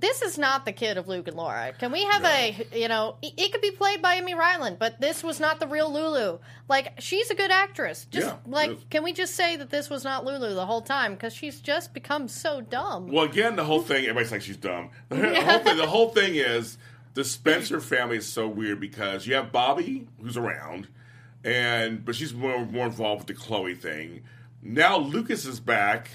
this 0.00 0.22
is 0.22 0.38
not 0.38 0.64
the 0.64 0.72
kid 0.72 0.96
of 0.96 1.08
Luke 1.08 1.28
and 1.28 1.36
Laura. 1.36 1.72
Can 1.78 1.92
we 1.92 2.02
have 2.04 2.24
a, 2.24 2.66
you 2.72 2.88
know, 2.88 3.16
it 3.22 3.32
it 3.36 3.52
could 3.52 3.60
be 3.60 3.70
played 3.70 4.00
by 4.02 4.16
Emme 4.16 4.28
Rylan, 4.38 4.78
but 4.78 5.00
this 5.00 5.22
was 5.22 5.40
not 5.40 5.60
the 5.60 5.66
real 5.66 5.92
Lulu. 5.92 6.38
Like, 6.68 7.00
she's 7.00 7.30
a 7.30 7.34
good 7.34 7.50
actress. 7.50 8.06
Just, 8.10 8.26
Yeah, 8.26 8.36
like, 8.46 8.90
can 8.90 9.02
we 9.02 9.12
just 9.12 9.34
say 9.34 9.56
that 9.56 9.70
this 9.70 9.88
was 9.88 10.04
not 10.04 10.24
Lulu 10.24 10.54
the 10.54 10.66
whole 10.66 10.82
time? 10.82 11.14
Because 11.14 11.32
she's 11.32 11.60
just 11.60 11.94
become 11.94 12.28
so 12.28 12.60
dumb. 12.60 13.08
Well, 13.08 13.24
again, 13.24 13.56
the 13.56 13.64
whole 13.64 13.82
thing. 13.82 14.02
Everybody's 14.04 14.32
like 14.32 14.42
she's 14.42 14.56
dumb. 14.56 14.90
The 15.08 15.42
whole 15.42 15.58
thing. 15.60 15.76
The 15.76 15.86
whole 15.86 16.08
thing 16.10 16.34
is 16.36 16.78
the 17.14 17.24
Spencer 17.36 17.80
family 17.80 18.18
is 18.18 18.26
so 18.26 18.46
weird 18.46 18.80
because 18.80 19.26
you 19.26 19.34
have 19.34 19.50
Bobby 19.52 20.06
who's 20.20 20.36
around, 20.36 20.88
and 21.44 22.04
but 22.04 22.14
she's 22.14 22.34
more 22.34 22.64
more 22.66 22.86
involved 22.86 23.28
with 23.28 23.36
the 23.36 23.42
Chloe 23.42 23.74
thing. 23.74 24.22
Now 24.62 24.98
Lucas 24.98 25.44
is 25.44 25.60
back. 25.60 26.10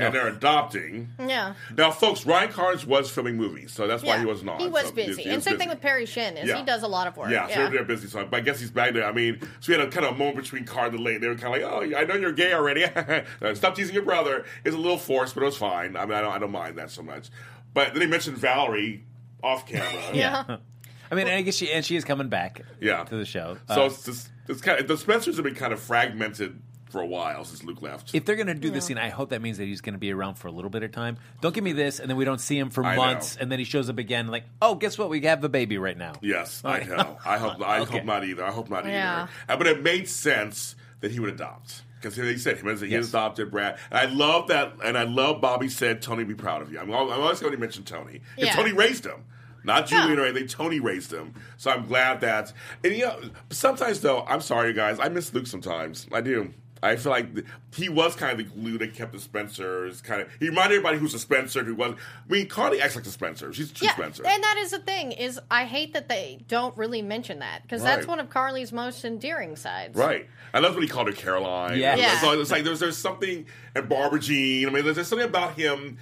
And 0.00 0.14
they're 0.14 0.28
adopting. 0.28 1.10
Yeah. 1.18 1.52
Now, 1.76 1.90
folks, 1.90 2.24
Ryan 2.24 2.50
Carnes 2.50 2.86
was 2.86 3.10
filming 3.10 3.36
movies, 3.36 3.72
so 3.72 3.86
that's 3.86 4.02
why 4.02 4.18
he 4.18 4.24
wasn't 4.24 4.48
on. 4.48 4.58
He 4.58 4.66
was 4.66 4.86
So 4.86 4.92
busy. 4.92 5.22
he 5.22 5.28
and 5.28 5.36
was 5.36 5.44
same 5.44 5.52
busy. 5.54 5.58
thing 5.58 5.68
with 5.68 5.82
Parry 5.82 6.06
Shen, 6.06 6.38
is 6.38 6.48
Yeah. 6.48 6.56
he 6.56 6.64
does 6.64 6.82
a 6.82 6.88
lot 6.88 7.06
of 7.06 7.16
work. 7.18 7.30
Yeah, 7.30 7.46
so 7.48 7.68
they're 7.68 7.84
busy. 7.84 8.08
So 8.08 8.24
but 8.24 8.38
I 8.38 8.40
guess 8.40 8.58
he's 8.58 8.70
back 8.70 8.94
there. 8.94 9.04
I 9.04 9.12
mean, 9.12 9.38
so 9.60 9.70
we 9.72 9.78
had 9.78 9.86
a 9.86 9.90
kind 9.90 10.06
of 10.06 10.16
moment 10.16 10.38
between 10.38 10.64
Card 10.64 10.94
and 10.94 11.04
Late. 11.04 11.20
They 11.20 11.28
were 11.28 11.34
kind 11.34 11.54
of 11.62 11.70
like, 11.70 11.92
"Oh, 11.94 11.96
I 11.98 12.04
know 12.04 12.14
you're 12.14 12.32
gay 12.32 12.54
already. 12.54 12.84
Stop 13.54 13.74
teasing 13.74 13.94
your 13.94 14.04
brother." 14.04 14.46
It's 14.64 14.74
a 14.74 14.78
little 14.78 14.96
forced, 14.96 15.34
but 15.34 15.42
it 15.42 15.46
was 15.46 15.56
fine. 15.58 15.94
I 15.96 16.06
mean, 16.06 16.14
I 16.14 16.22
don't, 16.22 16.32
I 16.32 16.38
don't 16.38 16.52
mind 16.52 16.78
that 16.78 16.90
so 16.90 17.02
much. 17.02 17.28
But 17.74 17.92
then 17.92 18.00
he 18.00 18.08
mentioned 18.08 18.38
Valerie 18.38 19.04
off 19.42 19.66
camera. 19.66 20.02
yeah. 20.14 20.56
I 21.10 21.14
mean, 21.14 21.26
I 21.28 21.42
guess 21.42 21.54
she 21.56 21.70
and 21.70 21.84
she 21.84 21.96
is 21.96 22.04
coming 22.06 22.30
back 22.30 22.62
Yeah. 22.80 23.04
to 23.04 23.16
the 23.16 23.26
show. 23.26 23.58
So 23.68 23.82
Uh, 23.82 23.86
it's 23.86 24.04
just 24.06 24.30
it's 24.48 24.62
kind 24.62 24.80
of 24.80 24.88
the 24.88 24.96
Spencers 24.96 25.36
have 25.36 25.44
been 25.44 25.54
kind 25.54 25.74
of 25.74 25.80
fragmented 25.80 26.58
for 26.92 27.00
a 27.00 27.06
while 27.06 27.44
since 27.44 27.64
Luke 27.64 27.82
left. 27.82 28.14
if 28.14 28.24
they're 28.24 28.36
going 28.36 28.46
to 28.46 28.54
do 28.54 28.70
this 28.70 28.84
scene, 28.86 28.98
I 28.98 29.08
hope 29.08 29.30
that 29.30 29.42
means 29.42 29.58
that 29.58 29.64
he's 29.64 29.80
going 29.80 29.94
to 29.94 29.98
be 29.98 30.12
around 30.12 30.34
for 30.34 30.46
a 30.48 30.52
little 30.52 30.70
bit 30.70 30.82
of 30.82 30.92
time. 30.92 31.16
Don't 31.40 31.54
give 31.54 31.64
me 31.64 31.72
this, 31.72 31.98
and 31.98 32.08
then 32.08 32.16
we 32.16 32.24
don't 32.24 32.40
see 32.40 32.58
him 32.58 32.70
for 32.70 32.84
I 32.84 32.94
months, 32.96 33.36
know. 33.36 33.42
and 33.42 33.50
then 33.52 33.58
he 33.58 33.64
shows 33.64 33.88
up 33.90 33.98
again. 33.98 34.28
Like, 34.28 34.44
oh, 34.60 34.74
guess 34.76 34.96
what? 34.98 35.08
We 35.10 35.20
have 35.22 35.42
a 35.42 35.48
baby 35.48 35.78
right 35.78 35.96
now. 35.96 36.12
yes, 36.20 36.62
I 36.64 36.80
know. 36.84 37.18
I 37.24 37.38
hope. 37.38 37.60
I 37.60 37.78
Okay. 37.82 37.96
hope 37.98 38.04
not 38.04 38.24
either. 38.24 38.44
I 38.44 38.50
hope 38.52 38.70
not 38.70 38.84
Yeah. 38.86 39.22
either. 39.22 39.30
Uh, 39.48 39.56
But 39.56 39.66
it 39.66 39.82
made 39.82 40.08
sense 40.08 40.76
that 41.00 41.10
he 41.10 41.18
would 41.18 41.30
adopt. 41.30 41.82
Because 42.00 42.16
he 42.16 42.36
said 42.36 42.58
him 42.58 42.68
as 42.68 42.80
he 42.80 42.88
Yes. 42.88 43.08
adopted 43.10 43.50
Brad, 43.50 43.78
and 43.90 43.98
I 43.98 44.12
love 44.12 44.48
that, 44.48 44.72
and 44.84 44.98
I 44.98 45.04
love 45.04 45.40
Bobby 45.40 45.68
said, 45.68 46.02
"Tony, 46.02 46.24
be 46.24 46.34
proud 46.34 46.60
of 46.60 46.72
you." 46.72 46.80
I'm, 46.80 46.90
al- 46.90 47.12
I'm 47.12 47.20
always 47.20 47.38
going 47.40 47.52
to 47.52 47.58
mention 47.60 47.84
Tony, 47.84 48.20
and 48.36 48.46
Yeah. 48.48 48.54
Tony 48.56 48.72
raised 48.72 49.06
him, 49.06 49.22
not 49.62 49.86
Julian 49.86 50.14
Yeah. 50.18 50.24
or 50.24 50.26
anything. 50.26 50.48
Tony 50.48 50.80
raised 50.80 51.12
him, 51.12 51.32
so 51.58 51.70
I'm 51.70 51.86
glad 51.86 52.20
that. 52.22 52.52
And 52.82 52.92
you 52.96 53.06
know, 53.06 53.20
sometimes 53.50 54.00
though, 54.00 54.24
I'm 54.26 54.40
sorry, 54.40 54.72
guys, 54.72 54.98
I 54.98 55.10
miss 55.10 55.32
Luke 55.32 55.46
sometimes. 55.46 56.08
I 56.12 56.22
do. 56.22 56.52
I 56.82 56.96
feel 56.96 57.12
like 57.12 57.32
th- 57.34 57.46
he 57.76 57.88
was 57.88 58.16
kind 58.16 58.32
of 58.32 58.38
the 58.38 58.54
glue 58.60 58.76
that 58.78 58.94
kept 58.94 59.12
the 59.12 59.20
Spencers 59.20 60.00
kind 60.00 60.20
of. 60.22 60.28
He 60.40 60.48
reminded 60.48 60.76
everybody 60.76 60.98
who's 60.98 61.14
a 61.14 61.18
Spencer 61.18 61.62
who 61.62 61.74
was. 61.74 61.94
I 61.94 62.32
mean, 62.32 62.48
Carly 62.48 62.80
acts 62.80 62.96
like 62.96 63.06
a 63.06 63.10
Spencer. 63.10 63.52
She's, 63.52 63.68
she's 63.68 63.82
Yeah, 63.82 63.94
Spencer. 63.94 64.26
and 64.26 64.42
that 64.42 64.56
is 64.58 64.72
the 64.72 64.80
thing 64.80 65.12
is 65.12 65.38
I 65.50 65.64
hate 65.64 65.92
that 65.92 66.08
they 66.08 66.40
don't 66.48 66.76
really 66.76 67.00
mention 67.02 67.38
that 67.38 67.62
because 67.62 67.82
that's 67.82 68.06
one 68.06 68.18
of 68.20 68.30
Carly's 68.30 68.72
most 68.72 69.04
endearing 69.04 69.54
sides. 69.56 69.96
Right. 69.96 70.28
I 70.52 70.58
love 70.58 70.74
when 70.74 70.82
he 70.82 70.88
called 70.88 71.06
her 71.06 71.12
Caroline. 71.14 71.78
Yeah. 71.78 71.94
Yeah. 71.96 72.20
So 72.20 72.32
it's 72.40 72.50
like 72.50 72.64
there's 72.64 72.80
there's 72.80 72.98
something 72.98 73.46
and 73.74 73.88
Barbara 73.88 74.18
Jean. 74.20 74.68
I 74.68 74.72
mean, 74.72 74.84
there's, 74.84 74.96
there's 74.96 75.08
something 75.08 75.28
about 75.28 75.54
him. 75.54 75.98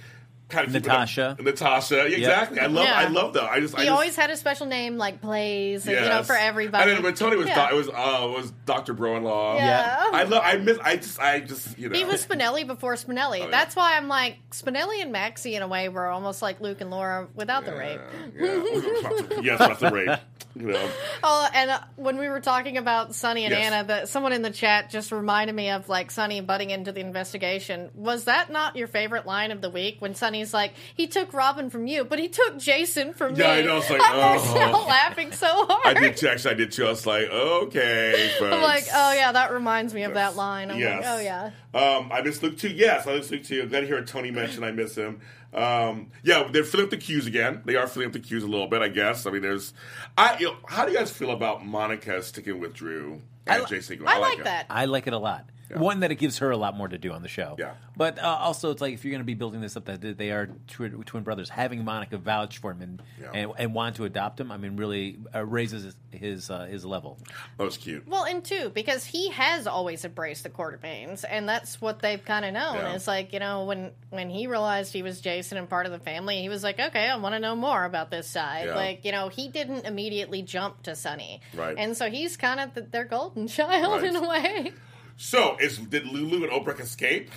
Kind 0.51 0.67
of 0.67 0.73
Natasha. 0.73 1.29
up- 1.29 1.41
Natasha. 1.41 1.95
Yeah, 2.09 2.17
Exactly. 2.17 2.59
I 2.59 2.65
love. 2.67 2.85
Yeah. 2.85 2.93
I 2.95 3.07
love 3.07 3.33
that. 3.33 3.43
I 3.43 3.59
just. 3.61 3.73
I 3.75 3.79
He 3.79 3.83
just, 3.85 3.91
always 3.93 4.15
had 4.15 4.29
a 4.29 4.37
special 4.37 4.65
name 4.67 4.97
like 4.97 5.21
Blaze, 5.21 5.85
and, 5.87 5.95
you 5.95 6.01
know, 6.01 6.07
yes. 6.17 6.27
for 6.27 6.35
everybody. 6.35 6.89
And 6.89 6.97
then 6.97 7.03
when 7.03 7.13
Tony 7.15 7.37
was, 7.37 7.47
Yeah. 7.47 7.69
do- 7.69 7.75
it 7.75 7.77
was 7.77 7.87
uh, 7.89 8.27
was 8.35 8.51
Doctor 8.65 8.93
Broenlaw. 8.93 9.55
Yeah. 9.57 10.09
I 10.13 10.23
love. 10.23 10.41
I 10.45 10.57
miss. 10.57 10.77
I 10.83 10.97
just. 10.97 11.19
I 11.19 11.39
just. 11.39 11.77
You 11.79 11.89
know. 11.89 11.97
He 11.97 12.03
was 12.05 12.25
Spinelli 12.25 12.67
before 12.67 12.95
Spinelli. 12.95 13.39
Oh, 13.41 13.45
yeah. 13.45 13.47
That's 13.49 13.75
why 13.75 13.95
I'm 13.97 14.07
like 14.07 14.37
Spinelli 14.51 15.01
and 15.01 15.11
Maxie 15.11 15.55
in 15.55 15.61
a 15.61 15.67
way 15.67 15.87
were 15.89 16.07
almost 16.07 16.41
like 16.41 16.59
Luke 16.61 16.81
and 16.81 16.91
Laura 16.91 17.27
without 17.33 17.65
the 17.65 17.73
rape. 17.75 18.01
Yeah. 18.37 19.41
yes, 19.41 19.59
not 19.59 19.79
the 19.79 19.89
rape. 19.91 20.19
You 20.55 20.67
know. 20.73 20.89
Oh, 21.23 21.47
and 21.53 21.69
uh, 21.69 21.79
when 21.97 22.17
we 22.17 22.27
were 22.29 22.39
talking 22.41 22.77
about 22.77 23.13
Sonny 23.15 23.45
and 23.45 23.51
Yes. 23.53 23.71
Anna, 23.71 23.87
that 23.87 24.09
someone 24.09 24.33
in 24.33 24.41
the 24.41 24.49
chat 24.49 24.89
just 24.89 25.11
reminded 25.11 25.55
me 25.55 25.69
of 25.69 25.87
like 25.87 26.09
Sonny 26.11 26.41
butting 26.41 26.71
into 26.71 26.91
the 26.91 26.99
investigation. 26.99 27.89
Was 27.93 28.25
that 28.25 28.51
not 28.51 28.75
your 28.75 28.87
favorite 28.87 29.25
line 29.27 29.51
of 29.51 29.61
the 29.61 29.69
week 29.69 29.97
when 29.99 30.15
Sonny's 30.41 30.53
like, 30.53 30.73
he 30.95 31.07
took 31.07 31.33
Robin 31.33 31.69
from 31.69 31.87
you, 31.87 32.03
but 32.03 32.19
he 32.19 32.27
took 32.27 32.57
Jason 32.57 33.13
from 33.13 33.35
Yeah, 33.35 33.55
me? 33.55 33.59
I 33.59 33.61
know, 33.63 33.77
it's 33.77 33.89
like, 33.89 34.01
I 34.01 34.35
was 34.35 34.43
oh. 34.45 34.49
still 34.51 34.87
laughing 34.87 35.31
so 35.31 35.47
hard. 35.47 35.97
I 35.97 35.99
did 35.99 36.17
too. 36.17 36.27
Actually, 36.27 36.51
I 36.51 36.57
did 36.57 36.71
too. 36.71 36.85
I 36.85 36.89
was 36.89 37.05
like, 37.05 37.29
okay, 37.29 38.31
folks. 38.39 38.53
I'm 38.55 38.61
like, 38.61 38.85
oh 38.93 39.13
yeah, 39.13 39.31
that 39.31 39.51
reminds 39.51 39.93
me 39.93 40.03
of 40.03 40.13
that 40.15 40.35
line. 40.35 40.71
I'm 40.71 40.79
yes. 40.79 41.03
like, 41.03 41.09
oh 41.09 41.21
yeah. 41.21 41.51
Um, 41.73 42.11
I 42.11 42.21
miss 42.21 42.41
Luke 42.41 42.57
too. 42.57 42.69
Yes, 42.69 43.07
I 43.07 43.15
miss 43.15 43.31
Luke 43.31 43.43
too. 43.43 43.61
I'm 43.61 43.69
glad 43.69 43.81
to 43.81 43.87
hear 43.87 44.03
Tony 44.03 44.31
mention 44.31 44.63
I 44.63 44.71
miss 44.71 44.95
him. 44.95 45.21
Um, 45.53 46.11
yeah, 46.23 46.47
they're 46.51 46.63
filling 46.63 46.85
up 46.85 46.91
the 46.91 46.97
queues 46.97 47.27
again. 47.27 47.61
They 47.65 47.75
are 47.75 47.87
filling 47.87 48.07
up 48.07 48.13
the 48.13 48.19
queues 48.19 48.43
a 48.43 48.47
little 48.47 48.67
bit, 48.67 48.81
I 48.81 48.87
guess. 48.87 49.25
I 49.25 49.31
mean, 49.31 49.41
there's. 49.41 49.73
I. 50.17 50.37
You 50.39 50.47
know, 50.47 50.57
how 50.67 50.85
do 50.85 50.91
you 50.91 50.97
guys 50.97 51.11
feel 51.11 51.31
about 51.31 51.65
Monica 51.65 52.23
sticking 52.23 52.59
with 52.59 52.73
Drew 52.73 53.21
and 53.47 53.61
li- 53.61 53.67
Jason? 53.69 54.01
I 54.07 54.17
like 54.17 54.39
it. 54.39 54.45
that. 54.45 54.65
I 54.69 54.85
like 54.85 55.07
it 55.07 55.13
a 55.13 55.17
lot. 55.17 55.45
One 55.79 56.01
that 56.01 56.11
it 56.11 56.15
gives 56.15 56.39
her 56.39 56.51
a 56.51 56.57
lot 56.57 56.75
more 56.75 56.87
to 56.87 56.97
do 56.97 57.11
on 57.11 57.21
the 57.21 57.27
show. 57.27 57.55
Yeah. 57.59 57.73
But 57.95 58.19
uh, 58.19 58.25
also, 58.25 58.71
it's 58.71 58.81
like 58.81 58.93
if 58.93 59.03
you're 59.05 59.11
going 59.11 59.21
to 59.21 59.25
be 59.25 59.33
building 59.35 59.61
this 59.61 59.75
up 59.77 59.85
that 59.85 60.01
they 60.17 60.31
are 60.31 60.47
tw- 60.67 61.05
twin 61.05 61.23
brothers, 61.23 61.49
having 61.49 61.83
Monica 61.85 62.17
vouch 62.17 62.57
for 62.59 62.71
him 62.71 62.81
and 62.81 63.01
Yeah. 63.21 63.31
and, 63.33 63.51
and 63.57 63.73
want 63.75 63.95
to 63.97 64.05
adopt 64.05 64.39
him, 64.39 64.51
I 64.51 64.57
mean, 64.57 64.77
really 64.77 65.19
uh, 65.35 65.45
raises 65.45 65.83
his 65.83 65.95
his, 66.11 66.49
uh, 66.49 66.65
his 66.65 66.83
level. 66.85 67.17
That 67.57 67.63
was 67.63 67.77
cute. 67.77 68.05
Well, 68.07 68.25
and 68.25 68.43
two, 68.43 68.69
because 68.69 69.05
he 69.05 69.29
has 69.29 69.65
always 69.65 70.03
embraced 70.03 70.43
the 70.43 70.49
Quartermaines, 70.49 71.23
and 71.27 71.47
that's 71.47 71.79
what 71.79 71.99
they've 71.99 72.23
kind 72.23 72.43
of 72.45 72.53
known. 72.53 72.75
Yeah. 72.75 72.93
It's 72.93 73.07
like 73.07 73.31
you 73.33 73.39
know 73.39 73.65
when 73.65 73.91
when 74.09 74.29
he 74.29 74.47
realized 74.47 74.91
he 74.93 75.03
was 75.03 75.21
Jason 75.21 75.57
and 75.57 75.69
part 75.69 75.85
of 75.85 75.91
the 75.91 75.99
family, 75.99 76.41
he 76.41 76.49
was 76.49 76.63
like, 76.63 76.79
okay, 76.79 77.07
I 77.09 77.15
want 77.17 77.33
to 77.35 77.39
know 77.39 77.55
more 77.55 77.85
about 77.85 78.11
this 78.11 78.27
side. 78.27 78.65
Yeah. 78.67 78.75
Like 78.75 79.05
you 79.05 79.11
know, 79.11 79.29
he 79.29 79.47
didn't 79.47 79.85
immediately 79.85 80.41
jump 80.41 80.83
to 80.83 80.95
Sonny, 80.95 81.41
Right. 81.53 81.75
And 81.77 81.95
so 81.95 82.09
he's 82.09 82.35
kind 82.37 82.59
of 82.59 82.73
the, 82.73 82.81
their 82.81 83.05
golden 83.05 83.47
child 83.47 84.01
Right. 84.01 84.09
in 84.09 84.15
a 84.15 84.27
way. 84.27 84.73
So, 85.21 85.55
is 85.59 85.77
did 85.77 86.07
Lulu 86.07 86.43
and 86.43 86.51
Oprah 86.51 86.79
escape? 86.79 87.29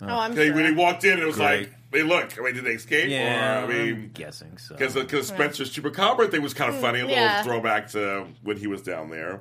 Oh, 0.00 0.06
I'm 0.06 0.34
They, 0.36 0.46
sure. 0.46 0.54
when 0.54 0.66
he 0.66 0.72
walked 0.72 1.02
in, 1.04 1.18
it 1.18 1.26
was 1.26 1.36
Great. 1.36 1.68
like, 1.68 1.74
"Hey, 1.92 2.02
look! 2.04 2.38
I 2.38 2.42
mean, 2.42 2.54
did 2.54 2.64
they 2.64 2.74
escape? 2.74 3.10
Yeah, 3.10 3.56
Or, 3.56 3.58
I 3.58 3.62
I'm 3.64 3.68
mean, 3.68 4.10
guessing 4.14 4.56
so. 4.56 4.76
because 4.76 4.94
because 4.94 5.30
uh, 5.30 5.34
Spencer's 5.34 5.74
chupacabra 5.74 6.30
thing 6.30 6.42
was 6.42 6.54
kind 6.54 6.70
of 6.70 6.76
hmm, 6.76 6.82
funny, 6.82 7.00
a 7.00 7.06
little 7.06 7.18
yeah. 7.18 7.42
throwback 7.42 7.88
to 7.90 8.28
when 8.44 8.56
he 8.56 8.68
was 8.68 8.82
down 8.82 9.10
there. 9.10 9.40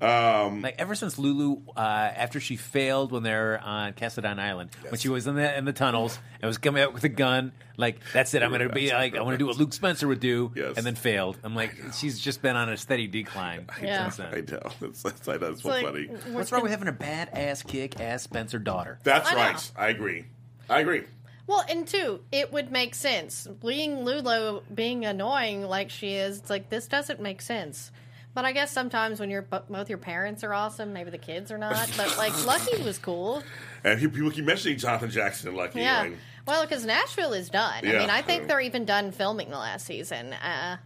Um, 0.00 0.60
Like 0.60 0.74
ever 0.78 0.94
since 0.94 1.18
Lulu, 1.18 1.62
uh, 1.76 1.80
after 1.80 2.38
she 2.38 2.56
failed 2.56 3.12
when 3.12 3.22
they're 3.22 3.58
on 3.62 3.94
Cassadine 3.94 4.38
Island, 4.38 4.70
when 4.88 4.98
she 4.98 5.08
was 5.08 5.26
in 5.26 5.36
the 5.36 5.56
in 5.56 5.64
the 5.64 5.72
tunnels 5.72 6.18
and 6.42 6.46
was 6.46 6.58
coming 6.58 6.82
out 6.82 6.92
with 6.92 7.04
a 7.04 7.08
gun, 7.08 7.52
like 7.78 8.00
that's 8.12 8.34
it. 8.34 8.42
I'm 8.42 8.50
gonna 8.50 8.68
be 8.68 8.90
like 8.92 9.16
I 9.16 9.22
want 9.22 9.34
to 9.34 9.38
do 9.38 9.46
what 9.46 9.56
Luke 9.56 9.72
Spencer 9.72 10.06
would 10.06 10.20
do, 10.20 10.52
Yes. 10.54 10.76
and 10.76 10.84
then 10.84 10.96
failed. 10.96 11.38
I'm 11.42 11.54
like, 11.54 11.74
she's 11.94 12.18
just 12.20 12.42
been 12.42 12.56
on 12.56 12.68
a 12.68 12.76
steady 12.76 13.06
decline 13.06 13.66
Yeah. 13.82 14.10
since 14.10 14.20
I 14.20 14.40
then. 14.42 14.44
know 14.62 14.70
that's 14.80 15.02
that's, 15.02 15.20
that's 15.20 15.62
so 15.62 15.68
like, 15.70 15.84
funny. 15.86 16.04
What's 16.30 16.52
wrong 16.52 16.62
with 16.62 16.72
having 16.72 16.88
a 16.88 16.92
badass 16.92 17.66
kick 17.66 17.98
ass 17.98 18.22
Spencer 18.22 18.58
daughter? 18.58 18.98
That's 19.02 19.30
I 19.30 19.32
know. 19.34 19.40
right. 19.40 19.72
I 19.76 19.88
agree. 19.88 20.26
I 20.68 20.80
agree. 20.80 21.04
Well, 21.46 21.64
and 21.70 21.86
two, 21.86 22.20
it 22.32 22.52
would 22.52 22.70
make 22.72 22.94
sense. 22.94 23.46
Being 23.64 24.00
Lulu 24.04 24.60
being 24.74 25.04
annoying 25.06 25.62
like 25.62 25.88
she 25.90 26.14
is, 26.16 26.38
it's 26.40 26.50
like 26.50 26.68
this 26.68 26.86
doesn't 26.86 27.20
make 27.20 27.40
sense. 27.40 27.92
But 28.36 28.44
I 28.44 28.52
guess 28.52 28.70
sometimes 28.70 29.18
when 29.18 29.30
you're 29.30 29.40
both 29.40 29.88
your 29.88 29.96
parents 29.96 30.44
are 30.44 30.52
awesome, 30.52 30.92
maybe 30.92 31.08
the 31.08 31.16
kids 31.16 31.50
are 31.50 31.56
not. 31.56 31.90
But 31.96 32.18
like 32.18 32.46
Lucky 32.46 32.82
was 32.82 32.98
cool. 32.98 33.42
And 33.82 33.98
people 33.98 34.30
keep 34.30 34.44
mentioning 34.44 34.76
Jonathan 34.76 35.08
Jackson 35.10 35.48
and 35.48 35.56
Lucky. 35.56 35.80
Yeah. 35.80 36.00
like, 36.02 36.12
Well, 36.46 36.62
because 36.66 36.84
Nashville 36.84 37.32
is 37.32 37.48
done. 37.48 37.78
I 37.78 37.92
mean, 37.92 38.10
I 38.10 38.20
think 38.20 38.46
they're 38.46 38.60
even 38.60 38.84
done 38.84 39.10
filming 39.10 39.48
the 39.48 39.56
last 39.56 39.86
season. 39.86 40.34
Uh, 40.34 40.76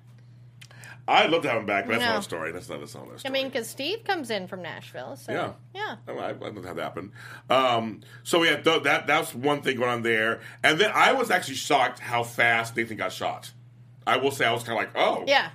I'd 1.08 1.30
love 1.30 1.42
to 1.42 1.48
have 1.48 1.58
him 1.58 1.66
back, 1.66 1.86
but 1.86 1.94
that's 1.94 2.02
No. 2.04 2.10
another 2.10 2.22
story. 2.22 2.52
That's 2.52 2.68
not 2.68 2.78
that's 2.78 2.94
another 2.94 3.14
I 3.14 3.16
story. 3.16 3.32
mean, 3.32 3.48
because 3.48 3.68
Steve 3.68 4.04
comes 4.04 4.30
in 4.30 4.46
from 4.46 4.62
Nashville, 4.62 5.16
so 5.16 5.32
Yeah. 5.32 5.52
yeah. 5.74 5.96
Oh, 6.06 6.18
I, 6.18 6.28
I'd 6.28 6.40
love 6.40 6.62
that 6.62 6.76
happen. 6.78 7.10
Um, 7.50 8.02
so 8.22 8.44
yeah, 8.44 8.58
th- 8.60 8.84
that 8.84 9.08
that's 9.08 9.34
one 9.34 9.62
thing 9.62 9.76
going 9.76 9.90
on 9.90 10.02
there. 10.02 10.40
And 10.62 10.78
then 10.78 10.92
I 10.94 11.14
was 11.14 11.32
actually 11.32 11.56
shocked 11.56 11.98
how 11.98 12.22
fast 12.22 12.76
Nathan 12.76 12.96
got 12.96 13.12
shot. 13.12 13.50
I 14.06 14.18
will 14.18 14.30
say 14.30 14.46
I 14.46 14.52
was 14.52 14.62
kind 14.62 14.78
of 14.78 14.84
like, 14.84 14.92
oh, 14.94 15.24
Yeah. 15.26 15.50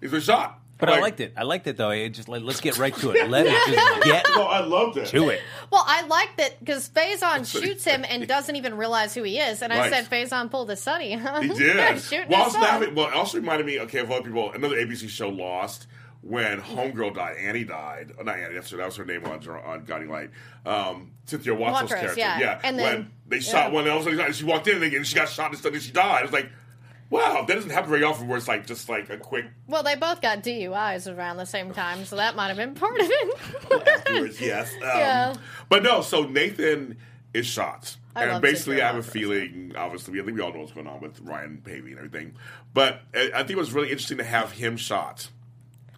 he's 0.00 0.10
been 0.10 0.22
shot. 0.22 0.58
But 0.78 0.88
I 0.88 1.00
liked 1.00 1.20
it. 1.20 1.32
I 1.36 1.44
liked 1.44 1.66
it 1.66 1.76
though. 1.76 1.90
It 1.90 2.10
just 2.10 2.28
like 2.28 2.42
let's 2.42 2.60
get 2.60 2.76
right 2.78 2.94
to 2.96 3.10
it. 3.12 3.28
Let 3.30 3.46
it 3.46 3.52
just 3.66 4.04
get 4.04 4.26
No, 4.34 4.42
I 4.42 4.60
loved 4.60 4.96
it. 4.98 5.06
to 5.06 5.28
it. 5.28 5.40
Well, 5.70 5.84
I 5.86 6.02
like 6.06 6.36
that 6.36 6.58
because 6.58 6.88
Faison 6.90 7.46
shoots 7.50 7.84
him 7.84 8.04
and 8.08 8.26
doesn't 8.26 8.56
even 8.56 8.76
realize 8.76 9.14
who 9.14 9.22
he 9.22 9.38
is. 9.38 9.62
And 9.62 9.72
I 9.72 9.78
Right. 9.78 9.92
said, 9.92 10.10
Faison 10.10 10.50
pulled 10.50 10.70
a 10.70 10.76
Sonny. 10.76 11.12
He 11.42 11.48
did. 11.48 12.00
Shooting 12.02 12.28
well, 12.28 12.42
I 12.42 12.44
his 12.44 12.52
was 12.52 12.52
son. 12.54 12.62
laughing. 12.62 12.94
Well, 12.94 13.06
it 13.08 13.14
also 13.14 13.38
reminded 13.38 13.66
me, 13.66 13.80
okay, 13.80 14.00
of 14.00 14.10
other 14.10 14.22
people. 14.22 14.50
Another 14.52 14.76
ABC 14.76 15.08
show, 15.08 15.28
Lost, 15.28 15.86
when 16.22 16.60
Homegirl 16.60 17.14
died. 17.14 17.36
Annie 17.38 17.64
died. 17.64 18.12
Oh, 18.18 18.22
not 18.22 18.36
Annie. 18.38 18.54
That's 18.54 18.70
her, 18.70 18.76
that 18.78 18.86
was 18.86 18.96
her 18.96 19.04
name 19.04 19.24
on 19.26 19.46
on 19.46 19.84
Guiding 19.84 20.10
Light. 20.10 20.30
Um, 20.66 21.12
Cynthia 21.26 21.54
Wattrell's 21.54 21.90
Watros, 21.92 22.00
character. 22.00 22.18
yeah. 22.20 22.60
And 22.64 22.76
when 22.76 22.84
then- 22.94 23.10
they 23.28 23.40
shot 23.40 23.68
yeah. 23.70 23.74
one, 23.74 23.88
all 23.88 24.00
of 24.00 24.06
a 24.06 24.32
she 24.32 24.44
walked 24.44 24.66
in 24.68 24.82
and, 24.82 24.82
they, 24.92 24.96
and 24.96 25.06
she 25.06 25.14
got 25.14 25.28
shot 25.28 25.50
and 25.50 25.58
stuff, 25.58 25.72
and 25.72 25.82
she 25.82 25.92
died. 25.92 26.18
I 26.20 26.22
was 26.22 26.32
like, 26.32 26.50
wow, 27.10 27.44
that 27.46 27.54
doesn't 27.54 27.70
happen 27.70 27.90
very 27.90 28.02
often. 28.04 28.28
Where 28.28 28.36
it's 28.38 28.48
like 28.48 28.66
just 28.66 28.88
like 28.88 29.10
a 29.10 29.16
quick 29.18 29.46
Well, 29.68 29.82
they 29.82 29.94
both 29.96 30.20
got 30.20 30.42
DUIs 30.42 31.14
around 31.14 31.36
the 31.36 31.46
same 31.46 31.72
time, 31.72 32.04
so 32.04 32.16
that 32.16 32.36
might 32.36 32.48
have 32.48 32.56
been 32.56 32.74
part 32.74 33.00
of 33.00 33.06
it. 33.10 33.88
afterwards. 33.88 34.40
yes. 34.40 34.72
Um, 34.76 34.80
Yeah. 34.82 35.34
But 35.68 35.82
no. 35.82 36.00
So 36.02 36.24
Nathan 36.24 36.96
is 37.32 37.46
shot. 37.46 37.96
I 38.16 38.24
and 38.26 38.40
basically, 38.42 38.80
I 38.80 38.86
have 38.86 38.96
a 38.96 39.02
feeling, 39.02 39.72
obviously, 39.76 40.20
I 40.20 40.24
think 40.24 40.36
we 40.36 40.42
all 40.42 40.52
know 40.52 40.60
what's 40.60 40.70
going 40.72 40.86
on 40.86 41.00
with 41.00 41.20
Ryan 41.20 41.60
Paevey 41.64 41.88
and 41.88 41.96
everything. 41.98 42.36
But 42.72 43.00
I 43.12 43.30
I 43.34 43.38
think 43.38 43.50
it 43.50 43.56
was 43.56 43.72
really 43.72 43.90
interesting 43.90 44.18
to 44.18 44.24
have 44.24 44.52
him 44.52 44.76
shot. 44.76 45.28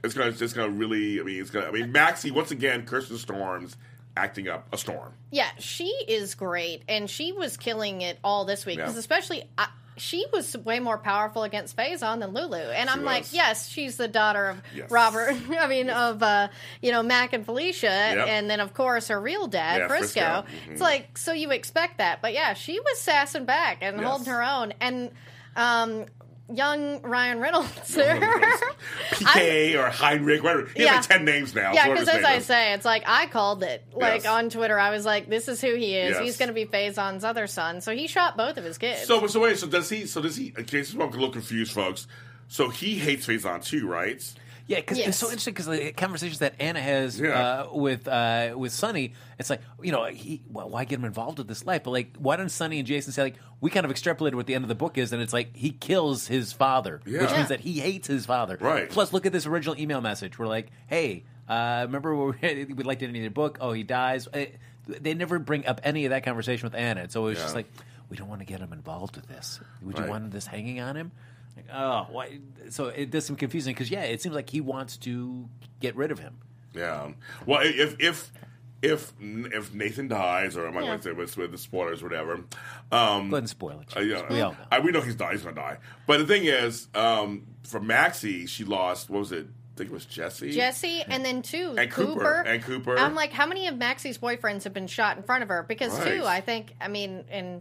It's 0.03 0.15
gonna, 0.15 0.31
it's 0.31 0.53
gonna 0.55 0.71
really. 0.71 1.21
I 1.21 1.25
mean, 1.25 1.41
it's 1.41 1.51
gonna. 1.51 1.67
I 1.67 1.71
mean, 1.73 1.93
Maxie 1.93 2.31
once 2.31 2.51
again, 2.53 2.87
Kirsten 2.87 3.19
Storms 3.19 3.77
acting 4.17 4.49
up 4.49 4.67
a 4.73 4.79
storm. 4.79 5.13
yeah, 5.31 5.51
she 5.59 5.89
is 6.09 6.35
great, 6.35 6.83
and 6.89 7.11
she 7.11 7.33
was 7.33 7.59
killing 7.59 8.01
it 8.01 8.19
all 8.25 8.47
this 8.47 8.65
week. 8.65 8.77
Because 8.79 8.95
Yeah. 8.95 9.01
especially, 9.01 9.45
I, 9.59 9.69
she 9.97 10.27
was 10.33 10.57
way 10.57 10.79
more 10.81 10.99
powerful 10.99 11.43
against 11.43 11.77
Faison 11.77 12.21
than 12.21 12.33
Lulu. 12.35 12.57
And 12.57 12.91
I'm 12.91 13.05
like, 13.05 13.33
yes, 13.33 13.69
she's 13.69 13.97
the 13.97 14.09
daughter 14.09 14.47
of 14.49 14.63
Yes. 14.75 14.91
Robert. 14.91 15.35
I 15.59 15.67
mean, 15.67 15.89
of 15.91 16.23
uh, 16.23 16.49
you 16.83 16.93
know 16.93 17.03
Mac 17.03 17.33
and 17.33 17.45
Felicia, 17.45 17.91
and 17.91 18.49
then 18.51 18.61
of 18.61 18.75
course 18.75 19.09
her 19.09 19.21
real 19.21 19.47
dad, 19.47 19.79
Yeah, 19.81 19.89
Frisco. 19.89 20.43
Frisco. 20.43 20.71
It's 20.73 20.81
Mhm. 20.81 20.85
like 20.85 21.17
so 21.19 21.33
you 21.33 21.51
expect 21.51 21.99
that, 21.99 22.21
but 22.23 22.33
yeah, 22.35 22.53
she 22.55 22.79
was 22.81 23.01
sassing 23.01 23.45
back 23.47 23.79
and 23.83 23.97
Yes. 23.99 24.07
holding 24.07 24.27
her 24.33 24.43
own, 24.43 24.75
and. 24.81 25.11
Um, 25.59 26.05
young 26.53 27.03
Ryan 27.03 27.41
Reynolds. 27.41 27.97
PK 27.97 29.75
or 29.77 29.91
Heinrich, 29.91 30.43
whatever. 30.43 30.67
He 30.75 30.83
Yeah. 30.85 30.95
has 30.97 31.09
like 31.09 31.19
ten 31.19 31.25
names 31.25 31.55
now. 31.55 31.73
Yeah, 31.73 31.89
because 31.89 32.09
as 32.09 32.25
I 32.25 32.35
is. 32.35 32.47
say, 32.47 32.73
it's 32.73 32.85
like 32.85 33.05
I 33.07 33.27
called 33.27 33.63
it. 33.63 33.85
Like 33.93 34.25
Yes. 34.25 34.27
on 34.27 34.51
Twitter, 34.51 34.79
I 34.79 34.91
was 34.91 35.05
like, 35.05 35.29
"This 35.29 35.49
is 35.49 35.61
who 35.61 35.75
he 35.75 35.97
is. 35.97 36.11
Yes. 36.15 36.21
He's 36.23 36.37
going 36.37 36.49
to 36.49 36.55
be 36.55 36.67
Faison's 36.67 37.25
other 37.25 37.47
son." 37.47 37.81
So 37.81 37.93
he 37.95 38.07
shot 38.07 38.37
both 38.37 38.57
of 38.57 38.65
his 38.65 38.79
kids. 38.79 39.07
So, 39.07 39.27
so 39.27 39.41
wait. 39.41 39.59
So 39.59 39.67
does 39.67 39.89
he? 39.89 40.07
So 40.07 40.21
does 40.21 40.37
he? 40.37 40.53
Okay, 40.59 40.79
this 40.79 40.91
is 40.91 40.95
where 40.95 41.07
I'm 41.07 41.13
a 41.13 41.17
little 41.17 41.31
confused, 41.31 41.73
folks. 41.73 42.07
So 42.49 42.69
he 42.69 42.95
hates 42.97 43.27
Faison 43.27 43.65
too, 43.65 43.89
right? 43.89 44.23
Yeah, 44.69 44.79
because 44.81 44.99
it's 44.99 45.17
so 45.17 45.27
interesting 45.27 45.55
because 45.55 45.67
the 45.67 45.93
conversations 45.93 46.41
that 46.41 46.55
Anna 46.59 46.81
has 46.81 47.21
Yeah. 47.21 47.29
uh, 47.69 47.69
with 47.73 48.09
uh, 48.09 48.55
with 48.57 48.73
Sonny, 48.73 49.15
it's 49.39 49.49
like 49.49 49.61
you 49.83 49.93
know, 49.93 50.05
he 50.07 50.43
well, 50.51 50.69
why 50.69 50.85
get 50.85 50.99
him 50.99 51.05
involved 51.05 51.39
with 51.39 51.47
this 51.47 51.65
life? 51.65 51.85
But 51.85 51.93
like, 51.93 52.17
why 52.19 52.37
don't 52.37 52.49
Sonny 52.49 52.79
and 52.79 52.87
Jason 52.87 53.13
say 53.13 53.23
like 53.23 53.37
we 53.61 53.71
kind 53.71 53.87
of 53.87 53.93
extrapolated 53.93 54.35
what 54.35 54.47
the 54.47 54.55
end 54.55 54.65
of 54.65 54.69
the 54.69 54.75
book 54.75 54.99
is, 54.99 55.13
and 55.13 55.23
it's 55.23 55.33
like 55.33 55.55
he 55.57 55.71
kills 55.71 56.27
his 56.27 56.53
father, 56.53 57.01
Yeah. 57.07 57.21
which 57.23 57.31
Yeah. 57.31 57.37
means 57.37 57.49
that 57.51 57.61
he 57.61 57.79
hates 57.81 58.09
his 58.09 58.27
father. 58.27 58.59
Right. 58.61 58.91
Plus, 58.91 59.13
look 59.13 59.25
at 59.27 59.33
this 59.33 59.47
original 59.47 59.79
email 59.79 60.01
message. 60.01 60.39
We're 60.39 60.47
like, 60.49 60.69
hey, 60.89 61.25
uh, 61.49 61.83
remember 61.87 62.15
when 62.17 62.37
we, 62.43 62.65
we 62.75 62.83
liked 62.85 63.03
it 63.03 63.07
in 63.07 63.13
the 63.13 63.29
book? 63.29 63.59
Oh, 63.61 63.73
he 63.73 63.83
dies. 63.85 64.27
Uh, 64.27 64.47
They 64.89 65.15
never 65.15 65.39
bring 65.39 65.67
up 65.67 65.81
any 65.85 66.05
of 66.07 66.11
that 66.11 66.25
conversation 66.25 66.67
with 66.67 66.75
Anna. 66.75 67.03
It's 67.03 67.17
always 67.17 67.39
just 67.39 67.55
like, 67.57 67.67
we 68.09 68.17
don't 68.17 68.29
want 68.29 68.41
to 68.41 68.45
get 68.47 68.61
him 68.61 68.73
involved 68.73 69.17
with 69.17 69.27
this. 69.27 69.59
Would 69.83 69.99
Right. 69.99 70.05
you 70.07 70.11
want 70.11 70.31
this 70.31 70.47
hanging 70.47 70.81
on 70.81 70.97
him? 70.97 71.11
Like, 71.57 71.67
oh, 71.73 72.07
why? 72.11 72.39
So 72.71 72.87
it 72.89 73.11
does 73.11 73.25
seem 73.27 73.37
confusing 73.37 73.75
because 73.75 73.91
yeah, 73.91 74.03
it 74.03 74.21
seems 74.23 74.35
like 74.35 74.51
he 74.51 74.61
wants 74.61 74.97
to 74.99 75.49
get 75.81 75.97
rid 75.97 76.11
of 76.11 76.19
him. 76.19 76.37
Yeah. 76.75 77.13
Well, 77.47 77.61
if 77.65 77.97
if 77.99 78.31
if 78.83 79.13
if 79.21 79.73
Nathan 79.75 80.09
dies, 80.09 80.57
or 80.57 80.67
am 80.67 80.73
I 80.73 80.81
might 80.81 80.85
Yeah. 80.85 80.91
want 80.91 81.03
to 81.03 81.09
say 81.09 81.13
with, 81.15 81.37
with 81.37 81.51
the 81.53 81.59
spoilers, 81.59 82.03
or 82.03 82.07
whatever. 82.09 82.35
Um, 82.35 83.31
Go 83.31 83.37
ahead 83.37 83.39
and 83.39 83.49
spoil 83.49 83.81
it. 83.81 83.97
Uh, 83.97 84.01
yeah, 84.01 84.23
We 84.31 84.41
all 84.43 84.53
know. 84.53 84.57
I, 84.71 84.81
we 84.81 84.91
know 84.93 85.01
he's 85.01 85.15
died. 85.17 85.33
He's 85.33 85.43
gonna 85.43 85.57
die. 85.57 85.79
But 86.07 86.19
the 86.19 86.27
thing 86.27 86.45
is, 86.45 86.89
um, 86.95 87.47
for 87.65 87.81
Maxie, 87.81 88.47
she 88.47 88.65
lost. 88.65 89.09
What 89.09 89.21
was 89.21 89.33
it? 89.33 89.47
I 89.47 89.79
think 89.79 89.91
it 89.91 89.93
was 89.95 90.07
Jesse. 90.07 90.53
Jesse, 90.53 91.03
and 91.07 91.23
then 91.25 91.43
two 91.43 91.75
And 91.77 91.91
Cooper. 91.91 92.43
And 92.47 92.63
Cooper. 92.63 92.99
I'm 92.99 93.15
like, 93.15 93.31
how 93.33 93.47
many 93.47 93.67
of 93.67 93.77
Maxie's 93.77 94.17
boyfriends 94.17 94.65
have 94.65 94.73
been 94.73 94.87
shot 94.87 95.19
in 95.19 95.23
front 95.23 95.43
of 95.43 95.51
her? 95.51 95.63
Because 95.65 95.99
Right. 95.99 96.19
two, 96.19 96.25
I 96.25 96.41
think, 96.41 96.75
I 96.81 96.89
mean, 96.89 97.25
and 97.31 97.61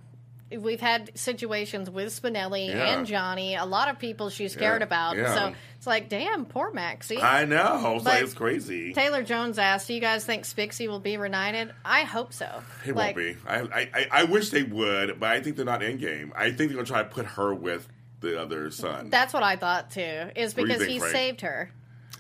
we've 0.58 0.80
had 0.82 1.12
situations 1.18 1.90
with 1.90 2.08
Spinelli 2.10 2.68
Yeah. 2.68 2.94
and 2.98 3.06
Johnny. 3.08 3.56
A 3.56 3.66
lot 3.66 3.90
of 3.90 4.00
people 4.00 4.30
she's 4.30 4.56
cared 4.56 4.82
Yeah, 4.82 4.86
about. 4.86 5.18
yeah. 5.18 5.34
So 5.34 5.54
it's 5.78 5.88
like, 5.88 6.08
damn, 6.10 6.46
poor 6.46 6.72
Maxie. 6.72 7.20
I 7.22 7.46
know. 7.46 7.96
It's 7.96 8.06
like 8.06 8.24
it's 8.24 8.34
crazy. 8.34 8.94
Taylor 8.94 9.24
Jones 9.24 9.58
asked, 9.58 9.88
"Do 9.88 9.94
you 9.94 10.02
guys 10.02 10.26
think 10.26 10.44
Spixie 10.46 10.88
will 10.88 11.00
be 11.00 11.18
reunited?" 11.18 11.74
I 11.84 12.02
hope 12.04 12.32
so. 12.34 12.48
It 12.86 12.96
like, 12.96 13.16
won't 13.16 13.36
be. 13.36 13.38
I, 13.48 13.60
I 13.94 14.08
I- 14.12 14.24
wish 14.26 14.50
they 14.52 14.64
would, 14.64 15.20
but 15.20 15.30
I 15.32 15.42
think 15.42 15.56
they're 15.56 15.66
not 15.66 15.82
in 15.84 15.98
game. 15.98 16.32
I 16.36 16.46
think 16.52 16.58
they're 16.70 16.76
gonna 16.78 16.86
try 16.86 17.04
to 17.04 17.10
put 17.10 17.26
her 17.26 17.54
with 17.54 17.88
the 18.22 18.40
other 18.42 18.72
son. 18.72 19.10
That's 19.10 19.34
what 19.34 19.44
I 19.44 19.56
thought 19.56 19.92
too. 19.92 20.02
Is 20.36 20.56
What 20.56 20.56
do 20.56 20.62
you 20.62 20.68
because 20.68 20.78
think, 20.80 20.92
he 20.92 21.00
Frank? 21.00 21.12
saved 21.14 21.42
her. 21.42 21.72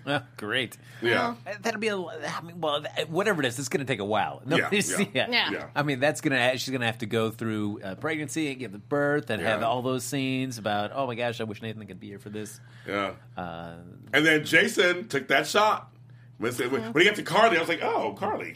Oh, 0.07 0.21
great. 0.37 0.77
yeah. 1.01 1.35
That'll 1.61 1.79
be 1.79 1.87
a. 1.87 1.97
I 1.97 2.41
mean, 2.43 2.61
well, 2.61 2.83
whatever 3.09 3.41
it 3.41 3.45
is, 3.47 3.57
it's 3.59 3.69
going 3.69 3.85
to 3.85 3.91
take 3.91 3.99
a 3.99 4.05
while. 4.05 4.41
Nobody's- 4.45 4.89
yeah. 4.99 5.05
Yeah. 5.29 5.51
Yeah. 5.51 5.65
I 5.75 5.83
mean, 5.83 5.99
that's 5.99 6.21
gonna. 6.21 6.57
She's 6.57 6.71
gonna 6.71 6.85
have 6.85 6.99
to 6.99 7.05
go 7.05 7.31
through 7.31 7.81
uh, 7.83 7.95
pregnancy 7.95 8.49
and 8.51 8.59
give 8.59 8.71
the 8.71 8.77
birth 8.77 9.29
and 9.29 9.41
have 9.41 9.63
all 9.63 9.81
those 9.81 10.03
scenes 10.03 10.57
about. 10.57 10.91
Oh 10.93 11.07
my 11.07 11.15
gosh, 11.15 11.41
I 11.41 11.43
wish 11.45 11.61
Nathan 11.61 11.85
could 11.87 11.99
be 11.99 12.07
here 12.07 12.19
for 12.19 12.29
this. 12.29 12.59
Yeah. 12.87 13.13
Uh, 13.35 13.75
And 14.13 14.25
then 14.25 14.45
Jason 14.45 15.07
took 15.07 15.27
that 15.29 15.47
shot. 15.47 15.91
When, 16.37 16.51
when 16.53 16.93
he 16.97 17.05
got 17.05 17.15
to 17.15 17.23
Carly, 17.23 17.57
I 17.57 17.59
was 17.61 17.69
like, 17.69 17.81
oh, 17.81 18.13
Carly. 18.19 18.55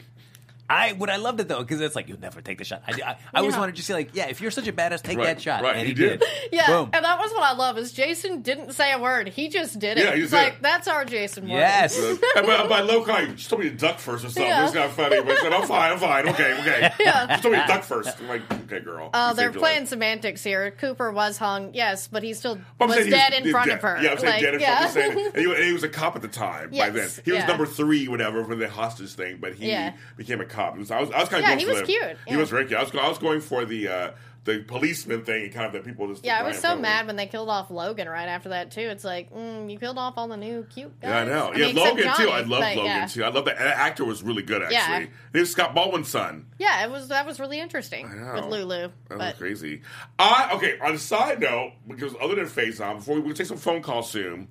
I 0.70 0.92
would 0.92 1.10
I 1.10 1.16
loved 1.16 1.40
it 1.40 1.48
though 1.48 1.58
because 1.58 1.80
it's 1.80 1.96
like 1.96 2.08
you'll 2.08 2.20
never 2.20 2.40
take 2.40 2.58
the 2.58 2.64
shot. 2.64 2.82
I, 2.86 2.92
I, 3.04 3.16
I 3.34 3.40
always 3.40 3.56
wanted 3.56 3.74
to 3.76 3.82
see 3.82 3.92
like 3.92 4.10
yeah, 4.14 4.28
if 4.28 4.40
you're 4.40 4.52
such 4.52 4.68
a 4.68 4.72
badass, 4.72 5.02
take 5.02 5.18
Right, 5.18 5.26
that 5.26 5.42
shot, 5.42 5.62
right, 5.64 5.74
and 5.76 5.82
he 5.82 5.88
he, 5.88 5.94
did. 5.94 6.20
did. 6.20 6.28
Yeah, 6.52 6.66
Boom. 6.68 6.90
and 6.92 7.04
that 7.04 7.18
was 7.18 7.30
what 7.32 7.42
I 7.42 7.52
love 7.54 7.76
is 7.76 7.92
Jason 7.92 8.42
didn't 8.42 8.72
say 8.72 8.92
a 8.92 8.98
word. 8.98 9.28
He 9.28 9.48
just 9.48 9.78
did 9.78 9.98
it. 9.98 10.04
Yeah, 10.04 10.14
he 10.14 10.20
He's 10.22 10.30
did. 10.30 10.36
like, 10.36 10.62
that's 10.62 10.86
our 10.88 11.04
Jason 11.04 11.46
Morgan. 11.46 11.58
Yes. 11.66 11.98
Uh, 11.98 12.16
and 12.36 12.46
my, 12.46 12.66
my 12.66 12.80
local, 12.82 13.04
guy, 13.06 13.34
she 13.36 13.48
told 13.48 13.62
me 13.62 13.68
to 13.70 13.76
duck 13.76 13.98
first 13.98 14.24
or 14.24 14.28
something. 14.28 14.44
Yeah. 14.44 14.64
It's 14.64 14.74
not 14.74 14.90
funny, 14.90 15.20
but 15.20 15.30
I 15.38 15.40
said, 15.42 15.52
I'm 15.52 15.66
fine, 15.66 15.92
I'm 15.92 15.98
fine, 15.98 16.28
okay, 16.30 16.52
okay. 16.60 16.92
Yeah. 17.00 17.36
She 17.36 17.42
told 17.42 17.54
me 17.54 17.60
to 17.60 17.66
duck 17.66 17.82
first. 17.82 18.16
I'm 18.20 18.28
like, 18.28 18.42
okay, 18.64 18.80
girl. 18.80 19.10
Oh, 19.12 19.28
You 19.30 19.34
they're 19.34 19.46
saved 19.46 19.54
your 19.54 19.60
playing 19.60 19.80
life. 19.80 19.88
semantics 19.88 20.42
here. 20.44 20.70
Cooper 20.70 21.10
was 21.12 21.36
hung, 21.38 21.74
yes, 21.74 22.06
but 22.08 22.22
he 22.22 22.32
still 22.34 22.58
But 22.78 22.84
I'm 22.84 22.88
was 22.90 22.94
saying 22.96 23.06
he 23.06 23.10
dead 23.12 23.32
in 23.32 23.42
was 23.44 23.52
front 23.52 23.70
of 23.72 23.82
her. 23.82 23.98
Yeah, 24.02 24.10
I'm 24.12 24.18
saying 24.18 24.32
Like, 24.34 24.42
dead 24.42 24.54
in 24.54 24.60
yeah. 24.60 24.86
front 24.88 25.08
of 25.08 25.14
her. 25.14 25.28
And 25.30 25.36
he, 25.36 25.52
and 25.54 25.64
he 25.64 25.72
was 25.72 25.82
a 25.84 25.88
cop 25.88 26.14
at 26.16 26.22
the 26.22 26.28
time 26.28 26.70
by 26.70 26.90
then. 26.90 26.94
Yes, 26.96 27.20
He 27.24 27.32
was 27.32 27.40
yeah. 27.40 27.46
number 27.46 27.66
three, 27.66 28.06
whatever, 28.08 28.44
for 28.44 28.54
the 28.54 28.68
hostage 28.68 29.12
thing, 29.14 29.38
but 29.40 29.54
he 29.54 29.68
Yeah. 29.70 29.94
became 30.16 30.40
a 30.40 30.44
cop. 30.44 30.59
I 30.68 30.78
was, 30.78 30.90
I 30.90 31.00
was 31.00 31.10
kind 31.10 31.24
of 31.24 31.30
Yeah, 31.32 31.46
going 31.48 31.58
he 31.58 31.64
for 31.64 31.70
was 31.72 31.80
the- 31.80 31.86
cute, 31.86 32.16
He 32.26 32.32
yeah. 32.34 32.36
was 32.38 32.50
very 32.50 32.66
cute. 32.66 32.78
I 32.78 32.82
was, 32.82 32.94
I 32.94 33.08
was 33.08 33.18
going 33.18 33.40
for 33.40 33.64
the 33.64 33.88
uh, 33.88 34.10
the 34.44 34.60
policeman 34.62 35.22
thing 35.22 35.44
and 35.44 35.52
kind 35.52 35.66
of 35.66 35.72
that 35.74 35.84
people 35.84 36.08
just. 36.08 36.24
Yeah, 36.24 36.38
I 36.38 36.42
was 36.42 36.58
so 36.58 36.74
mad 36.74 37.06
when 37.06 37.16
they 37.16 37.26
killed 37.26 37.50
off 37.50 37.70
Logan 37.70 38.08
right 38.08 38.26
after 38.26 38.48
that 38.50 38.70
too. 38.70 38.80
It's 38.80 39.04
like 39.04 39.30
mm, 39.32 39.70
you 39.70 39.78
killed 39.78 39.98
off 39.98 40.14
all 40.16 40.28
the 40.28 40.36
new 40.36 40.64
cute 40.64 40.98
guys. 41.00 41.10
Yeah, 41.10 41.18
I 41.20 41.24
know. 41.26 41.52
I 41.52 41.56
yeah, 41.56 41.66
mean, 41.66 41.76
Logan 41.76 42.14
too. 42.16 42.28
I 42.30 42.40
love 42.40 42.48
Logan 42.48 42.84
yeah. 42.84 43.06
too. 43.06 43.22
I 43.22 43.28
love 43.28 43.44
that. 43.44 43.58
That 43.58 43.76
actor 43.76 44.04
was 44.04 44.22
really 44.22 44.42
good, 44.42 44.62
actually. 44.62 44.76
Yeah. 44.76 45.06
He 45.32 45.40
was 45.40 45.50
Scott 45.50 45.74
Baldwin's 45.74 46.08
son. 46.08 46.46
Yeah, 46.58 46.84
it 46.84 46.90
was 46.90 47.08
that 47.08 47.26
was 47.26 47.38
really 47.38 47.60
interesting 47.60 48.08
know. 48.08 48.34
with 48.34 48.46
Lulu. 48.46 48.90
That 49.08 49.18
was 49.18 49.34
crazy. 49.34 49.82
I 50.18 50.52
okay. 50.54 50.78
On 50.80 50.94
a 50.94 50.98
side 50.98 51.40
note, 51.40 51.72
because 51.86 52.14
other 52.20 52.36
than 52.36 52.46
Faison, 52.46 52.96
before 52.96 53.16
we 53.16 53.20
we'll 53.20 53.34
take 53.34 53.46
some 53.46 53.58
phone 53.58 53.82
calls 53.82 54.10
soon, 54.10 54.48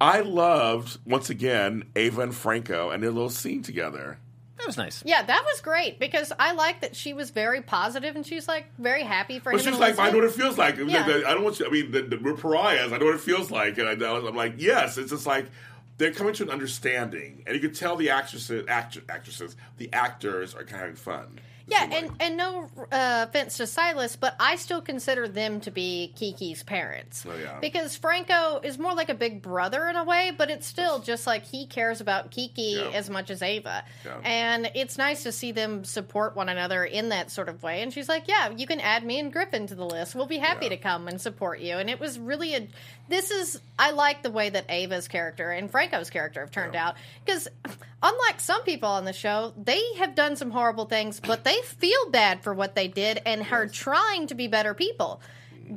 I 0.00 0.20
loved 0.20 0.98
once 1.06 1.30
again 1.30 1.84
Ava 1.94 2.22
and 2.22 2.34
Franco 2.34 2.90
and 2.90 3.00
their 3.00 3.12
little 3.12 3.30
scene 3.30 3.62
together. 3.62 4.18
That 4.58 4.66
was 4.66 4.76
nice. 4.76 5.02
yeah, 5.04 5.22
that 5.22 5.42
was 5.44 5.60
great 5.60 5.98
because 5.98 6.32
I 6.38 6.52
like 6.52 6.82
that 6.82 6.94
she 6.94 7.12
was 7.14 7.30
very 7.30 7.62
positive 7.62 8.14
and 8.14 8.24
she's 8.24 8.46
like 8.46 8.66
very 8.78 9.02
happy 9.02 9.38
for 9.40 9.50
But 9.50 9.60
him. 9.60 9.64
she's 9.64 9.66
and 9.68 9.80
like, 9.80 9.98
I 9.98 10.10
know 10.10 10.18
what 10.18 10.26
it 10.26 10.32
feels 10.32 10.56
like. 10.56 10.76
Yeah. 10.76 11.04
I 11.04 11.34
don't 11.34 11.42
want 11.42 11.58
you. 11.58 11.66
I 11.66 11.70
mean, 11.70 11.90
the, 11.90 12.02
the, 12.02 12.16
we're 12.18 12.34
pariahs. 12.34 12.92
I 12.92 12.98
know 12.98 13.06
what 13.06 13.14
it 13.16 13.20
feels 13.20 13.50
like, 13.50 13.78
and 13.78 13.88
I, 13.88 13.92
I'm 13.92 14.36
like, 14.36 14.54
yes. 14.58 14.98
It's 14.98 15.10
just 15.10 15.26
like 15.26 15.46
they're 15.98 16.12
coming 16.12 16.34
to 16.34 16.44
an 16.44 16.50
understanding, 16.50 17.42
and 17.46 17.54
you 17.54 17.60
could 17.60 17.74
tell 17.74 17.96
the 17.96 18.10
actresses, 18.10 18.64
act, 18.68 18.98
actresses, 19.08 19.56
the 19.78 19.92
actors 19.92 20.54
are 20.54 20.64
kind 20.64 20.74
of 20.74 20.80
having 20.80 20.96
fun. 20.96 21.40
Yeah, 21.66 21.88
and, 21.92 22.10
and 22.20 22.36
no 22.36 22.68
uh, 22.90 23.26
offense 23.28 23.56
to 23.58 23.66
Silas, 23.66 24.16
but 24.16 24.34
I 24.40 24.56
still 24.56 24.80
consider 24.80 25.28
them 25.28 25.60
to 25.60 25.70
be 25.70 26.12
Kiki's 26.16 26.62
parents. 26.62 27.24
Oh, 27.28 27.34
yeah. 27.36 27.58
Because 27.60 27.96
Franco 27.96 28.60
is 28.62 28.78
more 28.78 28.94
like 28.94 29.08
a 29.08 29.14
big 29.14 29.42
brother 29.42 29.86
in 29.88 29.96
a 29.96 30.04
way, 30.04 30.32
but 30.36 30.50
it's 30.50 30.66
still 30.66 30.98
just 30.98 31.26
like 31.26 31.44
he 31.44 31.66
cares 31.66 32.00
about 32.00 32.30
Kiki 32.30 32.76
Yeah. 32.78 32.90
as 32.94 33.08
much 33.08 33.30
as 33.30 33.42
Ava. 33.42 33.84
Yeah. 34.04 34.18
And 34.24 34.70
it's 34.74 34.98
nice 34.98 35.22
to 35.22 35.32
see 35.32 35.52
them 35.52 35.84
support 35.84 36.34
one 36.36 36.48
another 36.48 36.84
in 36.84 37.10
that 37.10 37.30
sort 37.30 37.48
of 37.48 37.62
way. 37.62 37.82
And 37.82 37.92
she's 37.92 38.08
like, 38.08 38.28
Yeah, 38.28 38.50
you 38.50 38.66
can 38.66 38.80
add 38.80 39.04
me 39.04 39.18
and 39.20 39.32
Griffin 39.32 39.66
to 39.68 39.74
the 39.74 39.86
list. 39.86 40.14
We'll 40.14 40.26
be 40.26 40.38
happy 40.38 40.66
Yeah. 40.66 40.70
to 40.70 40.76
come 40.78 41.08
and 41.08 41.20
support 41.20 41.60
you. 41.60 41.76
And 41.76 41.88
it 41.88 42.00
was 42.00 42.18
really 42.18 42.54
a. 42.54 42.68
This 43.08 43.30
is. 43.30 43.60
I 43.78 43.90
like 43.90 44.22
the 44.22 44.30
way 44.30 44.48
that 44.50 44.70
Ava's 44.70 45.08
character 45.08 45.50
and 45.50 45.70
Franco's 45.70 46.08
character 46.10 46.40
have 46.40 46.50
turned 46.50 46.76
out. 46.76 46.94
Because 47.24 47.48
unlike 48.02 48.40
some 48.40 48.62
people 48.62 48.88
on 48.88 49.04
the 49.04 49.12
show, 49.12 49.52
they 49.62 49.80
have 49.98 50.14
done 50.14 50.36
some 50.36 50.50
horrible 50.50 50.86
things, 50.86 51.20
but 51.20 51.44
they 51.44 51.60
feel 51.62 52.10
bad 52.10 52.42
for 52.42 52.54
what 52.54 52.74
they 52.74 52.88
did 52.88 53.20
and 53.26 53.46
are 53.50 53.66
trying 53.66 54.28
to 54.28 54.34
be 54.34 54.46
better 54.48 54.72
people. 54.74 55.20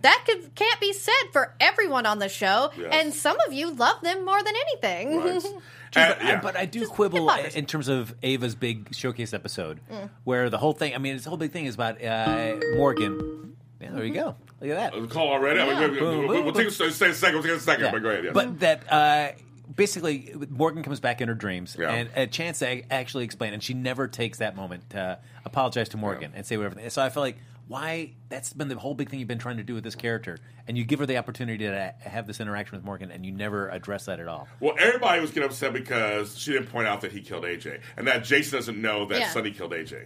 That 0.01 0.23
could, 0.25 0.55
can't 0.55 0.79
be 0.79 0.93
said 0.93 1.13
for 1.31 1.53
everyone 1.59 2.05
on 2.05 2.19
the 2.19 2.27
show, 2.29 2.71
Yes. 2.77 2.89
and 2.91 3.13
some 3.13 3.37
of 3.47 3.53
you 3.53 3.71
love 3.71 4.01
them 4.01 4.25
more 4.25 4.41
than 4.43 4.53
anything. 4.55 5.17
Right. 5.21 5.41
True, 5.91 6.01
And- 6.01 6.17
but, 6.19 6.21
I, 6.27 6.35
but 6.41 6.55
I 6.57 6.65
do 6.65 6.79
Just 6.81 6.91
quibble 6.91 7.29
in 7.29 7.65
terms 7.65 7.87
of 7.87 8.13
Ava's 8.23 8.55
big 8.55 8.93
showcase 8.93 9.33
episode, 9.33 9.79
Mm. 9.91 10.09
where 10.25 10.49
the 10.49 10.57
whole 10.57 10.73
thing. 10.73 10.93
I 10.95 10.97
mean, 10.97 11.15
this 11.15 11.25
whole 11.25 11.37
big 11.37 11.51
thing 11.51 11.65
is 11.65 11.75
about 11.75 12.03
uh, 12.03 12.55
Morgan. 12.75 13.55
Yeah, 13.85 13.91
there 13.95 14.05
you 14.05 14.13
go. 14.13 14.35
Look 14.61 14.71
at 14.71 14.91
that. 14.93 15.01
The 15.01 15.07
call 15.07 15.29
already. 15.29 15.59
I 15.59 15.65
mean, 15.65 15.73
Yeah. 15.75 15.87
we'll, 15.87 15.89
Boom, 15.99 16.17
we'll, 16.27 16.27
boom, 16.37 16.45
we'll 16.45 16.53
take 16.53 16.67
a, 16.67 16.71
say 16.71 17.09
a 17.09 17.13
second. 17.13 17.35
We'll 17.35 17.43
take 17.43 17.51
a 17.53 17.59
second. 17.59 17.85
Yeah. 17.85 17.91
But 17.91 18.01
go 18.03 18.09
ahead. 18.09 18.23
Yes. 18.25 18.33
But 18.33 18.59
that 18.61 18.91
uh, 18.91 19.31
basically 19.75 20.33
Morgan 20.49 20.83
comes 20.83 20.99
back 20.99 21.21
in 21.21 21.27
her 21.27 21.33
dreams 21.35 21.75
Yeah. 21.79 21.91
and 21.91 22.09
a 22.15 22.27
chance 22.27 22.59
to 22.59 22.91
actually 22.91 23.25
explain, 23.25 23.53
and 23.53 23.61
she 23.61 23.73
never 23.73 24.07
takes 24.07 24.39
that 24.39 24.55
moment 24.55 24.89
to 24.91 25.19
apologize 25.45 25.89
to 25.89 25.97
Morgan 25.97 26.31
and 26.35 26.45
say 26.45 26.57
whatever. 26.57 26.89
So 26.89 27.01
I 27.01 27.09
feel 27.09 27.21
like 27.23 27.37
why 27.67 28.11
that's 28.29 28.53
been 28.53 28.67
the 28.67 28.75
whole 28.77 28.93
big 28.93 29.09
thing 29.09 29.19
you've 29.19 29.27
been 29.27 29.39
trying 29.39 29.57
to 29.57 29.63
do 29.63 29.73
with 29.73 29.83
this 29.83 29.95
character, 29.95 30.37
and 30.67 30.77
you 30.77 30.83
give 30.83 30.99
her 30.99 31.05
the 31.07 31.17
opportunity 31.17 31.65
to 31.65 31.93
have 31.99 32.27
this 32.27 32.39
interaction 32.39 32.77
with 32.77 32.85
Morgan, 32.85 33.09
and 33.11 33.25
you 33.25 33.31
never 33.31 33.69
address 33.69 34.05
that 34.05 34.19
at 34.19 34.27
all. 34.27 34.47
Well, 34.59 34.75
everybody 34.79 35.19
was 35.19 35.31
getting 35.31 35.49
upset 35.49 35.73
because 35.73 36.37
she 36.37 36.51
didn't 36.53 36.67
point 36.67 36.87
out 36.87 37.01
that 37.01 37.11
he 37.11 37.21
killed 37.21 37.43
AJ, 37.43 37.81
and 37.97 38.07
that 38.07 38.23
Jason 38.23 38.59
doesn't 38.59 38.79
know 38.79 39.05
that 39.07 39.19
Yeah. 39.19 39.29
Sonny 39.29 39.51
killed 39.51 39.71
AJ. 39.73 40.05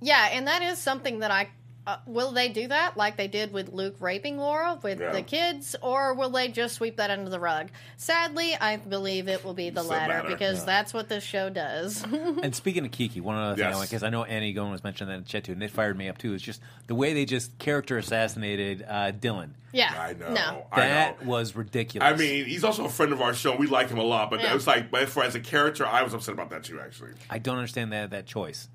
Yeah, 0.00 0.28
and 0.32 0.46
that 0.46 0.62
is 0.62 0.78
something 0.78 1.18
that 1.20 1.30
I. 1.30 1.48
Uh, 1.88 1.96
will 2.04 2.32
they 2.32 2.50
do 2.50 2.68
that 2.68 2.98
like 2.98 3.16
they 3.16 3.28
did 3.28 3.50
with 3.50 3.72
Luke 3.72 3.96
raping 3.98 4.36
Laura 4.36 4.78
with 4.82 5.00
Yeah. 5.00 5.10
the 5.12 5.22
kids, 5.22 5.74
or 5.80 6.12
will 6.12 6.28
they 6.28 6.48
just 6.48 6.74
sweep 6.74 6.98
that 6.98 7.10
under 7.10 7.30
the 7.30 7.40
rug? 7.40 7.70
Sadly, 7.96 8.54
I 8.54 8.76
believe 8.76 9.26
it 9.26 9.42
will 9.42 9.54
be 9.54 9.70
the 9.70 9.80
the 9.82 9.88
latter 9.88 10.12
latter. 10.12 10.28
because 10.28 10.66
that's 10.66 10.92
what 10.92 11.08
this 11.08 11.24
show 11.24 11.48
does. 11.48 12.02
and 12.12 12.54
speaking 12.54 12.84
of 12.84 12.90
Kiki, 12.90 13.22
one 13.22 13.36
other 13.36 13.54
thing 13.56 13.64
I 13.64 13.68
Yes. 13.68 13.76
want 13.76 13.88
because 13.88 14.02
I 14.02 14.10
know 14.10 14.24
Annie 14.24 14.52
Golan 14.52 14.70
was 14.72 14.84
mentioning 14.84 15.10
that 15.12 15.18
in 15.20 15.24
chat 15.24 15.44
too, 15.44 15.52
and 15.52 15.62
it 15.62 15.70
fired 15.70 15.96
me 15.96 16.10
up 16.10 16.18
too. 16.18 16.34
Is 16.34 16.42
just 16.42 16.60
the 16.88 16.94
way 16.94 17.14
they 17.14 17.24
just 17.24 17.58
character 17.58 17.96
assassinated 17.96 18.84
uh, 18.86 19.12
Dylan. 19.12 19.52
yeah, 19.72 19.94
I 19.98 20.12
know. 20.12 20.28
No, 20.34 20.66
I 20.70 20.80
That 20.80 21.22
know. 21.24 21.30
was 21.30 21.56
ridiculous. 21.56 22.06
I 22.06 22.14
mean, 22.16 22.44
he's 22.44 22.64
also 22.64 22.84
a 22.84 22.90
friend 22.90 23.14
of 23.14 23.22
our 23.22 23.32
show. 23.32 23.56
We 23.56 23.66
like 23.66 23.88
him 23.88 23.98
a 23.98 24.02
lot, 24.02 24.28
but 24.28 24.40
Yeah. 24.40 24.50
it 24.50 24.54
was 24.54 24.66
like, 24.66 24.90
but 24.90 25.08
for 25.08 25.24
as 25.24 25.34
a 25.34 25.40
character, 25.40 25.86
I 25.86 26.02
was 26.02 26.12
upset 26.12 26.34
about 26.34 26.50
that 26.50 26.64
too. 26.64 26.80
Actually, 26.80 27.12
I 27.30 27.38
don't 27.38 27.56
understand 27.56 27.92
that 27.94 28.10
that 28.10 28.26
choice. 28.26 28.68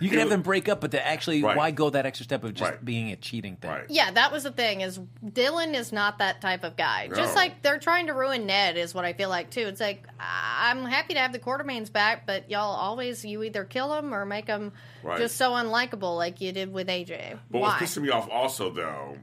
You 0.00 0.08
can 0.08 0.18
It 0.18 0.20
have 0.22 0.26
was- 0.26 0.32
them 0.32 0.42
break 0.42 0.68
up, 0.68 0.80
but 0.80 0.90
to 0.90 1.06
actually, 1.06 1.42
Right. 1.42 1.56
why 1.56 1.70
go 1.70 1.88
that 1.90 2.04
extra 2.04 2.24
step 2.24 2.42
of 2.42 2.52
just 2.54 2.68
Right. 2.68 2.84
being 2.84 3.12
a 3.12 3.16
cheating 3.16 3.54
thing? 3.56 3.70
Right. 3.70 3.84
Yeah, 3.88 4.10
that 4.10 4.32
was 4.32 4.42
the 4.42 4.50
thing. 4.50 4.80
Is 4.80 4.98
Dylan 5.24 5.72
is 5.74 5.92
not 5.92 6.18
that 6.18 6.40
type 6.40 6.64
of 6.64 6.76
guy. 6.76 7.06
Just 7.08 7.34
No. 7.34 7.40
like 7.40 7.62
they're 7.62 7.78
trying 7.78 8.08
to 8.08 8.12
ruin 8.12 8.44
Ned 8.44 8.76
is 8.76 8.92
what 8.92 9.04
I 9.04 9.12
feel 9.12 9.28
like 9.28 9.50
too. 9.50 9.60
It's 9.68 9.80
like 9.80 10.02
I'm 10.18 10.84
happy 10.84 11.14
to 11.14 11.20
have 11.20 11.32
the 11.32 11.38
Quartermaines 11.38 11.92
back, 11.92 12.26
but 12.26 12.50
y'all 12.50 12.74
always 12.74 13.24
you 13.24 13.42
either 13.44 13.64
kill 13.64 13.94
him 13.96 14.12
or 14.12 14.26
make 14.26 14.48
him 14.48 14.72
Right. 15.04 15.18
just 15.18 15.36
so 15.36 15.52
unlikable, 15.52 16.16
like 16.16 16.40
you 16.40 16.50
did 16.50 16.72
with 16.72 16.88
AJ. 16.88 17.36
but 17.50 17.60
Why? 17.60 17.68
what's 17.78 17.82
pissing 17.96 18.02
me 18.02 18.10
off 18.10 18.28
also 18.30 18.70
though, 18.70 19.18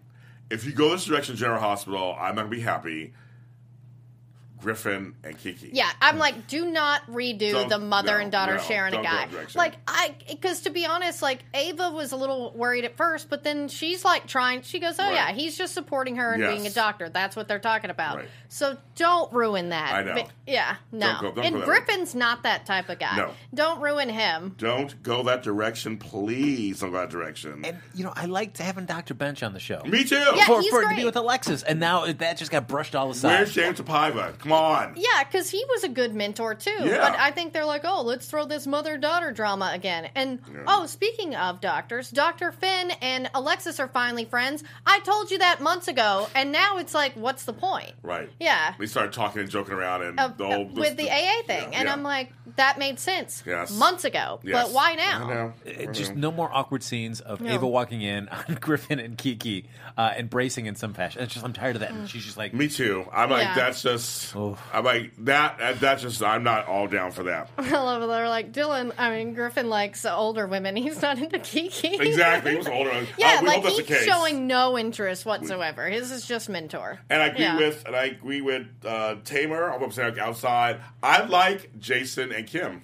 if 0.50 0.64
you 0.66 0.72
go 0.72 0.90
this 0.92 1.04
direction, 1.06 1.36
General 1.36 1.60
Hospital, 1.60 2.16
I'm 2.20 2.36
not 2.36 2.44
gonna 2.44 2.48
be 2.56 2.62
happy. 2.62 3.14
Griffin 4.62 5.16
and 5.24 5.38
Kiki. 5.38 5.70
Yeah, 5.74 5.90
I'm 6.02 6.18
like, 6.18 6.48
do 6.48 6.66
not 6.70 7.06
redo 7.08 7.52
Don't- 7.52 7.70
the 7.70 7.80
mother 7.80 8.14
no, 8.18 8.24
and 8.24 8.32
daughter 8.32 8.56
no, 8.56 8.62
sharing 8.62 8.94
a 8.94 9.02
guy. 9.02 9.28
Like, 9.56 9.74
I, 9.88 10.14
because 10.30 10.62
to 10.62 10.70
be 10.70 10.86
honest, 10.86 11.22
like 11.22 11.40
Ava 11.54 11.90
was 11.92 12.12
a 12.12 12.16
little 12.16 12.52
worried 12.56 12.86
at 12.86 12.98
first, 12.98 13.30
but 13.30 13.44
then 13.44 13.68
she's 13.68 14.06
like 14.06 14.28
trying. 14.28 14.62
She 14.62 14.80
goes, 14.80 14.96
"Oh 15.00 15.04
Right. 15.06 15.14
yeah, 15.14 15.32
he's 15.32 15.58
just 15.58 15.74
supporting 15.74 16.18
her 16.18 16.34
and 16.34 16.42
Yes. 16.42 16.54
being 16.54 16.68
a 16.68 16.72
doctor. 16.72 17.10
That's 17.10 17.36
what 17.36 17.48
they're 17.48 17.60
talking 17.60 17.90
about." 17.90 18.18
Right. 18.18 18.30
So 18.50 18.78
don't 18.96 19.32
ruin 19.34 19.70
that. 19.70 19.94
I 19.94 20.04
know. 20.04 20.14
But- 20.16 20.30
yeah, 20.46 20.76
no. 20.92 21.08
Don't 21.08 21.22
go- 21.22 21.32
don't 21.32 21.46
and 21.46 21.54
go 21.56 21.60
that 21.62 21.68
way. 21.68 21.76
Griffin's 21.80 22.16
not 22.16 22.44
that 22.44 22.66
type 22.66 22.90
of 22.90 23.00
guy. 23.00 23.16
No. 23.18 23.32
Don't 23.54 23.80
ruin 23.82 24.10
him. 24.10 24.56
Don't 24.58 25.02
go 25.04 25.24
that 25.24 25.42
direction, 25.44 25.98
please. 25.98 26.80
Don't 26.82 26.92
go 26.92 26.98
that 27.00 27.10
direction. 27.10 27.64
And 27.66 27.78
you 27.96 28.04
know, 28.04 28.14
I 28.16 28.26
liked 28.26 28.58
having 28.58 28.86
Dr. 28.86 29.14
Bench 29.14 29.42
on 29.44 29.54
the 29.54 29.60
show. 29.60 29.82
Me 29.86 30.04
too. 30.04 30.16
Yeah, 30.16 30.46
for, 30.46 30.62
he's 30.62 30.70
for 30.70 30.84
it 30.84 30.90
to 30.90 30.96
be 30.96 31.06
with 31.06 31.16
Alexis, 31.16 31.64
and 31.64 31.80
now 31.80 32.06
that 32.12 32.38
just 32.38 32.52
got 32.52 32.68
brushed 32.68 32.96
all 32.96 33.10
aside. 33.12 33.30
Where's 33.38 33.54
James 33.54 33.80
Paiva? 33.82 34.38
Come 34.40 34.51
on. 34.54 34.94
Yeah, 34.98 35.24
because 35.24 35.50
he 35.50 35.64
was 35.70 35.84
a 35.84 35.90
good 35.90 36.14
mentor 36.14 36.56
too. 36.56 36.70
Yeah. 36.80 36.98
But 37.10 37.20
I 37.20 37.32
think 37.32 37.54
they're 37.54 37.66
like, 37.66 37.82
oh, 37.86 38.02
let's 38.02 38.26
throw 38.28 38.46
this 38.46 38.66
mother 38.68 38.98
daughter 38.98 39.32
drama 39.32 39.72
again. 39.74 40.10
And 40.16 40.40
oh, 40.68 40.86
speaking 40.86 41.36
of 41.36 41.62
doctors, 41.62 42.10
Dr. 42.12 42.52
Finn 42.52 42.92
and 43.02 43.30
Alexis 43.34 43.80
are 43.80 43.88
finally 43.88 44.26
friends. 44.26 44.64
I 44.86 45.00
told 45.02 45.32
you 45.32 45.38
that 45.40 45.62
months 45.62 45.88
ago, 45.88 46.28
and 46.36 46.52
now 46.52 46.78
it's 46.78 46.94
like, 46.94 47.14
what's 47.14 47.46
the 47.46 47.54
point? 47.54 47.92
Right. 48.04 48.30
Yeah. 48.40 48.74
We 48.78 48.88
started 48.88 49.14
talking 49.14 49.42
and 49.42 49.50
joking 49.50 49.74
around 49.74 50.04
and 50.04 50.20
Of- 50.20 50.38
the 50.38 50.46
whole 50.48 50.66
with 50.66 50.98
the 50.98 51.10
AA 51.10 51.42
thing. 51.46 51.72
Yeah, 51.72 51.80
and 51.80 51.88
yeah. 51.88 51.94
I'm 51.94 52.04
like, 52.04 52.32
that 52.58 52.78
made 52.78 53.00
sense 53.00 53.44
Yes. 53.46 53.72
months 53.72 54.04
ago. 54.04 54.40
Yes. 54.44 54.68
But 54.68 54.74
why 54.74 54.96
now? 54.96 55.26
I 55.26 55.34
know. 55.34 55.54
Uh, 55.90 55.92
just 55.92 56.16
no 56.16 56.32
more 56.32 56.50
awkward 56.54 56.84
scenes 56.84 57.22
of 57.22 57.40
No. 57.42 57.52
Ava 57.52 57.68
walking 57.68 58.02
in 58.02 58.28
on 58.50 58.58
Griffin 58.60 59.00
and 59.00 59.18
Kiki 59.18 59.70
uh, 59.98 60.14
embracing 60.18 60.66
in 60.66 60.76
some 60.76 60.94
fashion. 60.94 61.22
It's 61.24 61.34
just 61.34 61.46
I'm 61.46 61.54
tired 61.54 61.76
of 61.76 61.82
that. 61.82 61.92
And 61.92 62.10
she's 62.10 62.24
just 62.26 62.38
like, 62.38 62.54
Me 62.54 62.68
too. 62.68 63.06
I'm 63.12 63.30
like, 63.30 63.44
Yeah. 63.44 63.56
that's 63.56 63.82
just. 63.82 64.36
Oof. 64.36 64.62
I'm 64.74 64.84
like 64.86 65.12
that. 65.26 65.58
that- 65.60 65.80
That's 65.80 66.02
just. 66.02 66.22
I'm 66.24 66.44
not 66.44 66.68
all 66.68 66.88
down 66.88 67.12
for 67.12 67.24
that. 67.24 67.50
I 67.58 67.72
love 67.72 68.02
it. 68.04 68.08
They're 68.08 68.30
like, 68.30 68.52
Dylan, 68.52 68.92
I 68.98 69.10
mean, 69.12 69.34
Griffin 69.34 69.70
likes 69.70 70.06
older 70.06 70.48
women. 70.48 70.76
He's 70.82 71.02
not 71.02 71.18
into 71.18 71.40
Kiki. 71.40 71.96
Exactly. 72.00 72.52
He 72.52 72.58
was 72.58 72.68
older. 72.68 72.92
Yeah, 73.18 73.38
Uh, 73.40 73.42
we 73.42 73.48
like 73.48 73.56
hope 73.58 73.64
that's 73.66 73.78
he's 73.80 73.88
case. 73.88 74.06
showing 74.06 74.48
no 74.48 74.78
interest 74.78 75.26
whatsoever. 75.26 75.88
His 75.90 76.12
is 76.12 76.26
just 76.26 76.50
mentor. 76.50 77.00
And 77.10 77.22
I 77.22 77.28
agree 77.28 77.42
Yeah. 77.44 77.58
with. 77.58 77.84
And 77.86 77.96
I 77.96 78.06
agree 78.06 78.42
with 78.42 78.68
uh, 78.86 79.16
Tamer. 79.24 79.70
I 79.70 79.74
hope 79.74 79.82
I'm 79.82 79.92
saying 79.92 80.20
outside. 80.20 80.80
I 81.04 81.24
like 81.26 81.78
Jason 81.80 82.32
and 82.32 82.48
Kim. 82.48 82.82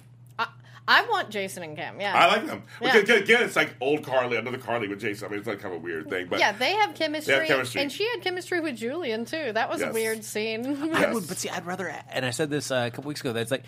I 0.88 1.02
want 1.02 1.28
Jason 1.28 1.62
and 1.62 1.76
Kim. 1.76 2.00
Yeah, 2.00 2.16
I 2.16 2.26
like 2.26 2.46
them. 2.46 2.62
Yeah. 2.80 2.96
Again, 2.96 3.22
again, 3.22 3.42
it's 3.42 3.54
like 3.56 3.76
old 3.80 4.02
Carly, 4.02 4.38
another 4.38 4.56
Carly 4.56 4.88
with 4.88 5.00
Jason. 5.00 5.26
I 5.26 5.30
mean, 5.30 5.38
it's 5.40 5.46
like 5.46 5.60
kind 5.60 5.74
of 5.74 5.80
a 5.80 5.84
weird 5.84 6.08
thing, 6.08 6.26
but 6.30 6.40
yeah, 6.40 6.52
they 6.52 6.72
have 6.72 6.94
chemistry, 6.94 7.34
They 7.34 7.40
have 7.40 7.48
chemistry. 7.48 7.82
and 7.82 7.92
she 7.92 8.08
had 8.08 8.22
chemistry 8.22 8.60
with 8.60 8.76
Julian 8.76 9.26
too. 9.26 9.52
That 9.52 9.68
was 9.68 9.82
a 9.82 9.92
weird 9.92 10.24
scene. 10.24 10.94
I 10.94 11.12
would, 11.12 11.28
but 11.28 11.36
see, 11.36 11.50
I'd 11.50 11.66
rather. 11.66 11.94
And 12.10 12.24
I 12.24 12.30
said 12.30 12.48
this 12.50 12.70
uh, 12.70 12.84
a 12.86 12.90
couple 12.90 13.08
weeks 13.08 13.20
ago. 13.20 13.34
That 13.34 13.42
it's 13.42 13.50
like 13.50 13.64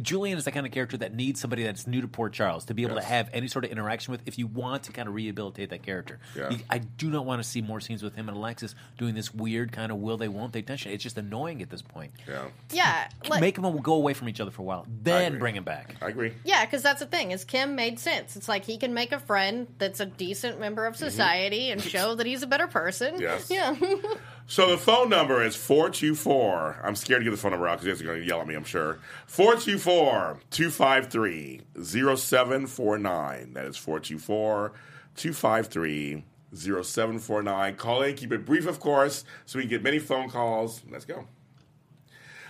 Julian 0.00 0.38
is 0.38 0.44
the 0.44 0.52
kind 0.52 0.64
of 0.64 0.72
character 0.72 0.96
that 0.98 1.14
needs 1.14 1.40
somebody 1.40 1.64
that's 1.64 1.86
new 1.86 2.00
to 2.00 2.08
Port 2.08 2.32
Charles 2.32 2.64
to 2.66 2.74
be 2.74 2.82
able 2.82 2.94
Yes. 2.94 3.04
to 3.04 3.10
have 3.10 3.30
any 3.32 3.48
sort 3.48 3.64
of 3.64 3.70
interaction 3.72 4.12
with 4.12 4.22
if 4.26 4.38
you 4.38 4.46
want 4.46 4.84
to 4.84 4.92
kind 4.92 5.08
of 5.08 5.14
rehabilitate 5.14 5.70
that 5.70 5.82
character. 5.82 6.20
Yeah. 6.36 6.50
You- 6.50 6.60
I 6.70 6.78
do 6.78 7.10
not 7.10 7.26
want 7.26 7.42
to 7.42 7.48
see 7.48 7.60
more 7.60 7.80
scenes 7.80 8.02
with 8.02 8.14
him 8.14 8.28
and 8.28 8.36
Alexis 8.36 8.74
doing 8.96 9.14
this 9.14 9.34
weird 9.34 9.72
kind 9.72 9.90
of 9.90 9.98
will 9.98 10.16
they 10.16 10.28
won't 10.28 10.52
they 10.52 10.62
tension. 10.62 10.92
It's 10.92 11.02
just 11.02 11.18
annoying 11.18 11.62
at 11.62 11.70
this 11.70 11.82
point. 11.82 12.12
Yeah, 12.28 12.46
Yeah, 12.70 13.08
like, 13.28 13.40
Make 13.40 13.56
them 13.56 13.76
go 13.78 13.94
away 13.94 14.14
from 14.14 14.28
each 14.28 14.40
other 14.40 14.50
for 14.50 14.62
a 14.62 14.64
while, 14.64 14.86
then 15.02 15.38
bring 15.38 15.56
him 15.56 15.64
back. 15.64 15.96
I 16.00 16.08
agree. 16.08 16.34
Yeah, 16.44 16.64
because 16.64 16.82
that's 16.82 17.00
the 17.00 17.06
thing 17.06 17.32
is 17.32 17.44
Kim 17.44 17.74
made 17.74 17.98
sense. 17.98 18.36
It's 18.36 18.48
like 18.48 18.64
he 18.64 18.78
can 18.78 18.94
make 18.94 19.12
a 19.12 19.18
friend 19.18 19.66
that's 19.78 20.00
a 20.00 20.06
decent 20.06 20.60
member 20.60 20.86
of 20.86 20.94
mm-hmm. 20.94 21.04
society 21.04 21.70
and 21.70 21.82
show 21.82 22.14
that 22.14 22.26
he's 22.26 22.42
a 22.42 22.46
better 22.46 22.68
person. 22.68 23.20
Yes. 23.20 23.50
Yeah. 23.50 23.74
So 24.46 24.70
the 24.70 24.76
phone 24.76 25.08
number 25.08 25.42
is 25.42 25.56
424. 25.56 26.80
I'm 26.84 26.94
scared 26.94 27.20
to 27.20 27.24
get 27.24 27.30
the 27.30 27.36
phone 27.36 27.52
number 27.52 27.68
out 27.68 27.80
because 27.80 27.86
you 27.86 27.92
guys 27.92 28.02
are 28.02 28.04
going 28.04 28.20
to 28.20 28.26
yell 28.26 28.40
at 28.40 28.46
me, 28.46 28.54
I'm 28.54 28.64
sure. 28.64 28.98
424 29.26 30.40
253 30.50 31.60
0749. 31.84 33.52
That 33.54 33.64
is 33.64 33.76
424 33.76 34.72
253 35.16 36.24
0749. 36.54 37.76
Call 37.76 38.02
in, 38.02 38.14
keep 38.14 38.32
it 38.32 38.44
brief, 38.44 38.66
of 38.66 38.78
course, 38.78 39.24
so 39.46 39.58
we 39.58 39.62
can 39.64 39.70
get 39.70 39.82
many 39.82 39.98
phone 39.98 40.28
calls. 40.28 40.82
Let's 40.90 41.04
go. 41.04 41.26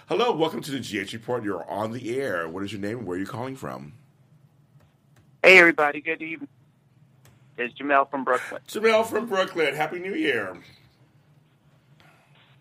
Hello, 0.09 0.33
welcome 0.33 0.61
to 0.63 0.71
the 0.73 0.81
GH 0.81 1.13
Report. 1.13 1.45
You're 1.45 1.69
on 1.71 1.93
the 1.93 2.19
air. 2.19 2.49
What 2.49 2.65
is 2.65 2.73
your 2.73 2.81
name 2.81 2.99
and 2.99 3.07
where 3.07 3.17
are 3.17 3.21
you 3.21 3.27
calling 3.27 3.55
from? 3.55 3.93
Hey, 5.43 5.59
everybody. 5.59 6.01
Good 6.01 6.21
evening. 6.21 6.49
It's 7.57 7.75
Jamel 7.75 8.11
from 8.11 8.25
Brooklyn. 8.25 8.61
Jamel 8.67 9.07
from 9.07 9.27
Brooklyn. 9.27 9.75
Happy 9.75 10.01
New 10.01 10.15
Year. 10.15 10.57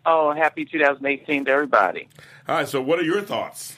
Oh, 0.04 0.32
happy 0.32 0.64
2018 0.64 1.44
to 1.44 1.50
everybody. 1.50 2.08
All 2.48 2.56
right, 2.56 2.68
so 2.68 2.80
what 2.82 2.98
are 2.98 3.04
your 3.04 3.20
thoughts? 3.22 3.76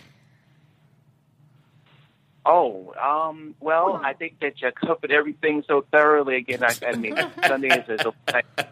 Oh, 2.46 2.92
um, 3.02 3.54
well, 3.60 3.98
I 4.04 4.12
think 4.12 4.40
that 4.40 4.60
you 4.60 4.70
covered 4.72 5.10
everything 5.10 5.64
so 5.66 5.86
thoroughly. 5.90 6.36
Again, 6.36 6.62
I, 6.62 6.74
I 6.86 6.94
mean, 6.96 7.16
Sunday 7.46 7.68
is 7.68 7.88
a, 7.88 8.12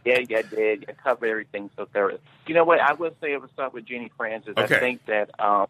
yeah, 0.05 0.18
yeah, 0.28 0.42
did. 0.42 0.84
You 0.86 0.94
covered 1.03 1.28
everything 1.28 1.70
so 1.76 1.86
thoroughly. 1.86 2.18
You 2.46 2.55
know 2.55 2.64
what? 2.64 2.80
I 2.80 2.92
will 2.92 3.14
say, 3.22 3.32
I 3.32 3.38
will 3.38 3.48
start 3.48 3.72
with 3.72 3.86
Genie 3.86 4.11
Francis. 4.16 4.55
Okay. 4.59 4.76
I 4.76 4.78
think 4.78 5.07
that, 5.07 5.30
um, 5.40 5.68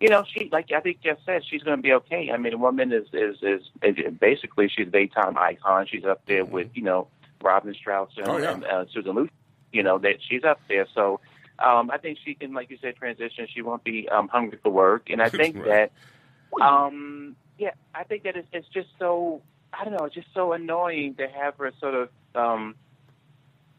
you 0.00 0.08
know, 0.08 0.24
she 0.30 0.48
like 0.50 0.72
I 0.72 0.80
think 0.80 1.02
Jeff 1.02 1.18
said, 1.26 1.42
she's 1.46 1.62
going 1.62 1.76
to 1.78 1.82
be 1.82 1.92
okay. 1.92 2.30
I 2.32 2.38
mean, 2.38 2.52
the 2.52 2.58
woman 2.58 2.92
is 2.92 3.06
is 3.12 3.36
is, 3.42 3.62
is 3.82 4.12
basically 4.18 4.68
she's 4.74 4.88
a 4.88 4.90
daytime 4.90 5.36
icon. 5.38 5.86
She's 5.86 6.04
up 6.04 6.22
there 6.26 6.44
with 6.46 6.68
you 6.74 6.82
know 6.82 7.08
Robin 7.42 7.74
Strasser 7.74 8.18
and, 8.18 8.28
Oh, 8.28 8.36
yeah. 8.38 8.52
and 8.52 8.64
uh, 8.64 8.84
Susan 8.92 9.14
Lucci. 9.14 9.30
You 9.72 9.82
know 9.82 9.98
that 9.98 10.16
she's 10.28 10.44
up 10.44 10.60
there. 10.68 10.86
So 10.94 11.20
um, 11.58 11.90
I 11.90 11.98
think 11.98 12.18
she 12.24 12.34
can, 12.34 12.52
like 12.52 12.70
you 12.70 12.78
said, 12.80 12.96
transition. 12.96 13.46
She 13.52 13.62
won't 13.62 13.84
be 13.84 14.08
um, 14.08 14.28
hungry 14.28 14.58
for 14.62 14.70
work, 14.70 15.10
and 15.10 15.22
I 15.22 15.28
think 15.30 15.56
Right. 15.56 15.64
that 15.64 16.62
um, 16.62 17.36
yeah, 17.58 17.72
I 17.94 18.04
think 18.04 18.24
that 18.24 18.36
it's, 18.36 18.48
it's 18.52 18.68
just 18.68 18.88
so 18.98 19.42
I 19.72 19.84
don't 19.84 19.94
know, 19.94 20.04
it's 20.04 20.14
just 20.14 20.28
so 20.34 20.52
annoying 20.52 21.14
to 21.16 21.28
have 21.28 21.56
her 21.56 21.72
sort 21.80 21.94
of 21.94 22.08
um, 22.34 22.74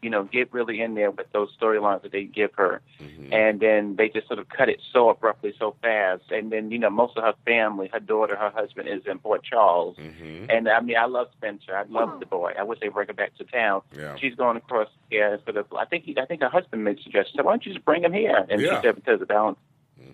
you 0.02 0.10
know 0.10 0.24
get 0.24 0.52
really 0.52 0.80
in 0.80 0.94
there 0.94 1.10
with 1.10 1.30
those 1.32 1.50
storylines 1.60 2.02
that 2.02 2.12
they 2.12 2.24
give 2.24 2.52
her, 2.54 2.80
mm-hmm. 3.00 3.32
and 3.32 3.60
then 3.60 3.96
they 3.96 4.08
just 4.08 4.26
sort 4.26 4.38
of 4.38 4.48
cut 4.48 4.68
it 4.68 4.80
so 4.92 5.10
abruptly, 5.10 5.54
so 5.58 5.76
fast, 5.82 6.24
and 6.30 6.50
then 6.52 6.70
you 6.70 6.78
know 6.78 6.90
most 6.90 7.16
of 7.16 7.24
her 7.24 7.34
family, 7.44 7.88
her 7.92 8.00
daughter, 8.00 8.36
her 8.36 8.50
husband 8.50 8.88
is 8.88 9.02
in 9.06 9.18
Port 9.18 9.42
Charles, 9.42 9.96
mm-hmm. 9.96 10.50
and 10.50 10.68
I 10.68 10.80
mean 10.80 10.96
I 10.96 11.06
love 11.06 11.28
Spencer, 11.36 11.76
I 11.76 11.84
love 11.88 12.20
the 12.20 12.26
boy. 12.26 12.52
I 12.58 12.62
wish 12.62 12.80
they 12.80 12.88
bring 12.88 13.08
her 13.08 13.14
back 13.14 13.36
to 13.36 13.44
town. 13.44 13.82
Yeah. 13.96 14.16
She's 14.20 14.34
going 14.34 14.56
across 14.56 14.88
yeah, 15.10 15.36
sort 15.44 15.56
of. 15.56 15.66
I 15.72 15.84
think 15.84 16.04
he, 16.04 16.18
I 16.18 16.26
think 16.26 16.42
her 16.42 16.48
husband 16.48 16.84
made 16.84 16.98
a 16.98 17.02
suggestion. 17.02 17.44
Why 17.44 17.52
don't 17.52 17.64
you 17.64 17.72
just 17.72 17.84
bring 17.84 18.04
him 18.04 18.12
here? 18.12 18.46
And 18.48 18.60
Yeah. 18.60 18.80
she 18.80 18.86
said 18.86 18.94
because 18.96 19.20
of 19.20 19.28
mm-hmm. 19.28 19.32
Valentine. 19.32 19.62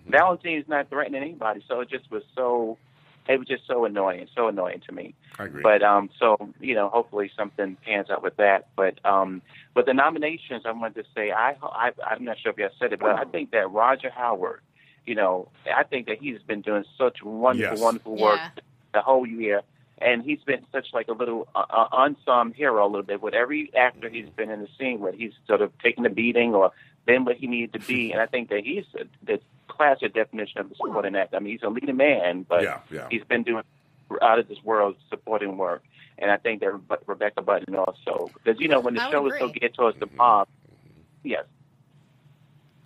Valentine's 0.07 0.67
not 0.67 0.89
threatening 0.89 1.21
anybody, 1.21 1.63
so 1.67 1.81
it 1.81 1.89
just 1.89 2.09
was 2.11 2.23
so. 2.35 2.77
It 3.27 3.39
was 3.39 3.47
just 3.47 3.65
so 3.67 3.85
annoying, 3.85 4.27
so 4.35 4.47
annoying 4.47 4.81
to 4.87 4.91
me. 4.93 5.15
I 5.39 5.45
agree. 5.45 5.63
But 5.63 5.81
um, 5.81 6.09
so 6.19 6.37
you 6.59 6.75
know, 6.75 6.89
hopefully 6.89 7.31
something 7.35 7.75
pans 7.83 8.09
out 8.09 8.21
with 8.21 8.37
that. 8.37 8.67
But 8.75 9.03
um, 9.05 9.41
but 9.73 9.85
the 9.85 9.93
nominations, 9.93 10.63
I 10.65 10.71
wanted 10.71 11.03
to 11.03 11.09
say, 11.15 11.31
I, 11.31 11.55
I 11.63 11.91
I'm 12.05 12.23
not 12.23 12.37
sure 12.39 12.51
if 12.51 12.57
you 12.57 12.69
said 12.79 12.93
it, 12.93 12.99
but 12.99 13.15
I 13.15 13.23
think 13.25 13.51
that 13.51 13.71
Roger 13.71 14.09
Howarth, 14.11 14.61
you 15.05 15.15
know, 15.15 15.49
I 15.75 15.83
think 15.83 16.05
that 16.07 16.19
he's 16.19 16.41
been 16.43 16.61
doing 16.61 16.85
such 16.97 17.23
wonderful, 17.23 17.77
Yes. 17.77 17.83
wonderful 17.83 18.15
work 18.15 18.39
Yeah. 18.43 18.61
the 18.93 19.01
whole 19.01 19.25
year. 19.25 19.61
And 19.99 20.23
he's 20.23 20.43
been 20.45 20.65
such 20.73 20.87
like 20.93 21.07
a 21.07 21.13
little 21.13 21.47
uh, 21.55 21.63
uh, 21.69 21.87
unsung 21.93 22.53
hero 22.53 22.85
a 22.85 22.89
little 22.89 23.01
bit 23.03 23.21
with 23.21 23.33
every 23.33 23.71
actor 23.75 24.09
he's 24.09 24.27
been 24.29 24.51
in 24.51 24.59
the 24.61 24.67
scene 24.77 24.99
with. 24.99 25.15
He's 25.15 25.31
sort 25.47 25.61
of 25.61 25.71
taken 25.79 26.03
the 26.03 26.09
beating 26.09 26.53
or 26.53 26.71
been 27.05 27.23
what 27.23 27.37
he 27.37 27.47
needed 27.47 27.71
to 27.73 27.79
be. 27.79 28.11
And 28.11 28.19
I 28.21 28.25
think 28.25 28.49
that 28.49 28.65
he's 28.65 28.83
the 29.23 29.39
classic 29.75 30.13
definition 30.13 30.59
of 30.59 30.71
a 30.71 30.75
supporting 30.75 31.15
act. 31.15 31.33
I 31.33 31.39
mean, 31.39 31.53
he's 31.53 31.63
a 31.63 31.69
leading 31.69 31.97
man, 31.97 32.45
but 32.47 32.63
Yeah, 32.63 32.79
yeah. 32.91 33.07
he's 33.09 33.23
been 33.23 33.43
doing 33.43 33.63
out 34.21 34.39
of 34.39 34.47
this 34.47 34.63
world 34.63 34.95
supporting 35.09 35.57
work. 35.57 35.83
And 36.17 36.31
I 36.31 36.37
think 36.37 36.61
that 36.61 36.71
Rebe- 36.71 37.07
Rebecca 37.07 37.41
Button 37.41 37.75
also, 37.75 38.29
because 38.33 38.59
you 38.59 38.67
know 38.67 38.79
when 38.79 38.93
the 38.93 39.01
I 39.01 39.11
show 39.11 39.27
is 39.27 39.33
so 39.37 39.47
agree. 39.47 39.59
geared 39.59 39.73
towards 39.73 39.99
the 39.99 40.07
mm-hmm. 40.07 40.17
mob, 40.17 40.47
yes, 41.23 41.45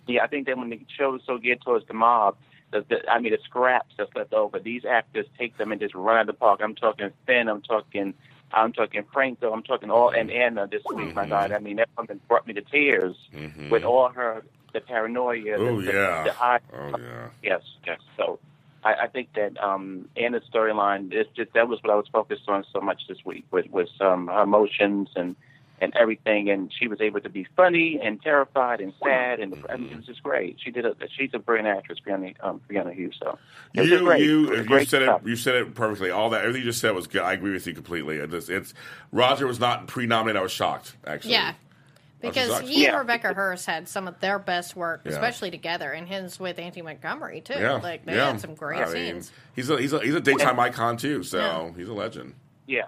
yeah, 0.06 0.24
I 0.24 0.26
think 0.26 0.46
that 0.46 0.58
when 0.58 0.70
the 0.70 0.80
show 0.96 1.14
is 1.14 1.22
so 1.26 1.38
geared 1.38 1.60
towards 1.60 1.86
the 1.86 1.94
mob, 1.94 2.36
the, 2.72 2.84
the, 2.88 3.08
I 3.08 3.20
mean 3.20 3.32
the 3.32 3.38
scraps 3.44 3.94
that's 3.96 4.10
left 4.14 4.32
over, 4.32 4.58
these 4.58 4.84
actors 4.84 5.26
take 5.38 5.56
them 5.58 5.70
and 5.70 5.80
just 5.80 5.94
run 5.94 6.16
out 6.16 6.20
of 6.22 6.26
the 6.28 6.32
park. 6.32 6.60
I'm 6.62 6.74
talking 6.74 7.10
Finn, 7.26 7.48
I'm 7.48 7.62
talking, 7.62 8.14
I'm 8.52 8.72
talking 8.72 9.04
Franco, 9.12 9.52
I'm 9.52 9.62
talking 9.62 9.90
all 9.90 10.10
and 10.10 10.30
Anna 10.30 10.66
this 10.66 10.82
week. 10.92 11.14
My 11.14 11.22
mm-hmm. 11.22 11.30
God, 11.30 11.52
I 11.52 11.58
mean 11.60 11.76
that 11.76 11.88
woman 11.96 12.20
brought 12.26 12.46
me 12.46 12.54
to 12.54 12.62
tears 12.62 13.16
mm-hmm. 13.32 13.70
with 13.70 13.84
all 13.84 14.08
her 14.08 14.42
the 14.72 14.80
paranoia, 14.80 15.56
Oh, 15.58 15.80
the, 15.80 15.86
the, 15.86 15.92
yeah. 15.92 16.22
the 16.24 16.32
high 16.32 16.60
Oh, 16.72 16.90
yeah. 16.98 17.28
Yes, 17.42 17.62
yes. 17.86 18.00
So 18.16 18.38
I, 18.84 18.94
I 18.94 19.06
think 19.08 19.32
that 19.34 19.62
um, 19.62 20.08
Anna's 20.16 20.42
storyline 20.52 21.12
is 21.12 21.26
just 21.36 21.52
that 21.54 21.68
was 21.68 21.82
what 21.82 21.92
I 21.92 21.96
was 21.96 22.06
focused 22.12 22.48
on 22.48 22.64
so 22.72 22.80
much 22.80 23.02
this 23.08 23.18
week 23.24 23.44
with 23.50 23.68
was 23.70 23.88
um, 24.00 24.28
her 24.28 24.42
emotions 24.42 25.08
and 25.16 25.36
and 25.82 25.94
everything, 25.98 26.50
and 26.50 26.70
she 26.78 26.88
was 26.88 27.00
able 27.00 27.20
to 27.20 27.30
be 27.30 27.46
funny 27.56 27.98
and 28.04 28.20
terrified 28.20 28.82
and 28.82 28.92
sad, 29.02 29.40
and 29.40 29.64
I 29.70 29.78
mean, 29.78 29.88
it 29.90 29.96
was 29.96 30.04
just 30.04 30.22
great. 30.22 30.58
She 30.62 30.70
did 30.70 30.84
a 30.84 30.94
she's 31.16 31.30
a 31.32 31.38
brilliant 31.38 31.68
actress, 31.74 31.98
Brianna 32.06 32.34
um, 32.42 32.60
Brianna 32.68 32.92
Hughes. 32.94 33.16
So 33.18 33.38
it 33.72 33.86
You, 33.86 34.00
great. 34.04 34.22
You, 34.22 34.56
you 34.56 34.84
said 34.84 35.04
stuff. 35.04 35.22
it. 35.22 35.28
You 35.28 35.36
said 35.36 35.54
it 35.54 35.74
perfectly. 35.74 36.10
All 36.10 36.28
that, 36.30 36.42
everything 36.42 36.60
you 36.60 36.68
just 36.68 36.82
said 36.82 36.94
was 36.94 37.06
good. 37.06 37.22
I 37.22 37.32
agree 37.32 37.52
with 37.52 37.66
you 37.66 37.72
completely. 37.72 38.16
It 38.18 38.30
just- 38.30 38.50
it's 38.50 38.74
Roger 39.10 39.46
was 39.46 39.58
not 39.58 39.86
pre-nominated. 39.86 40.38
I 40.38 40.42
was 40.42 40.52
shocked. 40.52 40.96
Actually, 41.06 41.32
Yeah. 41.32 41.54
Because 42.20 42.48
sucks. 42.50 42.68
he 42.68 42.82
Yeah. 42.84 42.90
and 42.90 42.98
Rebecca 42.98 43.34
Herbst 43.34 43.64
had 43.66 43.88
some 43.88 44.06
of 44.06 44.20
their 44.20 44.38
best 44.38 44.76
work, 44.76 45.02
Yeah. 45.04 45.12
especially 45.12 45.50
together, 45.50 45.90
and 45.92 46.06
his 46.08 46.38
with 46.38 46.58
Anthony 46.58 46.82
Montgomery 46.82 47.40
too. 47.40 47.54
Yeah, 47.54 47.72
Like 47.74 48.04
they 48.04 48.16
yeah. 48.16 48.32
had 48.32 48.40
some 48.40 48.54
great 48.54 48.80
I 48.80 48.84
mean, 48.86 48.92
scenes. 48.92 49.32
he's 49.56 49.70
a 49.70 49.78
he's 49.80 49.92
a 49.92 50.00
he's 50.00 50.14
a 50.14 50.20
daytime 50.20 50.58
icon 50.60 50.96
too. 50.96 51.22
So 51.22 51.38
Yeah. 51.38 51.70
he's 51.76 51.88
a 51.88 51.94
legend. 51.94 52.34
Yeah, 52.66 52.84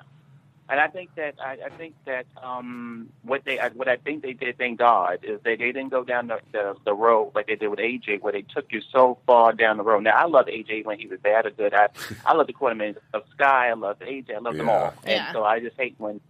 and 0.69 0.79
I 0.79 0.87
think 0.89 1.15
that 1.17 1.35
I, 1.45 1.59
I 1.65 1.69
think 1.71 1.95
that 2.05 2.27
um, 2.43 3.09
what 3.23 3.45
they 3.45 3.57
what 3.75 3.89
I 3.89 3.97
think 3.97 4.23
they 4.23 4.33
did, 4.33 4.59
thank 4.59 4.79
God, 4.79 5.19
is 5.23 5.41
that 5.43 5.59
they 5.59 5.73
didn't 5.73 5.89
go 5.89 6.05
down 6.05 6.29
the, 6.29 6.39
the 6.53 6.77
the 6.85 6.95
road 6.95 7.33
like 7.35 7.47
they 7.49 7.57
did 7.57 7.69
with 7.69 7.81
AJ, 7.81 8.21
where 8.21 8.33
they 8.33 8.43
took 8.43 8.71
you 8.71 8.81
so 8.81 9.19
far 9.27 9.53
down 9.55 9.77
the 9.79 9.83
road. 9.83 10.05
Now 10.05 10.13
I 10.17 10.27
love 10.27 10.47
AJ 10.47 10.85
when 10.85 10.99
he 10.99 11.07
was 11.09 11.19
bad 11.21 11.47
or 11.47 11.51
good. 11.51 11.75
I 11.75 11.89
I 12.27 12.35
love 12.35 12.47
the 12.47 12.53
Quartermaine 12.53 12.97
of 13.13 13.25
Skye. 13.33 13.69
I 13.71 13.73
love 13.73 13.99
AJ. 14.01 14.35
I 14.35 14.39
love 14.39 14.57
them 14.57 14.69
all, 14.69 14.93
and 15.05 15.11
Yeah. 15.17 15.33
so 15.33 15.43
I 15.43 15.59
just 15.59 15.77
hate 15.77 15.95
when 15.99 16.21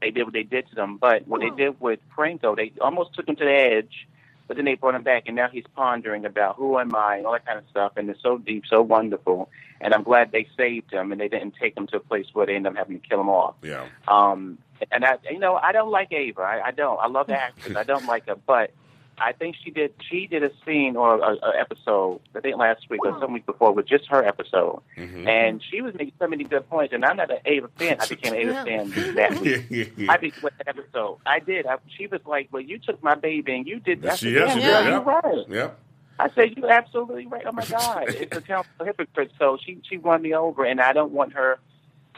they 0.00 0.10
did 0.10 0.24
what 0.24 0.32
they 0.32 0.42
did 0.42 0.68
to 0.70 0.74
them. 0.74 0.96
But 0.96 1.26
what 1.26 1.40
they 1.40 1.50
did 1.50 1.80
with 1.80 2.00
Franco, 2.14 2.56
they 2.56 2.72
almost 2.80 3.14
took 3.14 3.28
him 3.28 3.36
to 3.36 3.44
the 3.44 3.50
edge. 3.50 4.08
But 4.48 4.56
then 4.56 4.64
they 4.64 4.74
brought 4.74 4.96
him 4.96 5.04
back, 5.04 5.24
and 5.26 5.36
now 5.36 5.48
he's 5.48 5.64
pondering 5.76 6.24
about 6.24 6.56
who 6.56 6.76
am 6.80 6.92
I 6.92 7.18
and 7.18 7.26
all 7.26 7.34
that 7.34 7.46
kind 7.46 7.58
of 7.58 7.64
stuff. 7.70 7.92
And 7.96 8.10
it's 8.10 8.20
so 8.20 8.36
deep, 8.36 8.64
so 8.68 8.82
wonderful. 8.82 9.48
And 9.80 9.94
I'm 9.94 10.02
glad 10.02 10.32
they 10.32 10.48
saved 10.56 10.92
him, 10.92 11.12
and 11.12 11.20
they 11.20 11.28
didn't 11.28 11.54
take 11.60 11.76
him 11.76 11.86
to 11.88 11.98
a 11.98 12.00
place 12.00 12.26
where 12.32 12.46
they 12.46 12.56
end 12.56 12.66
up 12.66 12.74
having 12.74 13.00
to 13.00 13.08
kill 13.08 13.20
him 13.20 13.28
off. 13.28 13.54
Yeah. 13.62 13.86
Um, 14.08 14.58
and 14.90 15.04
I, 15.04 15.18
you 15.30 15.38
know, 15.38 15.54
I 15.54 15.70
don't 15.70 15.90
like 15.90 16.12
Ava. 16.12 16.40
I, 16.40 16.66
I 16.66 16.70
don't. 16.72 16.98
I 16.98 17.06
love 17.06 17.28
the 17.28 17.34
actress. 17.40 17.76
I 17.76 17.84
don't 17.84 18.06
like 18.06 18.26
her, 18.26 18.34
but 18.34 18.72
I 19.20 19.32
think 19.32 19.56
she 19.62 19.70
did. 19.70 19.92
She 20.08 20.26
did 20.26 20.42
a 20.42 20.50
scene 20.64 20.96
or 20.96 21.18
a, 21.18 21.36
a 21.36 21.52
episode. 21.60 22.20
I 22.34 22.40
think 22.40 22.56
last 22.56 22.88
week 22.88 23.04
or 23.04 23.18
some 23.20 23.32
week 23.32 23.44
before 23.46 23.72
with 23.72 23.86
just 23.86 24.06
her 24.06 24.24
episode, 24.24 24.80
mm-hmm. 24.96 25.28
and 25.28 25.62
she 25.70 25.82
was 25.82 25.94
making 25.94 26.14
so 26.18 26.26
many 26.26 26.44
good 26.44 26.68
points. 26.70 26.94
And 26.94 27.04
I'm 27.04 27.16
not 27.16 27.30
an 27.30 27.38
Ava 27.44 27.68
fan. 27.76 27.98
I 28.00 28.06
became 28.06 28.32
an 28.32 28.38
Ava 28.40 28.52
Yeah. 28.52 28.64
fan 28.64 29.14
that 29.14 29.40
week. 29.40 29.92
I 30.08 30.16
be 30.16 30.32
with 30.42 30.54
the 30.58 30.68
episode. 30.68 31.18
I 31.26 31.38
did. 31.40 31.66
I, 31.66 31.76
she 31.96 32.06
was 32.06 32.20
like, 32.26 32.48
"Well, 32.50 32.62
you 32.62 32.78
took 32.78 33.02
my 33.02 33.14
baby 33.14 33.54
and 33.54 33.66
you 33.66 33.78
did 33.80 34.02
that." 34.02 34.18
She 34.18 34.30
is. 34.30 34.34
yeah, 34.36 34.48
She 34.48 34.60
did, 34.60 34.64
yeah. 34.64 34.88
you're 34.88 35.00
right. 35.00 35.48
Yep. 35.48 35.78
I 36.18 36.30
said, 36.30 36.56
"You're 36.56 36.70
absolutely 36.70 37.26
right." 37.26 37.42
Oh 37.46 37.52
my 37.52 37.64
God, 37.70 38.04
it's 38.08 38.36
a 38.36 38.40
council 38.40 38.72
hypocrite. 38.84 39.32
So 39.38 39.58
she 39.64 39.78
she 39.88 39.98
won 39.98 40.22
me 40.22 40.34
over, 40.34 40.64
and 40.64 40.80
I 40.80 40.92
don't 40.92 41.12
want 41.12 41.34
her 41.34 41.58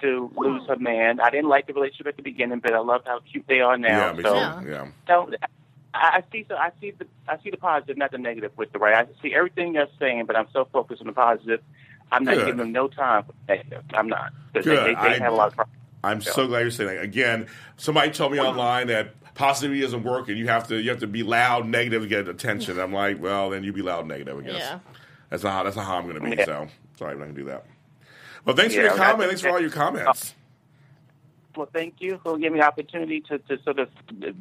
to 0.03 0.31
lose 0.37 0.67
her 0.69 0.77
man. 0.77 1.21
I 1.21 1.31
didn't 1.31 1.49
like 1.49 1.67
the 1.67 1.73
relationship 1.73 2.09
at 2.09 2.17
the 2.17 2.23
beginning, 2.23 2.59
but 2.61 2.75
I 2.75 2.81
love 2.81 3.03
how 3.07 3.21
cute 3.21 3.45
they 3.49 3.61
are 3.61 3.79
now. 3.79 4.09
Yeah. 4.09 4.13
me 4.13 4.23
so, 4.23 4.35
too. 4.35 4.69
Yeah. 4.69 4.87
so 5.07 5.31
I, 5.95 6.19
I 6.19 6.25
see. 6.33 6.45
So 6.49 6.57
I 6.57 6.71
see 6.81 6.93
the 6.93 7.07
I 7.29 7.39
see 7.43 7.51
the 7.51 7.57
positive, 7.57 7.97
not 7.97 8.11
the 8.13 8.19
negative, 8.19 8.53
with 8.57 8.73
the 8.73 8.79
right. 8.79 8.95
I 8.95 9.23
see 9.23 9.35
everything 9.35 9.75
they're 9.75 9.89
saying, 9.99 10.27
but 10.27 10.37
I'm 10.37 10.49
so 10.53 10.67
focused 10.73 11.01
on 11.01 11.07
the 11.07 11.13
positive. 11.13 11.61
I'm 12.11 12.25
not 12.25 12.35
Good. 12.35 12.47
giving 12.47 12.59
them 12.59 12.73
no 12.73 12.89
time 12.89 13.25
for 13.25 13.33
the 13.47 13.55
negative. 13.55 13.85
I'm 13.95 14.09
not. 14.09 14.33
Good. 14.55 14.65
They, 14.65 14.75
they, 14.75 14.95
I- 14.95 15.13
they 15.15 15.19
have 15.21 15.33
a 15.33 15.37
lot 15.37 15.49
of 15.49 15.55
problems. 15.55 15.79
I'm 16.05 16.21
so 16.21 16.49
glad 16.49 16.61
you're 16.63 16.71
saying 16.73 16.89
that. 16.97 17.03
Again, 17.03 17.47
somebody 17.77 18.11
told 18.11 18.33
me 18.33 18.41
online 18.41 18.89
that 18.89 19.15
positivity 19.35 19.81
doesn't 19.83 20.03
work, 20.03 20.29
and 20.29 20.37
you 20.37 20.49
have 20.49 20.67
to 20.69 20.81
you 20.81 20.91
have 20.91 20.99
to 20.99 21.07
be 21.07 21.23
loud 21.23 21.67
negative 21.69 22.03
to 22.03 22.09
get 22.09 22.27
attention. 22.27 22.81
I'm 22.81 22.93
like, 22.93 23.23
well, 23.23 23.51
then 23.51 23.63
you 23.63 23.73
be 23.73 23.83
loud 23.83 24.09
negative, 24.09 24.37
I 24.39 24.43
guess. 24.43 24.55
Yeah. 24.55 24.79
That's 25.31 25.45
not 25.45 25.53
how, 25.53 25.63
that's 25.63 25.77
not 25.77 25.87
how 25.87 25.97
I'm 25.99 26.09
going 26.09 26.17
to 26.17 26.23
be. 26.29 26.37
Yeah. 26.37 26.45
So 26.45 26.69
sorry, 26.99 27.13
I'm 27.13 27.19
not 27.19 27.25
going 27.27 27.37
to 27.37 27.41
do 27.43 27.47
that. 27.49 27.67
Well, 28.45 28.57
thanks 28.57 28.75
for 28.75 28.81
your 28.81 28.97
comment. 28.97 29.29
Thanks 29.29 29.43
for 29.43 29.51
all 29.51 29.61
your 29.61 29.71
comments. 29.71 30.35
Well, 31.57 31.69
thank 31.73 31.97
you 32.01 32.19
for 32.23 32.39
giving 32.39 32.55
me 32.55 32.61
the 32.61 32.67
opportunity 32.67 33.21
to, 33.23 33.39
to 33.39 33.63
sort 33.63 33.79
of 33.79 33.91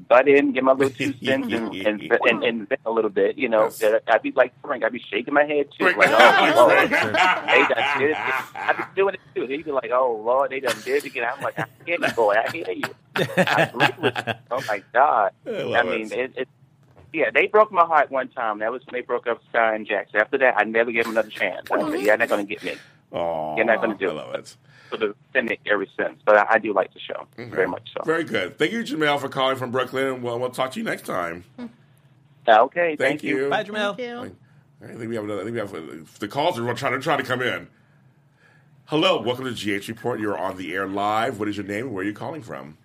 butt 0.07 0.27
in, 0.29 0.53
give 0.53 0.63
my 0.63 0.71
little 0.71 0.93
two 0.97 1.13
cents, 1.21 1.51
and, 1.51 1.73
and, 1.75 2.01
and, 2.01 2.43
and 2.43 2.69
vent 2.69 2.81
a 2.85 2.91
little 2.91 3.09
bit. 3.09 3.37
You 3.37 3.49
know, 3.49 3.69
Yes. 3.79 3.83
I'd 4.07 4.21
be 4.21 4.31
like 4.31 4.53
Frank. 4.61 4.83
I'd 4.85 4.93
be 4.93 5.03
shaking 5.09 5.33
my 5.33 5.43
head 5.43 5.67
too, 5.77 5.91
Frank. 5.91 5.97
like, 5.97 6.09
oh, 6.11 6.53
Lord, 6.67 6.89
they 6.89 7.67
done 7.67 7.99
did 7.99 8.11
it. 8.11 8.17
I'd 8.55 8.77
be 8.77 8.83
doing 8.95 9.15
it 9.15 9.19
too. 9.35 9.45
He'd 9.47 9.65
be 9.65 9.71
like, 9.71 9.91
oh 9.93 10.21
Lord, 10.25 10.51
they 10.51 10.61
done 10.61 10.75
did 10.85 11.03
it 11.03 11.05
again. 11.05 11.27
I'm 11.35 11.41
like, 11.43 11.59
I 11.59 11.65
hear 11.85 11.97
you, 11.99 12.07
boy. 12.13 12.35
I 12.35 12.51
hear 12.51 12.71
you. 12.71 12.83
I 13.15 13.69
agree 13.73 13.87
with. 14.01 14.35
Oh 14.51 14.61
my 14.67 14.83
God. 14.93 15.31
I 15.47 15.51
I, 15.75 15.83
mean, 15.83 16.05
it. 16.11 16.19
it, 16.19 16.33
it. 16.37 16.47
Yeah, 17.13 17.29
they 17.33 17.47
broke 17.47 17.71
my 17.73 17.85
heart 17.85 18.09
one 18.09 18.29
time. 18.29 18.59
That 18.59 18.71
was 18.71 18.81
when 18.85 18.93
they 19.01 19.05
broke 19.05 19.27
up 19.27 19.41
Skye 19.49 19.75
and 19.75 19.85
Jax. 19.85 20.11
After 20.13 20.37
that, 20.37 20.55
I 20.57 20.63
never 20.63 20.91
gave 20.93 21.03
them 21.03 21.11
another 21.11 21.29
chance. 21.29 21.67
I 21.69 21.81
said, 21.91 22.01
"You're 22.01 22.15
not 22.17 22.29
going 22.29 22.47
to 22.47 22.53
get 22.55 22.63
me." 22.63 22.75
Oh, 23.13 23.55
You're 23.57 23.65
not 23.65 23.81
gonna 23.81 23.95
do 23.97 24.17
I 24.17 24.33
it. 24.35 24.39
it. 24.39 24.57
Sort 24.91 25.03
of 25.03 25.15
cynic 25.33 25.61
ever 25.71 25.85
since. 25.97 26.21
But 26.25 26.37
I, 26.37 26.45
I 26.51 26.59
do 26.59 26.73
like 26.73 26.93
the 26.93 26.99
show 26.99 27.25
very 27.37 27.67
much 27.67 27.89
so. 27.97 28.03
Very 28.03 28.23
good. 28.23 28.59
Thank 28.59 28.71
you, 28.73 28.83
Jamel, 28.83 29.19
for 29.19 29.29
calling 29.29 29.55
from 29.55 29.71
Brooklyn. 29.71 30.21
Well, 30.21 30.37
we'll 30.39 30.51
talk 30.51 30.71
to 30.73 30.79
you 30.79 30.85
next 30.85 31.05
time. 31.05 31.43
Okay, 32.47 32.95
Thank, 32.95 33.23
you. 33.23 33.49
Bye, 33.49 33.63
Jamel. 33.63 33.95
Thank 33.95 33.99
you. 33.99 34.35
I 34.83 34.87
think 34.97 35.09
we 35.09 35.15
have 35.15 35.25
another. 35.25 35.41
I 35.41 35.43
think 35.43 35.53
we 35.53 35.59
have 35.59 35.75
uh, 35.75 36.05
the 36.19 36.27
calls 36.27 36.57
are 36.57 36.73
trying 36.73 36.93
to 36.93 36.99
trying 36.99 37.19
to 37.19 37.23
come 37.23 37.41
in. 37.41 37.67
Hello, 38.85 39.21
welcome 39.21 39.45
to 39.45 39.51
GH 39.79 39.87
Report. 39.87 40.19
You're 40.19 40.37
on 40.37 40.57
the 40.57 40.73
air 40.73 40.87
live. 40.87 41.39
What 41.39 41.47
is 41.47 41.55
your 41.55 41.65
name? 41.65 41.85
and 41.85 41.93
Where 41.93 42.03
are 42.03 42.07
you 42.07 42.13
calling 42.13 42.41
from? 42.41 42.77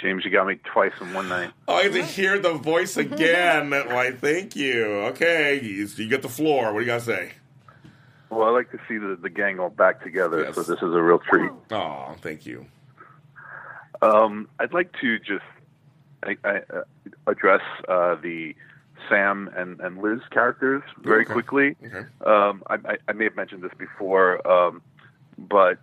James, 0.00 0.24
you 0.24 0.30
got 0.30 0.46
me 0.46 0.58
twice 0.72 0.92
in 1.00 1.12
one 1.12 1.28
night. 1.28 1.50
Oh, 1.66 1.74
I 1.74 1.88
get 1.88 1.92
to 1.94 2.02
hear 2.04 2.38
the 2.38 2.54
voice 2.54 2.96
again. 2.96 3.70
Why, 3.70 4.12
thank 4.12 4.54
you. 4.54 4.84
Okay, 5.10 5.60
you, 5.60 5.88
you 5.96 6.08
get 6.08 6.22
the 6.22 6.28
floor. 6.28 6.72
What 6.72 6.80
do 6.80 6.86
you 6.86 6.86
got 6.86 7.00
to 7.00 7.04
say? 7.04 7.32
Well, 8.30 8.46
I 8.46 8.50
like 8.50 8.70
to 8.72 8.78
see 8.88 8.98
the, 8.98 9.16
the 9.20 9.30
gang 9.30 9.58
all 9.58 9.70
back 9.70 10.02
together, 10.02 10.42
Yes. 10.42 10.54
so 10.54 10.62
this 10.62 10.78
is 10.82 10.94
a 10.94 11.02
real 11.02 11.18
treat. 11.18 11.50
Oh, 11.70 12.14
thank 12.20 12.44
you. 12.46 12.66
Um, 14.02 14.48
I'd 14.58 14.72
like 14.74 14.92
to 15.00 15.18
just 15.18 15.44
I, 16.22 16.36
I, 16.44 16.56
uh, 16.74 16.82
address 17.26 17.62
uh, 17.88 18.16
the 18.16 18.54
Sam 19.08 19.48
and, 19.56 19.80
and 19.80 19.98
Liz 20.02 20.20
characters 20.30 20.82
very 21.00 21.24
Okay. 21.24 21.32
quickly. 21.32 21.76
Okay. 21.84 22.04
Um, 22.24 22.62
I, 22.68 22.74
I, 22.84 22.96
I 23.08 23.12
may 23.12 23.24
have 23.24 23.36
mentioned 23.36 23.62
this 23.62 23.72
before, 23.78 24.46
um, 24.46 24.82
but 25.38 25.78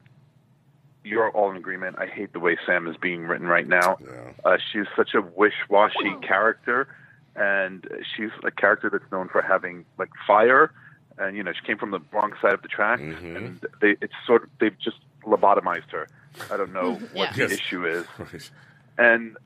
you're 1.03 1.29
all 1.31 1.49
in 1.51 1.57
agreement. 1.57 1.97
I 1.99 2.07
hate 2.07 2.33
the 2.33 2.39
way 2.39 2.57
Sam 2.65 2.87
is 2.87 2.95
being 2.97 3.25
written 3.25 3.47
right 3.47 3.67
now. 3.67 3.97
Yeah. 4.01 4.31
Uh, 4.43 4.57
she's 4.71 4.85
such 4.95 5.13
a 5.13 5.21
wish-washy 5.21 6.15
character, 6.21 6.87
and 7.35 7.87
she's 8.15 8.31
a 8.43 8.51
character 8.51 8.89
that's 8.89 9.09
known 9.11 9.29
for 9.29 9.41
having 9.41 9.85
like 9.97 10.09
fire. 10.27 10.71
And 11.17 11.35
you 11.37 11.43
know, 11.43 11.53
she 11.53 11.65
came 11.65 11.77
from 11.77 11.91
the 11.91 11.99
wrong 12.11 12.33
side 12.41 12.53
of 12.53 12.61
the 12.61 12.67
tracks, 12.67 13.01
Mhm. 13.01 13.35
and 13.37 13.65
they 13.81 13.95
it's 14.01 14.13
sort 14.27 14.43
of 14.43 14.49
they've 14.59 14.77
just 14.77 14.97
lobotomized 15.23 15.89
her. 15.91 16.07
I 16.51 16.57
don't 16.57 16.73
know 16.73 16.95
what 17.13 17.33
the 17.33 17.41
Yes. 17.43 17.51
issue 17.53 17.85
is. 17.85 18.05
Right. 18.19 18.49
And 18.97 19.37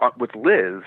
uh, 0.00 0.10
with 0.18 0.34
Liz, 0.34 0.82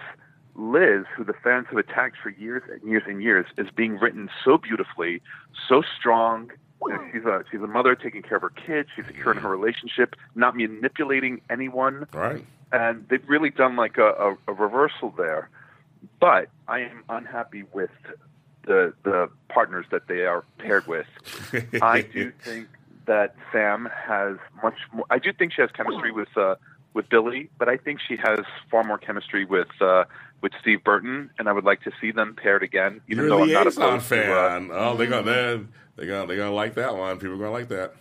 Liz, 0.55 1.05
who 1.15 1.23
the 1.23 1.33
fans 1.33 1.67
have 1.69 1.77
attacked 1.77 2.17
for 2.21 2.29
years 2.29 2.61
and 2.71 2.81
years 2.89 3.03
and 3.07 3.21
years, 3.23 3.45
is 3.57 3.67
being 3.75 3.97
written 3.99 4.29
so 4.43 4.57
beautifully, 4.57 5.21
so 5.67 5.81
strong. 5.97 6.51
You 6.85 6.93
know, 6.93 7.03
she's 7.11 7.25
a 7.25 7.43
she's 7.51 7.61
a 7.61 7.67
mother 7.67 7.95
taking 7.95 8.21
care 8.21 8.37
of 8.37 8.41
her 8.43 8.49
kids. 8.51 8.89
She's 8.95 9.05
secure 9.05 9.31
in 9.33 9.37
her 9.39 9.49
relationship, 9.49 10.15
not 10.35 10.55
manipulating 10.55 11.41
anyone, 11.49 12.07
All 12.13 12.21
right. 12.21 12.45
and 12.71 13.05
they've 13.09 13.27
really 13.27 13.49
done 13.49 13.75
like 13.75 13.97
a, 13.97 14.09
a, 14.11 14.37
a 14.47 14.53
reversal 14.53 15.11
there. 15.17 15.49
But 16.19 16.49
I 16.67 16.79
am 16.79 17.03
unhappy 17.09 17.63
with 17.73 17.89
the 18.69 18.93
the 19.03 19.29
partners 19.49 19.85
that 19.91 20.07
they 20.07 20.25
are 20.25 20.45
paired 20.59 20.87
with. 20.87 21.07
I 21.81 22.01
do 22.01 22.31
think 22.43 22.69
that 23.07 23.35
Sam 23.51 23.89
has 24.07 24.37
much 24.63 24.77
more. 24.93 25.05
I 25.09 25.17
do 25.17 25.33
think 25.33 25.51
she 25.53 25.61
has 25.61 25.71
chemistry 25.71 26.11
with 26.11 26.29
uh, 26.37 26.55
with 26.93 27.09
Billy, 27.09 27.49
but 27.57 27.67
I 27.67 27.75
think 27.77 27.99
she 28.07 28.15
has 28.15 28.39
far 28.71 28.83
more 28.83 28.99
chemistry 28.99 29.43
with 29.43 29.67
uh, 29.81 30.05
with 30.41 30.53
Steve 30.61 30.83
Burton, 30.83 31.31
and 31.39 31.49
I 31.49 31.51
would 31.51 31.65
like 31.65 31.81
to 31.81 31.91
see 31.99 32.11
them 32.11 32.35
paired 32.35 32.63
again. 32.63 33.01
Even 33.07 33.25
You're 33.25 33.29
though 33.29 33.43
I'm 33.43 33.51
not 33.51 33.67
Liason 33.67 33.77
opposed 33.77 34.09
to. 34.09 34.33
Uh, 34.33 34.49
fan. 34.49 34.69
oh, 34.71 34.95
they're 34.95 35.07
gonna 35.07 35.23
they're, 35.23 35.61
they're 35.95 36.05
gonna 36.05 36.27
they're 36.27 36.37
gonna 36.37 36.53
like 36.53 36.75
that 36.75 36.95
one. 36.95 37.17
People 37.17 37.33
are 37.35 37.39
gonna 37.39 37.51
like 37.51 37.69
that. 37.69 37.95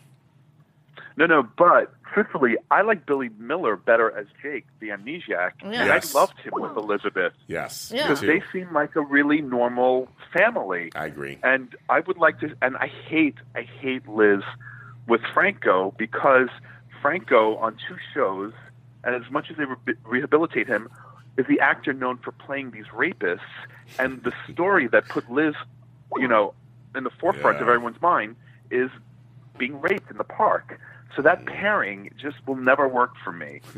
No, 1.18 1.26
no, 1.26 1.42
but 1.58 1.92
truthfully, 2.14 2.56
I 2.70 2.82
like 2.82 3.04
Billy 3.04 3.28
Miller 3.38 3.76
better 3.76 4.10
as 4.16 4.26
Jake, 4.42 4.64
the 4.80 4.88
amnesiac, 4.88 5.52
Yeah. 5.60 5.64
and 5.64 5.74
Yes. 5.74 6.14
I 6.14 6.18
loved 6.20 6.38
him 6.40 6.52
with 6.54 6.76
Elizabeth 6.76 7.32
Yes. 7.48 7.92
Yeah. 7.94 8.04
because 8.04 8.20
too. 8.20 8.26
they 8.28 8.42
seem 8.52 8.72
like 8.72 8.96
a 8.96 9.00
really 9.02 9.42
normal 9.42 10.08
family. 10.32 10.90
I 10.94 11.06
agree. 11.06 11.38
And 11.42 11.74
I 11.90 12.00
would 12.00 12.16
like 12.18 12.40
to, 12.40 12.56
and 12.62 12.76
I 12.76 12.86
hate, 12.86 13.36
I 13.54 13.62
hate 13.62 14.08
Liz 14.08 14.42
with 15.06 15.20
Franco 15.34 15.92
because 15.98 16.48
Franco 17.02 17.56
on 17.56 17.76
two 17.88 17.96
shows, 18.14 18.52
and 19.04 19.14
as 19.14 19.30
much 19.30 19.50
as 19.50 19.56
they 19.56 19.64
re- 19.64 19.94
rehabilitate 20.04 20.66
him, 20.66 20.88
is 21.36 21.46
the 21.46 21.60
actor 21.60 21.92
known 21.92 22.18
for 22.18 22.32
playing 22.32 22.70
these 22.72 22.86
rapists. 22.86 23.40
And 23.98 24.22
the 24.22 24.32
story 24.52 24.88
that 24.88 25.08
put 25.08 25.30
Liz, 25.30 25.54
you 26.16 26.26
know, 26.28 26.54
in 26.96 27.04
the 27.04 27.10
forefront 27.10 27.56
Yeah. 27.58 27.62
of 27.62 27.68
everyone's 27.68 28.00
mind 28.02 28.36
is 28.70 28.90
being 29.56 29.80
raped 29.80 30.10
in 30.10 30.16
the 30.16 30.24
park. 30.24 30.78
So 31.16 31.22
that 31.22 31.46
pairing 31.46 32.10
just 32.16 32.36
will 32.46 32.56
never 32.56 32.86
work 32.88 33.12
for 33.24 33.32
me. 33.32 33.60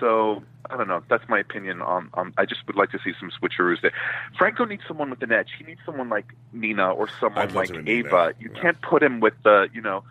So 0.00 0.42
I 0.68 0.76
don't 0.76 0.88
know. 0.88 1.02
That's 1.08 1.28
my 1.28 1.38
opinion 1.38 1.80
on. 1.82 2.08
on 2.14 2.32
I 2.38 2.46
just 2.46 2.66
would 2.66 2.74
like 2.74 2.90
to 2.92 2.98
see 3.04 3.12
some 3.20 3.30
switcheroos 3.30 3.80
there. 3.82 3.92
Franco 4.36 4.64
needs 4.64 4.82
someone 4.88 5.08
with 5.10 5.22
an 5.22 5.30
edge. 5.30 5.50
He 5.56 5.62
needs 5.64 5.80
someone 5.86 6.08
like 6.08 6.26
Nina 6.52 6.90
or 6.90 7.08
someone 7.20 7.52
like 7.54 7.68
to 7.68 7.80
Nina. 7.82 8.08
Ava. 8.08 8.32
You 8.40 8.50
Yeah. 8.54 8.60
can't 8.60 8.80
put 8.82 9.02
him 9.02 9.20
with 9.20 9.34
the 9.44 9.68
you 9.72 9.80
know 9.82 10.02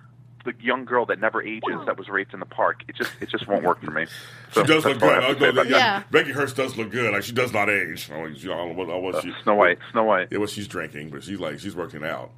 the 0.45 0.53
young 0.61 0.85
girl 0.85 1.05
that 1.07 1.19
never 1.19 1.41
ages 1.41 1.79
that 1.85 1.97
was 1.97 2.07
raped 2.07 2.33
in 2.33 2.39
the 2.39 2.45
park. 2.45 2.83
It 2.87 2.95
just 2.95 3.11
it 3.19 3.29
just 3.29 3.47
won't 3.47 3.63
work 3.63 3.81
for 3.83 3.91
me. 3.91 4.05
So 4.51 4.61
She 4.61 4.67
does 4.67 4.85
look 4.85 4.99
good. 4.99 5.09
I 5.09 5.15
have 5.15 5.23
I'll 5.23 5.33
go 5.33 5.39
say 5.39 5.49
about 5.49 5.63
there. 5.67 5.71
that. 5.73 5.79
Yeah. 5.79 6.03
Becky 6.11 6.31
Herbst 6.31 6.55
does 6.55 6.77
look 6.77 6.91
good. 6.91 7.11
Like 7.11 7.23
she 7.23 7.33
does 7.33 7.51
not 7.51 7.69
age. 7.69 8.09
I 8.11 8.13
don't 8.21 8.43
know 8.43 8.53
I 8.53 8.55
don't 8.57 8.77
know 8.77 8.99
what, 8.99 9.13
what 9.15 9.23
she, 9.23 9.31
Uh, 9.31 9.43
Snow 9.43 9.55
White. 9.55 9.79
Snow 9.91 10.03
White. 10.03 10.27
Yeah, 10.31 10.37
what 10.37 10.49
she's 10.51 10.67
drinking, 10.67 11.09
but 11.09 11.23
she's 11.23 11.39
like 11.39 11.59
she's 11.59 11.75
working 11.75 12.05
out. 12.05 12.31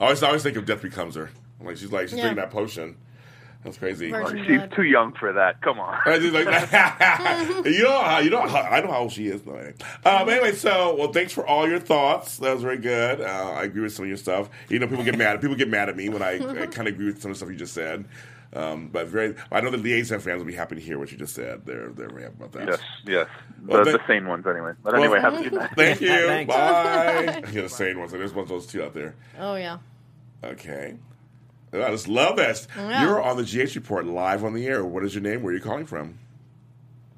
I 0.00 0.04
always 0.04 0.22
I 0.22 0.26
always 0.26 0.42
think 0.42 0.56
of 0.56 0.66
Death 0.66 0.82
Becomes 0.82 1.14
Her. 1.14 1.30
Like 1.62 1.76
she's 1.78 1.92
like 1.92 2.08
she's 2.08 2.18
Yeah. 2.18 2.24
drinking 2.32 2.42
that 2.42 2.50
potion. 2.50 2.96
That's 3.62 3.76
crazy. 3.76 4.10
Virgin 4.10 4.38
She's 4.46 4.56
blood. 4.56 4.72
too 4.74 4.84
young 4.84 5.12
for 5.12 5.32
that. 5.34 5.60
Come 5.60 5.78
on. 5.80 5.98
Like 6.06 6.24
you 7.66 7.82
know 7.82 8.00
how 8.02 8.18
you 8.20 8.30
know 8.30 8.46
how, 8.46 8.60
I 8.62 8.80
know 8.80 8.90
how 8.90 9.00
old 9.00 9.12
she 9.12 9.26
is. 9.28 9.42
though. 9.42 9.72
Um, 10.04 10.28
anyway, 10.28 10.52
so 10.52 10.94
well, 10.96 11.12
thanks 11.12 11.32
for 11.32 11.46
all 11.46 11.68
your 11.68 11.78
thoughts. 11.78 12.38
That 12.38 12.54
was 12.54 12.62
very 12.62 12.78
good. 12.78 13.20
Uh, 13.20 13.52
I 13.56 13.64
agree 13.64 13.82
with 13.82 13.92
some 13.92 14.04
of 14.04 14.08
your 14.08 14.16
stuff. 14.16 14.48
You 14.70 14.78
know, 14.78 14.86
people 14.86 15.04
get 15.04 15.18
mad. 15.18 15.40
People 15.42 15.56
get 15.56 15.68
mad 15.68 15.88
at 15.90 15.96
me 15.96 16.08
when 16.08 16.22
I, 16.22 16.36
I 16.36 16.66
kind 16.66 16.88
of 16.88 16.94
agree 16.94 17.06
with 17.06 17.20
some 17.20 17.30
of 17.30 17.36
the 17.36 17.38
stuff 17.38 17.50
you 17.50 17.56
just 17.56 17.74
said. 17.74 18.06
Um, 18.52 18.88
but 18.88 19.06
very, 19.06 19.36
I 19.52 19.60
know 19.60 19.70
the 19.70 19.76
Liason 19.76 20.20
fans 20.20 20.38
will 20.40 20.46
be 20.46 20.54
happy 20.54 20.74
to 20.74 20.80
hear 20.80 20.98
what 20.98 21.12
you 21.12 21.18
just 21.18 21.34
said. 21.34 21.64
They're 21.66 21.90
they're 21.90 22.08
very 22.08 22.22
happy 22.22 22.34
about 22.38 22.52
that. 22.52 22.66
Yes, 22.68 22.80
yes. 23.06 23.28
The, 23.62 23.72
Well, 23.72 23.84
the 23.84 23.90
thank- 23.92 24.06
sane 24.08 24.26
ones, 24.26 24.46
anyway. 24.46 24.72
But 24.82 24.94
Well, 24.94 25.02
anyway, 25.04 25.20
have 25.20 25.34
a 25.34 25.42
good 25.42 25.52
night. 25.52 25.70
Thank 25.76 26.00
you. 26.00 26.08
Thanks. 26.08 26.52
Bye. 26.52 27.42
You're 27.52 27.64
the 27.64 27.68
same 27.68 27.98
ones. 27.98 28.10
There's 28.12 28.32
one 28.32 28.42
of 28.44 28.48
those 28.48 28.66
two 28.66 28.82
out 28.82 28.94
there. 28.94 29.14
Oh 29.38 29.54
yeah. 29.56 29.78
Okay. 30.42 30.96
I 31.72 31.90
just 31.90 32.08
love 32.08 32.36
that. 32.36 32.66
Yeah. 32.76 33.02
You're 33.02 33.22
on 33.22 33.36
the 33.36 33.44
GH 33.44 33.76
Report 33.76 34.06
live 34.06 34.44
on 34.44 34.54
the 34.54 34.66
air. 34.66 34.84
What 34.84 35.04
is 35.04 35.14
your 35.14 35.22
name? 35.22 35.42
Where 35.42 35.52
are 35.52 35.56
you 35.56 35.62
calling 35.62 35.86
from? 35.86 36.18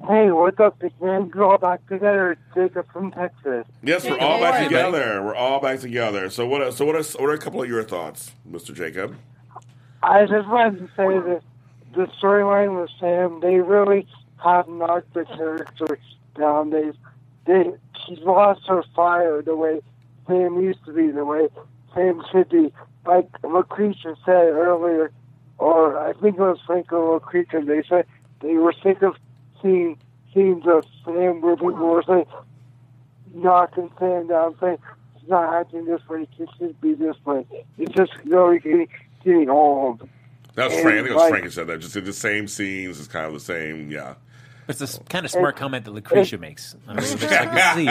Hey, 0.07 0.33
what's 0.33 0.59
up, 0.59 0.81
big 0.81 0.93
man? 1.01 1.31
We're 1.33 1.45
all 1.45 1.59
back 1.59 1.87
together. 1.87 2.33
It's 2.33 2.41
Jacob 2.55 2.93
from 2.93 3.13
Texas. 3.13 3.67
Yes, 3.83 4.05
we're 4.05 4.19
all 4.19 4.41
back 4.41 4.65
together. 4.65 5.23
We're 5.23 5.35
all 5.37 5.61
back 5.61 5.79
together. 5.79 6.29
So 6.29 6.47
what? 6.47 6.61
Are, 6.61 6.73
so 6.73 6.85
what 6.85 6.97
are 6.97 7.03
what 7.03 7.31
are 7.31 7.35
a 7.35 7.39
couple 7.39 7.63
of 7.63 7.69
your 7.69 7.85
thoughts, 7.85 8.33
Mr. 8.51 8.75
Jacob? 8.75 9.17
I 10.03 10.27
just 10.27 10.49
wanted 10.49 10.81
to 10.81 10.87
say 10.97 11.07
that 11.07 11.43
the 11.95 12.07
storyline 12.21 12.81
with 12.81 12.91
Sam, 12.99 13.39
they 13.41 13.57
really 13.61 14.09
have 14.43 14.67
knocked 14.69 15.15
the 15.15 15.25
character 15.25 15.99
down. 16.37 16.71
They, 16.71 16.91
they, 17.47 17.73
she's 18.05 18.19
lost 18.21 18.63
her 18.67 18.83
fire 18.97 19.41
the 19.43 19.55
way 19.55 19.81
Sam 20.27 20.61
used 20.61 20.85
to 20.87 20.93
be, 20.93 21.13
the 21.13 21.25
way 21.25 21.47
Sam 21.95 22.23
should 22.33 22.49
be. 22.49 22.73
Like 23.07 23.31
Lacretia 23.43 24.17
said 24.25 24.49
earlier, 24.55 25.11
or 25.59 25.99
I 25.99 26.13
think 26.15 26.37
it 26.37 26.41
was 26.41 26.59
Franco 26.67 27.19
Lacretia, 27.19 27.67
they 27.67 27.83
said 27.89 28.07
they 28.41 28.55
were 28.55 28.73
sick 28.83 29.03
of 29.03 29.17
seeing 29.61 29.99
scenes 30.33 30.65
of 30.67 30.85
Sam 31.05 31.41
where 31.41 31.57
people 31.57 31.73
were 31.75 32.03
saying, 32.07 32.27
knocking 33.35 33.91
Sam 33.99 34.29
down, 34.29 34.57
saying, 34.61 34.79
he's 35.19 35.29
not 35.29 35.53
acting 35.55 35.85
this 35.85 36.01
way, 36.09 36.27
he 36.37 36.47
should 36.59 36.81
be 36.81 36.95
this 36.95 37.17
way. 37.25 37.47
It's 37.79 37.93
just 37.93 38.13
really 38.25 38.59
getting, 38.61 38.89
getting 39.25 39.51
old. 39.51 40.09
That 40.55 40.67
was 40.67 40.75
And, 40.75 40.83
Frank. 40.83 40.95
I 40.99 41.01
think 41.03 41.07
it 41.11 41.15
was 41.15 41.21
like- 41.21 41.31
Frank 41.31 41.45
who 41.45 41.51
said 41.51 41.67
that. 41.69 41.79
Just 41.81 41.95
the 41.95 42.13
same 42.13 42.47
scenes. 42.47 42.99
It's 42.99 43.09
kind 43.09 43.27
of 43.27 43.33
the 43.33 43.41
same. 43.41 43.91
Yeah. 43.91 44.15
It's 44.69 44.81
a 44.81 44.85
s- 44.85 45.01
kind 45.09 45.25
of 45.25 45.33
smart 45.33 45.57
comment 45.57 45.85
that 45.87 45.91
Lacretia 45.95 46.39
makes. 46.39 46.77
I 46.87 46.95
mean, 46.95 47.03
which 47.03 47.25
I 47.25 47.47
can 47.47 47.77
see 47.77 47.87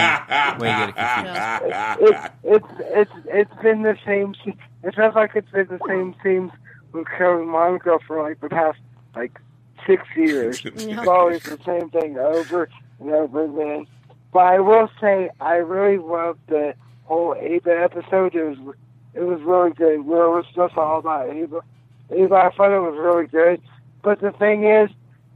where 0.62 0.70
you 0.72 0.86
get 0.86 0.90
it 0.90 0.96
confused. 0.96 2.14
it, 2.16 2.32
it's 2.44 2.68
it's 2.80 3.12
it's 3.52 3.62
been 3.62 3.82
the 3.82 3.98
same. 4.06 4.34
se- 4.46 4.56
It 4.84 4.96
feels 4.96 5.16
like 5.16 5.32
it's 5.36 5.52
been 5.52 5.68
the 5.68 5.80
same 5.88 6.16
themes 6.24 6.52
with 6.92 7.08
Kevin 7.18 7.48
Monica 7.48 8.00
for 8.06 8.22
like 8.22 8.40
the 8.42 8.50
past 8.50 8.80
like 9.16 9.40
six 9.86 10.04
years. 10.16 10.62
It's 10.66 11.08
always 11.08 11.44
the 11.44 11.60
same 11.66 11.90
thing 11.90 12.18
over 12.18 12.70
and 13.00 13.12
over 13.12 13.44
again. 13.46 13.88
But 14.34 14.40
I 14.40 14.60
will 14.60 14.90
say, 15.00 15.30
I 15.40 15.56
really 15.56 15.98
loved 15.98 16.40
the 16.48 16.74
whole 17.04 17.36
Ava 17.36 17.82
episode. 17.82 18.36
It 18.36 18.44
was 18.44 18.76
it 19.14 19.22
was 19.22 19.42
really 19.42 19.72
good. 19.72 20.06
Where 20.06 20.24
it 20.26 20.32
was 20.32 20.46
just 20.56 20.78
all 20.78 21.00
about 21.00 21.30
Ava. 21.30 21.62
Ava, 22.10 22.36
I 22.36 22.56
thought 22.56 22.76
it 22.76 22.80
was 22.80 22.98
really 22.98 23.28
good. 23.28 23.62
But 24.04 24.22
the 24.22 24.32
thing 24.32 24.64
is, 24.64 24.90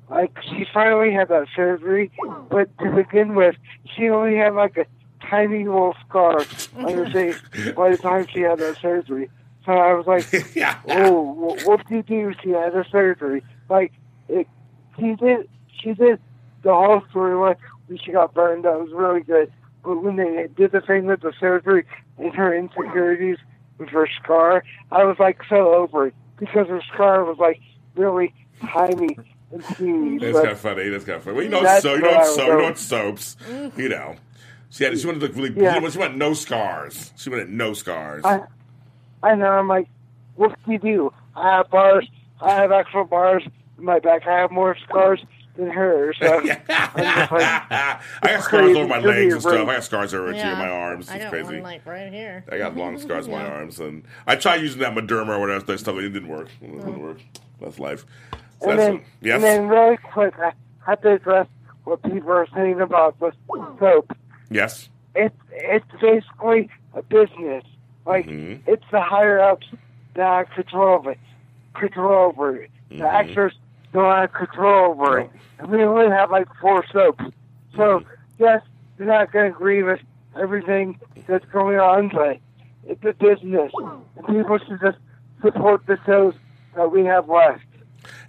like, 0.10 0.38
she 0.44 0.66
finally 0.74 1.12
had 1.12 1.30
that 1.30 1.48
surgery, 1.56 2.12
but 2.50 2.70
to 2.80 2.92
begin 2.92 3.36
with, 3.36 3.56
she 3.96 4.10
only 4.10 4.38
had 4.38 4.54
like 4.54 4.78
a 4.78 4.86
tiny 5.30 5.66
little 5.66 5.96
scar 6.08 6.46
on 6.78 6.94
her 6.94 7.10
face 7.10 7.40
by 7.76 7.92
the 7.92 7.98
time 7.98 8.28
she 8.28 8.42
had 8.42 8.60
that 8.60 8.78
surgery. 8.82 9.30
So 9.66 9.72
I 9.72 9.94
was 9.94 10.06
like, 10.06 10.26
oh, 10.90 11.58
what 11.64 11.88
did 11.88 12.10
you 12.10 12.32
do? 12.32 12.34
She 12.44 12.50
had 12.50 12.76
a 12.76 12.86
surgery. 12.90 13.44
Like, 13.70 13.94
it, 14.30 14.48
she 14.98 15.16
did, 15.16 15.50
she 15.82 15.94
did 15.94 16.20
the 16.64 16.74
whole 16.74 17.02
storyline 17.14 17.58
when 17.88 17.98
she 17.98 18.12
got 18.12 18.34
burned. 18.34 18.66
That 18.66 18.80
was 18.80 18.92
really 18.92 19.22
good. 19.22 19.52
But 19.84 20.04
when 20.04 20.16
they 20.16 20.48
did 20.56 20.72
the 20.72 20.82
thing 20.82 21.06
with 21.06 21.22
the 21.22 21.34
surgery 21.40 21.86
and 22.18 22.34
her 22.34 22.56
insecurities 22.56 23.38
with 23.78 23.90
her 23.90 24.08
scar, 24.22 24.64
I 24.92 25.04
was 25.04 25.18
like 25.20 25.42
so 25.48 25.74
over 25.74 26.08
it 26.08 26.16
because 26.38 26.68
her 26.68 26.82
scar 26.94 27.24
was 27.24 27.38
like 27.38 27.60
really 27.96 28.34
tiny 28.62 29.18
and 29.52 29.64
teeny. 29.78 30.18
That's 30.18 30.38
kind 30.38 30.50
of 30.50 30.60
funny. 30.60 30.90
That's 30.90 31.06
kind 31.06 31.18
of 31.18 31.24
funny. 31.24 31.36
Well, 31.36 31.44
you 31.44 31.50
know, 31.50 31.80
so 31.80 31.94
you 31.96 32.02
know, 32.02 32.24
so 32.36 32.46
you 32.46 32.58
know, 32.58 32.74
soaps. 32.74 33.38
You 33.78 33.90
know, 33.90 34.16
she 34.76 34.84
had 34.84 35.00
she 35.00 35.06
wanted 35.06 35.22
to 35.22 35.28
look 35.28 35.36
really. 35.38 35.54
Yeah. 35.56 35.76
She, 35.76 35.80
wanted, 35.80 35.94
she 35.94 36.00
wanted 36.00 36.18
no 36.18 36.34
scars. 36.34 37.14
She 37.16 37.30
wanted 37.30 37.50
no 37.50 37.74
scars. 37.74 38.26
I, 38.26 38.42
I 39.24 39.34
know. 39.34 39.50
I'm 39.50 39.70
like, 39.70 39.88
what 40.36 40.54
do 40.66 40.72
you 40.74 40.80
do? 40.80 41.14
I 41.34 41.58
have 41.58 41.70
bars. 41.70 42.06
I 42.42 42.56
have 42.56 42.74
actual 42.74 43.06
bars 43.06 43.44
in 43.78 43.86
my 43.86 44.00
back. 44.00 44.28
I 44.28 44.38
have 44.38 44.52
more 44.52 44.76
scars 44.86 45.24
than 45.56 45.70
her. 45.70 46.14
So 46.20 46.40
I'm 46.40 46.46
like, 46.46 46.62
I 46.70 48.00
got 48.22 48.44
scars 48.44 48.48
crazy. 48.48 48.80
over 48.82 48.88
my 48.90 49.00
legs 49.00 49.34
and 49.36 49.42
stuff. 49.42 49.66
I 49.66 49.76
got 49.76 49.84
scars 49.86 50.14
over 50.14 50.34
too 50.34 50.40
in 50.40 50.58
my 50.58 50.68
arms. 50.68 51.10
I 51.10 51.20
got 51.20 51.30
crazy. 51.30 51.54
one 51.54 51.64
like 51.64 51.86
right 51.86 52.12
here. 52.12 52.44
I 52.52 52.58
got 52.58 52.76
long 52.76 53.00
scars 53.00 53.28
in 53.28 53.32
my 53.32 53.46
arms, 53.50 53.80
and 53.80 54.04
I 54.28 54.36
tried 54.36 54.58
using 54.58 54.82
that 54.82 54.94
Mederma 54.94 55.38
or 55.38 55.40
whatever 55.40 55.64
that 55.64 55.80
stuff. 55.80 55.96
It 56.00 56.10
didn't 56.10 56.28
work. 56.28 56.50
It 56.62 56.68
didn't 56.70 56.96
oh. 56.96 57.00
work. 57.00 57.22
That's 57.62 57.80
life. 57.80 58.06
So 58.62 58.72
and 58.72 58.80
that's 58.80 58.90
then, 58.90 59.06
yes. 59.22 59.36
and 59.36 59.44
then 59.46 59.68
really 59.70 59.96
quick, 59.96 60.34
I 60.38 60.52
have 60.86 61.02
to 61.04 61.14
address 61.14 61.48
what 61.86 62.04
people 62.04 62.32
are 62.32 62.48
saying 62.54 62.82
about 62.82 63.18
the 63.22 63.32
soap. 63.80 64.12
Yes. 64.56 64.90
It's 65.16 65.36
it's 65.52 65.86
basically 66.02 66.70
a 66.94 67.02
business. 67.04 67.64
Like 68.06 68.26
Mm-hmm. 68.28 68.70
it's 68.72 68.84
the 68.92 69.02
higher 69.02 69.40
ups 69.40 69.68
that 70.16 70.48
have 70.48 70.50
control 70.56 71.00
of 71.00 71.08
it. 71.08 71.18
Control 71.74 72.28
over 72.30 72.56
it. 72.58 72.72
Mm-hmm. 72.90 73.02
The 73.02 73.08
actors 73.08 73.54
don't 73.94 74.14
have 74.16 74.34
control 74.34 74.92
over 74.92 75.20
it. 75.20 75.30
And 75.60 75.70
we 75.72 75.84
only 75.84 76.10
have 76.10 76.32
like 76.32 76.48
four 76.62 76.86
soaps. 76.92 77.24
So 77.76 78.00
Mm-hmm. 78.00 78.10
yes, 78.44 78.62
they're 78.98 79.08
not 79.08 79.32
going 79.32 79.52
to 79.52 79.56
agree 79.58 79.84
with 79.84 80.00
everything 80.40 81.00
that's 81.28 81.46
going 81.46 81.80
on, 81.80 82.10
but 82.10 82.38
it's 82.88 83.04
a 83.04 83.14
business. 83.14 83.72
And 84.18 84.28
people 84.28 84.58
should 84.60 84.80
just 84.82 84.98
support 85.42 85.86
the 85.88 85.98
shows 86.06 86.34
that 86.76 86.92
we 86.92 87.04
have 87.06 87.28
left. 87.30 87.65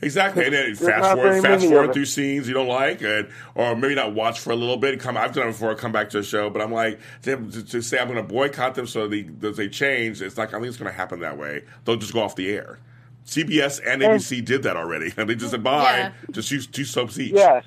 Exactly, 0.03 0.45
and 0.45 0.55
then 0.55 0.75
fast 0.75 1.15
forward, 1.15 1.43
fast 1.43 1.67
forward 1.67 1.93
through 1.93 2.05
scenes 2.05 2.47
you 2.49 2.55
don't 2.55 2.69
like, 2.69 3.03
and, 3.03 3.29
or 3.55 3.75
maybe 3.75 3.95
not 3.95 4.15
watch 4.15 4.41
for 4.41 4.51
a 4.51 4.57
little 4.57 4.77
bit. 4.77 5.01
Come, 5.01 5.17
I've 5.17 5.33
done 5.33 5.49
it 5.49 5.53
before. 5.53 5.75
Come 5.75 5.93
back 5.93 6.11
to 6.11 6.19
the 6.19 6.23
show, 6.23 6.51
but 6.51 6.61
I'm 6.63 6.73
like 6.73 7.01
to, 7.23 7.37
to, 7.37 7.65
to 7.65 7.83
say 7.83 7.99
I'm 7.99 8.09
going 8.09 8.17
to 8.17 8.23
boycott 8.23 8.75
them 8.75 8.87
so 8.87 9.09
they 9.09 9.23
they 9.23 9.69
change. 9.69 10.21
It's 10.23 10.37
like 10.39 10.51
I 10.51 10.59
think 10.59 10.67
it's 10.67 10.77
going 10.77 10.91
to 10.91 10.97
happen 10.97 11.21
that 11.21 11.39
way. 11.39 11.65
They'll 11.85 11.97
just 11.97 12.13
go 12.13 12.21
off 12.23 12.37
the 12.37 12.51
air. 12.51 12.79
CBS 13.27 13.81
and 13.85 14.03
And- 14.03 14.21
ABC 14.21 14.45
did 14.45 14.63
that 14.65 14.77
already, 14.77 15.13
and 15.17 15.29
they 15.29 15.35
just 15.35 15.51
said 15.51 15.65
bye. 15.65 15.83
Yeah. 15.99 16.13
Just 16.31 16.51
use 16.51 16.67
two 16.67 16.85
soaps 16.85 17.19
each. 17.19 17.33
Yes. 17.33 17.65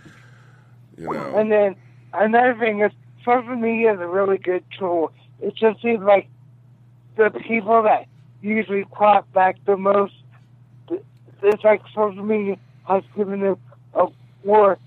you 0.98 1.06
know. 1.12 1.36
And 1.36 1.52
then 1.52 1.76
another 2.14 2.56
thing 2.60 2.82
is 2.82 2.92
social 3.26 3.56
media 3.56 3.94
is 3.94 4.00
a 4.00 4.08
really 4.08 4.38
good 4.38 4.64
tool. 4.78 5.12
It 5.42 5.56
just 5.56 5.82
seems 5.82 6.02
like 6.04 6.28
the 7.18 7.30
people 7.30 7.84
that 7.84 8.08
usually 8.42 8.86
clap 8.96 9.32
back 9.34 9.58
the 9.66 9.76
most, 9.76 10.14
it's 11.44 11.64
like 11.64 11.82
social 11.96 12.24
media 12.24 12.58
has 12.88 13.04
given 13.16 13.42
them 13.42 13.58
a 13.94 14.08
more 14.46 14.78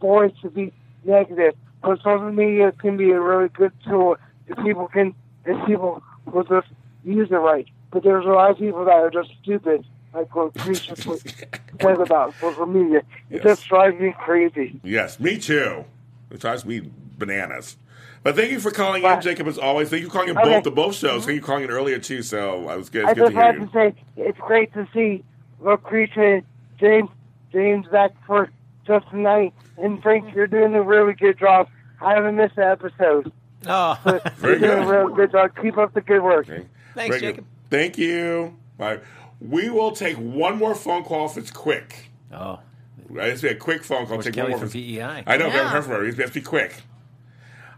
voice 0.00 0.32
to 0.42 0.50
be 0.50 0.72
negative. 1.04 1.54
But 1.82 1.98
social 1.98 2.32
media 2.32 2.72
can 2.72 2.96
be 2.96 3.10
a 3.10 3.20
really 3.20 3.48
good 3.48 3.72
tool 3.86 4.16
if 4.46 4.56
people 4.64 4.88
can, 4.88 5.14
if 5.44 5.66
people 5.66 6.02
will 6.26 6.44
just 6.44 6.68
use 7.04 7.28
it 7.30 7.34
right. 7.34 7.66
But 7.90 8.02
there's 8.02 8.24
a 8.24 8.28
lot 8.28 8.50
of 8.50 8.58
people 8.58 8.84
that 8.84 8.94
are 8.94 9.10
just 9.10 9.30
stupid, 9.42 9.84
like 10.12 10.34
what 10.34 10.54
Creature 10.58 10.96
says 11.80 11.98
about 12.00 12.34
social 12.40 12.66
media. 12.66 12.98
It 13.30 13.36
Yes. 13.36 13.44
just 13.44 13.68
drives 13.68 13.98
me 14.00 14.14
crazy. 14.18 14.80
Yes, 14.82 15.20
me 15.20 15.38
too. 15.38 15.84
It 16.30 16.40
drives 16.40 16.64
me 16.64 16.82
bananas. 17.16 17.76
But 18.22 18.36
thank 18.36 18.50
you 18.50 18.60
for 18.60 18.70
calling 18.70 19.04
in, 19.04 19.20
Jacob. 19.20 19.46
As 19.46 19.58
always, 19.58 19.90
thank 19.90 20.02
you 20.02 20.08
for 20.08 20.12
calling 20.14 20.30
in 20.30 20.36
Okay. 20.38 20.54
both 20.56 20.64
the 20.64 20.70
both 20.70 20.96
shows. 20.96 21.20
Mm-hmm. 21.20 21.26
Thank 21.26 21.34
you 21.36 21.40
for 21.40 21.46
calling 21.46 21.64
in 21.64 21.70
earlier 21.70 21.98
too. 21.98 22.22
So 22.22 22.68
uh, 22.68 22.72
I 22.72 22.76
was 22.76 22.90
good. 22.90 23.04
I 23.06 23.14
good 23.14 23.20
just 23.20 23.32
to 23.32 23.40
have 23.40 23.54
you. 23.56 23.66
to 23.66 23.72
say 23.72 23.94
it's 24.16 24.38
great 24.40 24.72
to 24.74 24.88
see 24.92 25.24
Lacretia, 25.62 26.42
James, 26.78 27.10
James 27.52 27.86
back 27.88 28.12
for 28.26 28.50
just 28.86 29.08
tonight, 29.10 29.52
and 29.76 30.02
Frank, 30.02 30.34
you're 30.34 30.46
doing 30.46 30.74
a 30.74 30.82
really 30.82 31.14
good 31.14 31.38
job. 31.38 31.68
I 32.00 32.14
haven't 32.14 32.36
missed 32.36 32.56
an 32.56 32.64
episode. 32.64 33.32
Oh, 33.66 33.98
But 34.04 34.32
Very 34.36 34.60
you're 34.60 34.68
doing 34.76 34.84
good. 34.86 34.94
a 34.94 34.98
real 35.04 35.14
good 35.14 35.32
job. 35.32 35.50
Keep 35.60 35.78
up 35.78 35.94
the 35.94 36.00
good 36.00 36.22
work. 36.22 36.48
Okay. 36.48 36.64
Thanks, 36.94 37.16
Very 37.16 37.20
good. 37.20 37.26
Jacob. 37.36 37.44
Thank 37.70 37.98
you. 37.98 38.56
All 38.78 38.86
right. 38.86 39.00
We 39.40 39.68
will 39.70 39.92
take 39.92 40.16
one 40.16 40.58
more 40.58 40.74
phone 40.74 41.04
call 41.04 41.26
if 41.26 41.36
it's 41.36 41.50
quick. 41.50 42.10
oh, 42.32 42.60
Right, 43.08 43.28
It's 43.30 43.40
be 43.42 43.48
a 43.48 43.54
quick 43.54 43.84
phone 43.84 44.06
call. 44.06 44.16
Coach 44.16 44.26
Take 44.26 44.34
Kelly 44.34 44.50
one 44.52 44.60
more 44.60 44.68
from 44.68 44.80
PEI. 44.80 45.24
I 45.26 45.36
know. 45.36 45.46
We 45.46 45.50
haven't 45.52 45.54
Yeah. 45.66 45.70
heard 45.70 45.84
from 45.84 45.92
her. 45.94 46.04
It 46.06 46.16
has 46.18 46.28
to 46.30 46.34
be 46.34 46.40
quick. 46.40 46.82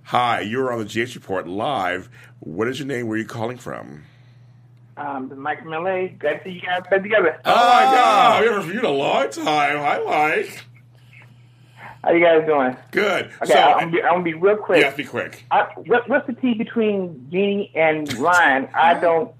Hi, 0.04 0.40
you're 0.40 0.72
on 0.72 0.78
the 0.80 0.84
GH 0.84 1.14
Report 1.14 1.46
live. 1.46 2.08
What 2.40 2.66
is 2.68 2.78
your 2.80 2.88
name? 2.88 3.06
Where 3.06 3.14
are 3.16 3.18
you 3.20 3.26
calling 3.26 3.58
from? 3.58 4.02
Um, 4.96 5.28
this 5.28 5.36
is 5.36 5.42
Mike 5.42 5.62
from 5.62 5.70
LA. 5.70 6.08
Glad 6.18 6.38
to 6.38 6.40
see 6.44 6.50
you 6.50 6.60
guys 6.60 6.82
back 6.90 7.02
together. 7.02 7.40
Oh, 7.44 7.54
my 7.54 7.82
God! 7.94 8.40
We 8.42 8.48
haven't 8.48 8.64
heard 8.66 8.74
you 8.74 8.80
in 8.80 8.84
a 8.86 8.90
long 8.90 9.30
time. 9.30 9.78
Hi, 9.78 9.98
Mike. 10.04 10.64
How 12.04 12.12
you 12.12 12.24
guys 12.24 12.46
doing? 12.46 12.76
Good. 12.92 13.26
Okay, 13.42 13.52
so, 13.52 13.54
I'm, 13.58 13.78
gonna 13.90 13.92
be, 13.92 14.02
I'm 14.02 14.12
gonna 14.14 14.24
be 14.24 14.34
real 14.34 14.56
quick. 14.56 14.80
yeah, 14.82 14.90
be 14.94 15.04
quick. 15.04 15.44
I, 15.50 15.64
what, 15.86 16.08
what's 16.08 16.26
the 16.26 16.32
tea 16.34 16.54
between 16.54 17.28
Jeannie 17.30 17.70
and 17.74 18.10
Ryan? 18.14 18.68
I 18.74 18.98
don't. 18.98 19.32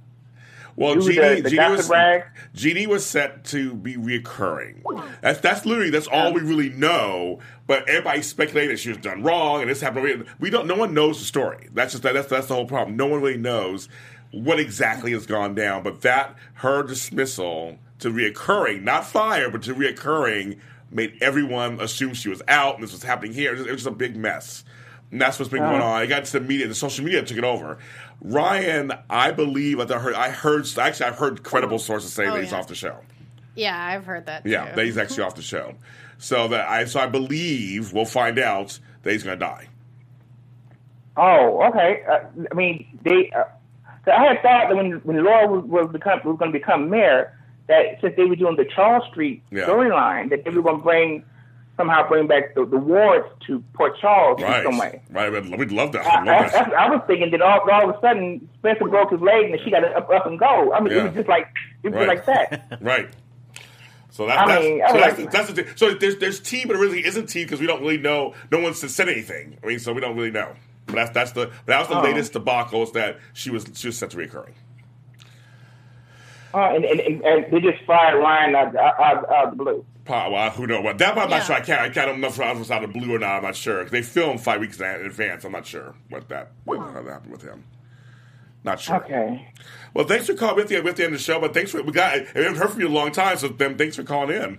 Well, 0.77 0.95
Do 0.95 1.01
Jeannie, 1.13 1.37
the- 1.37 1.43
the 1.43 1.51
Jeannie 1.51 1.77
was 1.77 1.89
rag? 1.91 2.23
Jeannie 2.55 2.87
was 2.87 3.05
set 3.05 3.45
to 3.47 3.75
be 3.75 3.97
reoccurring. 3.97 4.83
That's 5.21 5.41
that's 5.41 5.67
literally 5.67 5.91
that's 5.91 6.07
all 6.07 6.33
we 6.33 6.41
really 6.43 6.71
know. 6.71 7.41
But 7.67 7.89
everybody 7.89 8.23
speculated 8.23 8.73
that 8.73 8.81
she 8.81 8.89
was 8.91 8.99
done 8.99 9.23
wrong 9.23 9.61
and 9.63 9.71
this 9.71 9.81
happened. 9.81 10.05
We- 10.05 10.25
We 10.39 10.51
don't. 10.51 10.67
No 10.67 10.77
one 10.77 10.95
knows 10.95 11.19
the 11.19 11.25
story. 11.27 11.69
That's 11.73 11.93
just 11.93 12.03
that's 12.03 12.29
that's 12.29 12.47
the 12.47 12.55
whole 12.55 12.67
problem. 12.67 12.97
No 12.97 13.07
one 13.07 13.21
really 13.21 13.37
knows 13.39 13.89
what 14.33 14.61
exactly 14.61 15.13
has 15.13 15.27
gone 15.27 15.55
down. 15.55 15.83
But 15.83 16.03
that 16.03 16.37
her 16.55 16.83
dismissal 16.83 17.79
to 18.01 18.11
reoccurring, 18.11 18.83
not 18.83 19.07
fire, 19.07 19.51
but 19.51 19.63
to 19.63 19.75
reoccurring, 19.75 20.59
made 20.91 21.17
everyone 21.21 21.81
assume 21.81 22.15
she 22.15 22.29
was 22.29 22.43
out 22.49 22.75
and 22.75 22.83
this 22.83 22.93
was 22.93 23.03
happening 23.03 23.33
here. 23.33 23.53
It 23.53 23.59
was, 23.59 23.67
it 23.67 23.73
was 23.73 23.83
just 23.83 23.93
a 23.93 23.97
big 23.97 24.17
mess. 24.17 24.65
And 25.11 25.21
that's 25.21 25.39
what's 25.39 25.51
been 25.51 25.63
going 25.63 25.83
on. 25.83 26.03
It 26.03 26.07
got 26.07 26.25
to 26.25 26.33
the 26.39 26.41
media, 26.41 26.69
the 26.69 26.75
social 26.75 27.05
media 27.05 27.23
took 27.23 27.37
it 27.37 27.45
over. 27.45 27.79
Ryan, 28.23 28.93
I 29.09 29.33
believe, 29.33 29.81
I 29.81 29.99
heard, 29.99 30.15
I 30.15 30.31
heard, 30.31 30.67
actually, 30.79 31.07
I've 31.07 31.19
heard 31.19 31.43
credible 31.43 31.79
sources 31.79 32.13
say 32.13 32.27
Oh, 32.27 32.35
that 32.35 32.43
he's 32.43 32.53
yeah. 32.53 32.59
off 32.59 32.69
the 32.69 32.75
show. 32.75 33.01
Yeah, 33.57 33.85
I've 33.85 34.05
heard 34.05 34.27
that. 34.27 34.47
Yeah, 34.47 34.73
that 34.75 34.85
he's 34.85 34.97
actually 34.97 35.25
off 35.25 35.35
the 35.35 35.43
show. 35.43 35.75
So 36.19 36.49
that 36.49 36.69
I, 36.69 36.85
so 36.85 37.01
I 37.01 37.07
believe 37.07 37.93
we'll 37.93 38.05
find 38.05 38.39
out 38.39 38.79
that 39.03 39.13
he's 39.13 39.23
going 39.23 39.39
to 39.39 39.45
die. 39.45 39.69
Oh, 41.17 41.63
okay. 41.69 42.03
Uh, 42.09 42.21
I 42.51 42.55
mean, 42.55 42.99
they. 43.03 43.31
Uh, 43.37 43.45
so 44.05 44.13
I 44.13 44.25
had 44.33 44.43
thought 44.43 44.69
that 44.69 44.77
when 44.77 44.93
when 45.05 45.23
Laura 45.25 45.47
was, 45.47 45.65
was 45.65 45.93
become 45.93 46.21
was 46.25 46.39
going 46.39 46.53
to 46.53 46.59
become 46.59 46.89
mayor, 46.91 47.37
that 47.69 48.01
since 48.01 48.15
they 48.17 48.25
were 48.25 48.37
doing 48.37 48.57
the 48.57 48.65
Charles 48.65 49.05
Street 49.11 49.43
Yeah. 49.51 49.67
storyline, 49.67 50.31
that 50.31 50.45
they 50.45 50.51
were 50.51 50.63
going 50.63 50.79
to 50.79 50.83
bring 50.83 51.25
somehow 51.77 52.07
bring 52.09 52.27
back 52.27 52.55
the, 52.55 52.65
the 52.67 52.77
wards 52.77 53.27
to 53.47 53.63
Port 53.73 53.99
Charles 54.01 54.41
Right, 54.43 54.65
in 54.67 54.71
some 54.73 54.79
way. 54.79 55.01
right. 55.11 55.33
We'd, 55.33 55.59
we'd 55.59 55.73
love 55.73 55.93
that. 55.93 56.05
I, 56.07 56.23
love 56.23 56.29
I, 56.29 56.49
that. 56.51 56.75
I, 56.75 56.87
I 56.87 56.91
was 56.91 57.03
thinking 57.07 57.31
that 57.31 57.41
all, 57.41 57.61
all 57.71 57.89
of 57.89 57.97
a 57.97 58.01
sudden 58.03 58.47
Spencer 58.59 58.85
broke 58.87 59.11
his 59.13 59.21
leg 59.23 59.51
and 59.51 59.59
she 59.65 59.71
got 59.71 59.85
up, 59.85 60.11
up 60.11 60.27
and 60.27 60.39
go. 60.39 60.73
I 60.75 60.81
mean, 60.81 60.93
Yeah. 60.93 61.01
it 61.01 61.05
was 61.05 61.15
just 61.15 61.29
like 61.29 61.49
it 61.83 61.89
was 61.93 61.95
Right. 62.07 62.09
like 62.09 62.27
that. 62.27 62.79
Right. 62.83 63.09
So 64.13 64.27
that, 64.27 64.39
I 64.39 64.47
that's, 64.49 64.65
mean, 64.65 64.79
so 64.89 64.93
was 64.95 65.03
that's, 65.03 65.19
like- 65.21 65.31
that's 65.31 65.49
the 65.49 65.55
thing. 65.63 65.67
So 65.77 65.95
there's 65.95 66.17
there's 66.19 66.41
tea, 66.41 66.65
but 66.67 66.75
it 66.77 66.81
really 66.81 67.07
isn't 67.07 67.27
tea 67.29 67.45
because 67.45 67.61
we 67.61 67.67
don't 67.67 67.81
really 67.81 67.97
know. 67.97 68.35
No 68.51 68.59
one's 68.61 68.79
said 68.93 69.09
anything. 69.09 69.57
I 69.63 69.67
mean, 69.67 69.79
so 69.79 69.93
we 69.93 70.01
don't 70.01 70.17
really 70.17 70.33
know. 70.33 70.53
But 70.91 70.97
that's 70.97 71.11
that's 71.11 71.33
the 71.33 71.51
that 71.67 71.79
was 71.79 71.89
the 71.89 71.99
Oh. 71.99 72.03
latest 72.03 72.33
debacle 72.33 72.83
is 72.83 72.93
that 72.93 73.19
she 73.33 73.51
was 73.51 73.67
she 73.75 73.89
was 73.89 73.97
set 73.99 74.11
to 74.11 74.17
reoccurring. 74.17 74.55
Uh, 76.53 76.73
and, 76.75 76.85
and, 76.85 76.99
and, 77.01 77.23
and 77.23 77.53
they 77.53 77.61
just 77.61 77.85
fired 77.85 78.19
Ryan 78.19 78.57
out, 78.57 78.75
out, 78.75 78.99
out, 79.01 79.31
out 79.33 79.45
of 79.45 79.51
the 79.57 79.65
blue. 79.65 79.85
Probably, 80.05 80.35
well, 80.35 80.51
who 80.51 80.67
knows? 80.67 80.83
Well, 80.83 80.97
that 80.97 81.15
part 81.15 81.27
I'm 81.27 81.31
not 81.31 81.47
sure. 81.47 81.55
I 81.55 81.61
can't. 81.61 81.81
I 81.81 81.89
can't. 81.91 82.11
I'm 82.11 82.21
not 82.21 82.35
sure 82.35 82.45
if 82.47 82.57
it 82.57 82.59
was 82.59 82.71
out 82.73 82.83
of 82.83 82.93
blue 82.93 83.15
or 83.15 83.19
not. 83.21 83.37
I'm 83.37 83.43
not 83.45 83.55
sure. 83.55 83.85
They 83.85 84.03
filmed 84.03 84.41
five 84.41 84.61
weeks 84.61 84.81
in 84.81 84.85
advance. 84.87 85.45
I'm 85.45 85.53
not 85.53 85.65
sure 85.67 85.95
what 86.09 86.29
that 86.31 86.51
what 86.65 86.79
how 86.79 87.03
that 87.03 87.11
happened 87.13 87.31
with 87.33 87.43
him. 87.43 87.65
Not 88.65 88.81
sure. 88.81 88.97
Okay. 88.97 89.53
Well, 89.95 90.07
thanks 90.07 90.27
for 90.27 90.35
calling 90.35 90.57
with 90.57 90.69
the 90.69 90.81
with 90.81 90.97
the 90.97 91.05
end 91.05 91.15
of 91.15 91.21
the 91.21 91.25
show. 91.25 91.39
But 91.39 91.55
thanks 91.55 91.71
for 91.71 91.83
we 91.83 91.93
got. 91.93 92.15
I 92.15 92.27
haven't 92.35 92.57
heard 92.57 92.71
from 92.71 92.81
you 92.81 92.87
in 92.87 92.93
a 92.93 92.95
long 92.97 93.13
time. 93.13 93.37
So 93.39 93.47
then, 93.49 93.79
thanks 93.79 93.95
for 93.95 94.03
calling 94.03 94.35
in. 94.35 94.59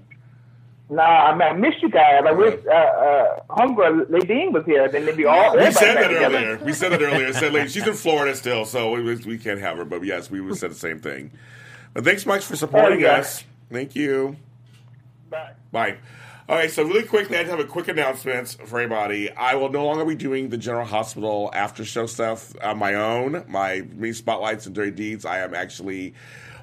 Nah, 0.91 1.03
I, 1.03 1.31
mean, 1.31 1.41
I 1.41 1.53
miss 1.53 1.75
you 1.81 1.89
guys. 1.89 2.21
I 2.27 2.33
wish 2.33 2.59
uh, 2.67 2.73
uh, 2.73 3.39
homegirl 3.49 4.07
Ladine 4.07 4.51
was 4.51 4.65
here. 4.65 4.89
Then 4.89 5.05
they'd 5.05 5.15
be 5.15 5.25
all. 5.25 5.55
We 5.55 5.71
said 5.71 5.95
that 5.95 6.09
together. 6.09 6.35
earlier. 6.35 6.57
We 6.57 6.73
said 6.73 6.91
that 6.91 7.01
earlier. 7.01 7.31
Said 7.31 7.53
like, 7.53 7.69
she's 7.69 7.87
in 7.87 7.93
Florida 7.95 8.35
still, 8.35 8.65
so 8.65 8.91
we, 8.91 9.15
we 9.15 9.37
can't 9.37 9.61
have 9.61 9.77
her. 9.77 9.85
But 9.85 10.03
yes, 10.03 10.29
we 10.29 10.41
would 10.41 10.57
said 10.57 10.69
the 10.69 10.75
same 10.75 10.99
thing. 10.99 11.31
But 11.93 12.03
thanks 12.03 12.25
much 12.25 12.43
for 12.43 12.57
supporting 12.57 13.05
us. 13.05 13.45
Thank 13.71 13.95
you. 13.95 14.35
Bye. 15.29 15.53
Bye. 15.71 15.97
All 16.49 16.57
right, 16.57 16.69
so 16.69 16.83
really 16.83 17.03
quickly, 17.03 17.37
I 17.37 17.45
have 17.45 17.61
a 17.61 17.63
quick 17.63 17.87
announcement 17.87 18.49
for 18.49 18.81
everybody. 18.81 19.31
I 19.31 19.55
will 19.55 19.69
no 19.69 19.85
longer 19.85 20.03
be 20.03 20.15
doing 20.15 20.49
the 20.49 20.57
General 20.57 20.85
Hospital 20.85 21.49
after 21.53 21.85
show 21.85 22.05
stuff 22.05 22.53
on 22.61 22.77
my 22.77 22.95
own. 22.95 23.45
My 23.47 23.83
me 23.95 24.11
spotlights 24.11 24.65
and 24.65 24.75
dirty 24.75 24.91
deeds. 24.91 25.23
I 25.23 25.39
am 25.39 25.53
actually 25.53 26.13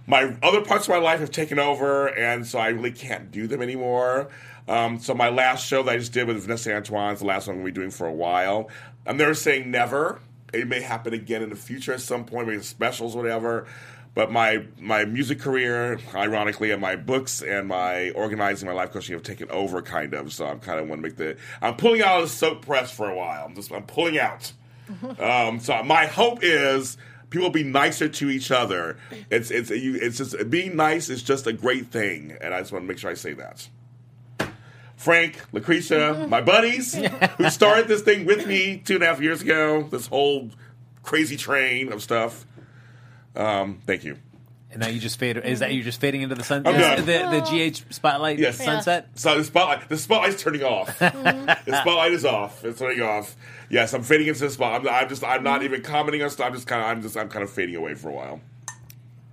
my 0.09 0.35
other 0.43 0.63
parts 0.63 0.87
of 0.87 0.89
my 0.89 0.99
life 0.99 1.21
have 1.21 1.31
taken 1.31 1.59
over, 1.59 2.09
and 2.09 2.47
so 2.47 2.59
I 2.59 2.69
really 2.69 2.91
can't 2.93 3.31
do 3.31 3.47
them 3.47 3.61
anymore. 3.61 4.31
Um, 4.67 4.99
so 4.99 5.15
my 5.15 5.29
last 5.29 5.67
show 5.67 5.83
that 5.83 5.95
I 5.95 5.99
just 5.99 6.13
did 6.13 6.27
with 6.27 6.47
Vinessa 6.47 6.75
Antoine 6.75 7.13
is 7.13 7.21
the 7.21 7.27
last 7.27 7.47
one 7.47 7.57
we'll 7.57 7.67
be 7.67 7.73
doing 7.73 7.91
for 7.91 8.07
a 8.07 8.13
while. 8.13 8.71
I'm 9.07 9.19
never 9.19 9.35
saying 9.35 9.71
never. 9.71 10.21
It 10.53 10.67
may 10.67 10.81
happen 10.81 11.13
again 11.13 11.43
in 11.43 11.51
the 11.51 11.57
future 11.57 11.93
at 11.93 12.01
some 12.01 12.25
point, 12.25 12.49
maybe 12.49 12.63
specials, 12.63 13.15
whatever. 13.15 13.67
But 14.15 14.33
my 14.33 14.65
my 14.79 15.05
music 15.05 15.41
career, 15.41 16.01
ironically, 16.15 16.71
and 16.71 16.81
my 16.81 16.97
books 16.97 17.43
and 17.43 17.69
my 17.69 18.11
organizing, 18.11 18.67
my 18.67 18.75
life 18.75 18.93
coaching 18.93 19.13
have 19.13 19.23
taken 19.23 19.51
over, 19.51 19.83
kind 19.83 20.15
of. 20.15 20.33
So 20.33 20.47
I'm 20.47 20.59
kind 20.59 20.81
of 20.81 20.89
want 20.89 21.03
to 21.03 21.03
make 21.03 21.17
the. 21.17 21.37
I'm 21.61 21.77
pulling 21.77 22.03
out 22.03 22.23
of 22.23 22.23
the 22.25 22.35
soap 22.35 22.65
press 22.65 22.91
for 22.91 23.11
a 23.11 23.15
while. 23.15 23.45
I'm 23.45 23.55
just 23.55 23.71
I'm 23.71 23.85
pulling 23.85 24.19
out. 24.19 24.53
Um, 25.21 25.61
so 25.61 25.83
my 25.83 26.07
hope 26.07 26.39
is 26.41 26.97
people 27.31 27.51
be 27.51 27.63
nicer 27.63 28.09
to 28.09 28.31
each 28.31 28.51
other. 28.51 28.97
It's 29.31 29.51
it's 29.51 29.71
you, 29.71 29.97
it's 29.97 30.19
just 30.19 30.51
being 30.51 30.77
nice 30.77 31.09
is 31.09 31.23
just 31.23 31.47
a 31.47 31.53
great 31.53 31.89
thing, 31.89 32.37
and 32.41 32.55
I 32.55 32.61
just 32.61 32.73
want 32.73 32.85
to 32.85 32.89
make 32.89 32.99
sure 32.99 33.11
I 33.11 33.15
say 33.15 33.35
that. 33.35 33.69
Frank, 34.97 35.41
Lacretia, 35.53 36.29
my 36.29 36.41
buddies 36.41 36.95
who 36.95 37.51
started 37.51 37.89
this 37.89 38.03
thing 38.03 38.27
with 38.27 38.47
me 38.47 38.83
two 38.85 38.95
and 38.95 39.05
a 39.05 39.07
half 39.07 39.21
years 39.21 39.43
ago, 39.43 39.83
this 39.83 40.09
whole 40.09 40.51
crazy 41.03 41.37
train 41.37 41.93
of 41.93 42.03
stuff. 42.03 42.45
Um, 43.37 43.81
thank 43.87 44.05
you. 44.05 44.19
And 44.71 44.81
now 44.83 44.89
you 44.89 45.01
just 45.01 45.19
fade. 45.19 45.39
Is 45.39 45.61
that 45.61 45.73
you 45.73 45.83
just 45.83 45.99
fading 45.99 46.21
into 46.21 46.35
the 46.35 46.45
sun? 46.45 46.67
I'm 46.67 46.75
the, 46.75 46.81
done. 46.81 47.07
the 47.07 47.41
the 47.41 47.71
GH 47.71 47.95
spotlight 47.95 48.39
Yes. 48.39 48.63
sunset. 48.63 49.09
So 49.15 49.39
the 49.39 49.45
spotlight, 49.45 49.89
the 49.89 49.97
spotlight's 49.97 50.43
turning 50.43 50.63
off. 50.63 50.99
the 50.99 51.81
spotlight 51.81 52.13
is 52.13 52.27
off. 52.27 52.63
It's 52.65 52.79
turning 52.79 53.01
off. 53.01 53.35
Yes, 53.71 53.95
I'm 53.95 54.03
fading 54.03 54.27
into 54.27 54.41
the 54.41 54.51
spot. 54.51 54.83
I'm, 54.83 54.89
I'm 54.89 55.09
just, 55.09 55.25
I'm 55.25 55.43
not 55.43 55.63
even 55.63 55.83
commenting 55.83 56.23
on 56.23 56.29
stuff. 56.29 56.49
I'm 56.49 56.55
just 56.55 56.67
kind 56.67 56.83
of, 56.83 56.89
I'm 56.89 57.03
just, 57.03 57.17
I'm 57.17 57.31
kind 57.31 57.43
of 57.43 57.51
fading 57.51 57.77
away 57.77 57.95
for 57.95 58.11
a 58.11 58.13
while. 58.13 58.41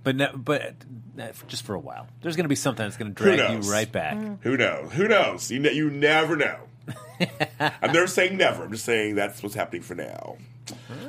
But 0.04 0.16
no, 0.16 0.30
but 0.34 0.74
uh, 1.20 1.28
just 1.48 1.64
for 1.64 1.74
a 1.74 1.78
while. 1.80 2.06
There's 2.22 2.36
going 2.36 2.44
to 2.44 2.48
be 2.48 2.54
something 2.54 2.84
that's 2.84 2.96
going 2.96 3.12
to 3.14 3.22
drag 3.22 3.64
you 3.64 3.70
right 3.70 3.90
back. 3.90 4.16
Who 4.42 4.56
knows? 4.56 4.92
Who 4.92 5.08
knows? 5.08 5.50
You, 5.50 5.58
ne- 5.58 5.72
you 5.72 5.90
never 5.90 6.36
know. 6.36 6.60
I'm 7.60 7.92
never 7.92 8.06
saying 8.06 8.36
never. 8.36 8.64
I'm 8.64 8.70
just 8.72 8.84
saying 8.84 9.14
that's 9.14 9.42
what's 9.42 9.54
happening 9.54 9.82
for 9.82 9.94
now. 9.94 10.36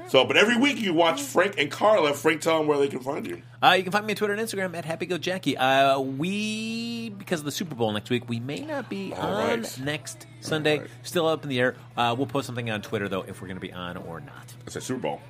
So, 0.07 0.23
but 0.23 0.37
every 0.37 0.55
week 0.55 0.79
you 0.79 0.93
watch 0.93 1.21
Frank 1.21 1.55
and 1.57 1.69
Carla. 1.71 2.13
Frank, 2.13 2.41
tell 2.41 2.59
them 2.59 2.67
where 2.67 2.77
they 2.77 2.87
can 2.87 2.99
find 2.99 3.25
you. 3.25 3.41
Uh, 3.61 3.73
you 3.77 3.83
can 3.83 3.91
find 3.91 4.05
me 4.05 4.13
on 4.13 4.15
Twitter 4.17 4.33
and 4.33 4.41
Instagram 4.41 4.75
at 4.75 4.85
HappyGoJackie. 4.85 5.55
Uh, 5.57 5.99
we, 5.99 7.09
because 7.09 7.39
of 7.39 7.45
the 7.45 7.51
Super 7.51 7.75
Bowl 7.75 7.91
next 7.91 8.09
week, 8.09 8.29
we 8.29 8.39
may 8.39 8.61
not 8.61 8.89
be 8.89 9.13
All 9.13 9.21
on 9.35 9.61
right. 9.61 9.79
next 9.79 10.27
Sunday. 10.41 10.83
Still 11.03 11.27
up 11.27 11.43
in 11.43 11.49
the 11.49 11.59
air. 11.59 11.75
Uh, 11.97 12.13
we'll 12.17 12.27
post 12.27 12.45
something 12.45 12.69
on 12.69 12.81
Twitter, 12.81 13.09
though, 13.09 13.23
if 13.23 13.41
we're 13.41 13.47
going 13.47 13.57
to 13.57 13.61
be 13.61 13.73
on 13.73 13.97
or 13.97 14.19
not. 14.21 14.53
It's 14.65 14.75
a 14.75 14.81
Super 14.81 15.01
Bowl. 15.01 15.21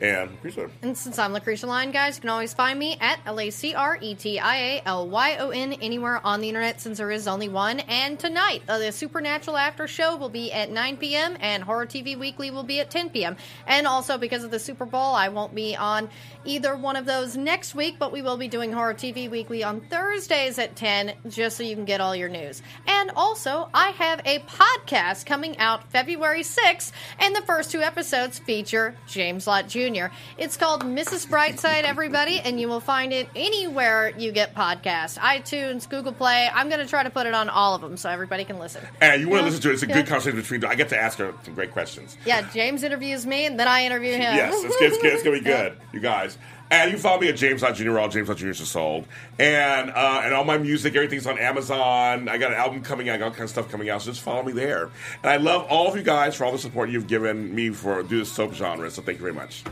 And 0.00 0.30
Lacretia. 0.42 0.70
And 0.82 0.96
since 0.96 1.18
I'm 1.18 1.32
Lacretia 1.32 1.66
Lyon, 1.66 1.90
guys, 1.90 2.16
you 2.16 2.20
can 2.20 2.30
always 2.30 2.52
find 2.52 2.78
me 2.78 2.98
at 3.00 3.18
L 3.24 3.40
A 3.40 3.50
C 3.50 3.74
R 3.74 3.98
E 4.00 4.14
T 4.14 4.38
I 4.38 4.56
A 4.56 4.82
L 4.84 5.08
Y 5.08 5.36
O 5.38 5.50
N 5.50 5.72
anywhere 5.74 6.20
on 6.24 6.40
the 6.42 6.48
internet 6.48 6.80
since 6.80 6.98
there 6.98 7.10
is 7.10 7.26
only 7.26 7.48
one. 7.48 7.80
And 7.80 8.18
tonight, 8.18 8.62
uh, 8.68 8.78
the 8.78 8.92
Supernatural 8.92 9.56
After 9.56 9.88
Show 9.88 10.16
will 10.16 10.28
be 10.28 10.52
at 10.52 10.70
9 10.70 10.98
p.m. 10.98 11.36
and 11.40 11.62
Horror 11.62 11.86
TV 11.86 12.18
Weekly 12.18 12.50
will 12.50 12.62
be 12.62 12.80
at 12.80 12.90
10 12.90 13.10
p.m. 13.10 13.36
And 13.66 13.86
also, 13.86 14.18
because 14.18 14.44
of 14.44 14.50
the 14.50 14.58
Super 14.58 14.84
Bowl, 14.84 15.14
I 15.14 15.28
won't 15.28 15.54
be 15.54 15.74
on 15.74 16.10
either 16.44 16.76
one 16.76 16.96
of 16.96 17.06
those 17.06 17.36
next 17.36 17.74
week, 17.74 17.98
but 17.98 18.12
we 18.12 18.20
will 18.20 18.36
be 18.36 18.48
doing 18.48 18.72
Horror 18.72 18.94
TV 18.94 19.30
Weekly 19.30 19.64
on 19.64 19.80
Thursdays 19.80 20.58
at 20.58 20.76
10 20.76 21.14
just 21.28 21.56
so 21.56 21.62
you 21.62 21.74
can 21.74 21.86
get 21.86 22.02
all 22.02 22.14
your 22.14 22.28
news. 22.28 22.60
And 22.86 23.10
also, 23.16 23.70
I 23.72 23.90
have 23.90 24.20
a 24.26 24.40
podcast 24.40 25.24
coming 25.24 25.56
out 25.58 25.90
February 25.90 26.42
6th, 26.42 26.92
and 27.18 27.34
the 27.34 27.42
first 27.42 27.70
two 27.70 27.80
episodes 27.80 28.38
feature 28.38 28.94
James 29.06 29.46
Lott 29.46 29.68
Jr. 29.68 29.85
It's 29.86 30.56
called 30.56 30.82
Mrs. 30.82 31.28
Brightside, 31.28 31.84
everybody, 31.84 32.40
and 32.40 32.60
you 32.60 32.66
will 32.66 32.80
find 32.80 33.12
it 33.12 33.28
anywhere 33.36 34.12
you 34.18 34.32
get 34.32 34.52
podcasts 34.52 35.16
iTunes, 35.18 35.88
Google 35.88 36.12
Play. 36.12 36.48
I'm 36.52 36.68
going 36.68 36.80
to 36.80 36.86
try 36.86 37.04
to 37.04 37.10
put 37.10 37.26
it 37.26 37.34
on 37.34 37.48
all 37.48 37.76
of 37.76 37.82
them 37.82 37.96
so 37.96 38.10
everybody 38.10 38.44
can 38.44 38.58
listen. 38.58 38.84
And 39.00 39.20
you 39.22 39.28
want 39.28 39.42
to 39.42 39.46
listen 39.46 39.62
to 39.62 39.70
it. 39.70 39.74
It's 39.74 39.82
a 39.84 39.86
Yeah. 39.86 39.94
good 39.94 40.06
conversation 40.08 40.40
between. 40.40 40.64
I 40.64 40.74
get 40.74 40.88
to 40.88 41.00
ask 41.00 41.18
her 41.18 41.32
some 41.44 41.54
great 41.54 41.70
questions. 41.72 42.16
Yeah, 42.26 42.42
James 42.52 42.82
interviews 42.82 43.26
me, 43.26 43.46
and 43.46 43.60
then 43.60 43.68
I 43.68 43.84
interview 43.84 44.12
him. 44.14 44.34
Yes, 44.34 44.54
it's, 44.64 44.74
it's, 44.80 45.04
it's 45.04 45.22
gonna 45.22 45.38
be 45.38 45.44
good, 45.44 45.78
you 45.92 46.00
guys. 46.00 46.36
And 46.70 46.90
you 46.90 46.96
can 46.96 47.02
follow 47.02 47.20
me 47.20 47.28
at 47.28 47.36
James 47.36 47.62
Lott 47.62 47.76
Jr. 47.76 47.98
All 47.98 48.08
James 48.08 48.28
Lott 48.28 48.38
Jr. 48.38 48.48
is 48.48 48.68
sold, 48.68 49.06
and 49.38 49.90
uh, 49.90 50.22
and 50.24 50.34
all 50.34 50.44
my 50.44 50.58
music, 50.58 50.96
everything's 50.96 51.26
on 51.26 51.38
Amazon. 51.38 52.28
I 52.28 52.38
got 52.38 52.50
an 52.50 52.58
album 52.58 52.82
coming 52.82 53.08
out, 53.08 53.14
I 53.14 53.18
got 53.18 53.24
all 53.26 53.30
kinds 53.30 53.42
of 53.42 53.50
stuff 53.50 53.70
coming 53.70 53.88
out. 53.88 54.02
So 54.02 54.10
just 54.10 54.22
follow 54.22 54.42
me 54.42 54.52
there. 54.52 54.90
And 55.22 55.30
I 55.30 55.36
love 55.36 55.66
all 55.70 55.88
of 55.88 55.96
you 55.96 56.02
guys 56.02 56.34
for 56.34 56.44
all 56.44 56.52
the 56.52 56.58
support 56.58 56.90
you've 56.90 57.06
given 57.06 57.54
me 57.54 57.70
for 57.70 58.02
do 58.02 58.18
this 58.18 58.32
soap 58.32 58.52
genre. 58.54 58.90
So 58.90 59.00
thank 59.02 59.18
you 59.18 59.22
very 59.22 59.34
much. 59.34 59.62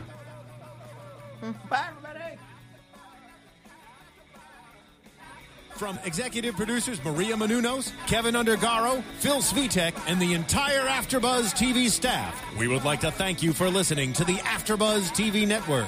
Bye, 1.69 1.85
everybody. 1.89 2.39
From 5.75 5.99
executive 6.05 6.55
producers 6.55 7.03
Maria 7.03 7.35
Menounos, 7.35 7.91
Keven 8.07 8.35
Undergaro, 8.35 9.03
Phil 9.19 9.41
Svitek, 9.41 9.93
and 10.07 10.21
the 10.21 10.33
entire 10.33 10.87
AfterBuzz 10.87 11.53
TV 11.53 11.89
staff, 11.89 12.41
we 12.57 12.69
would 12.69 12.85
like 12.85 13.01
to 13.01 13.11
thank 13.11 13.43
you 13.43 13.51
for 13.51 13.69
listening 13.69 14.13
to 14.13 14.23
the 14.23 14.35
AfterBuzz 14.35 15.09
TV 15.11 15.45
network. 15.45 15.87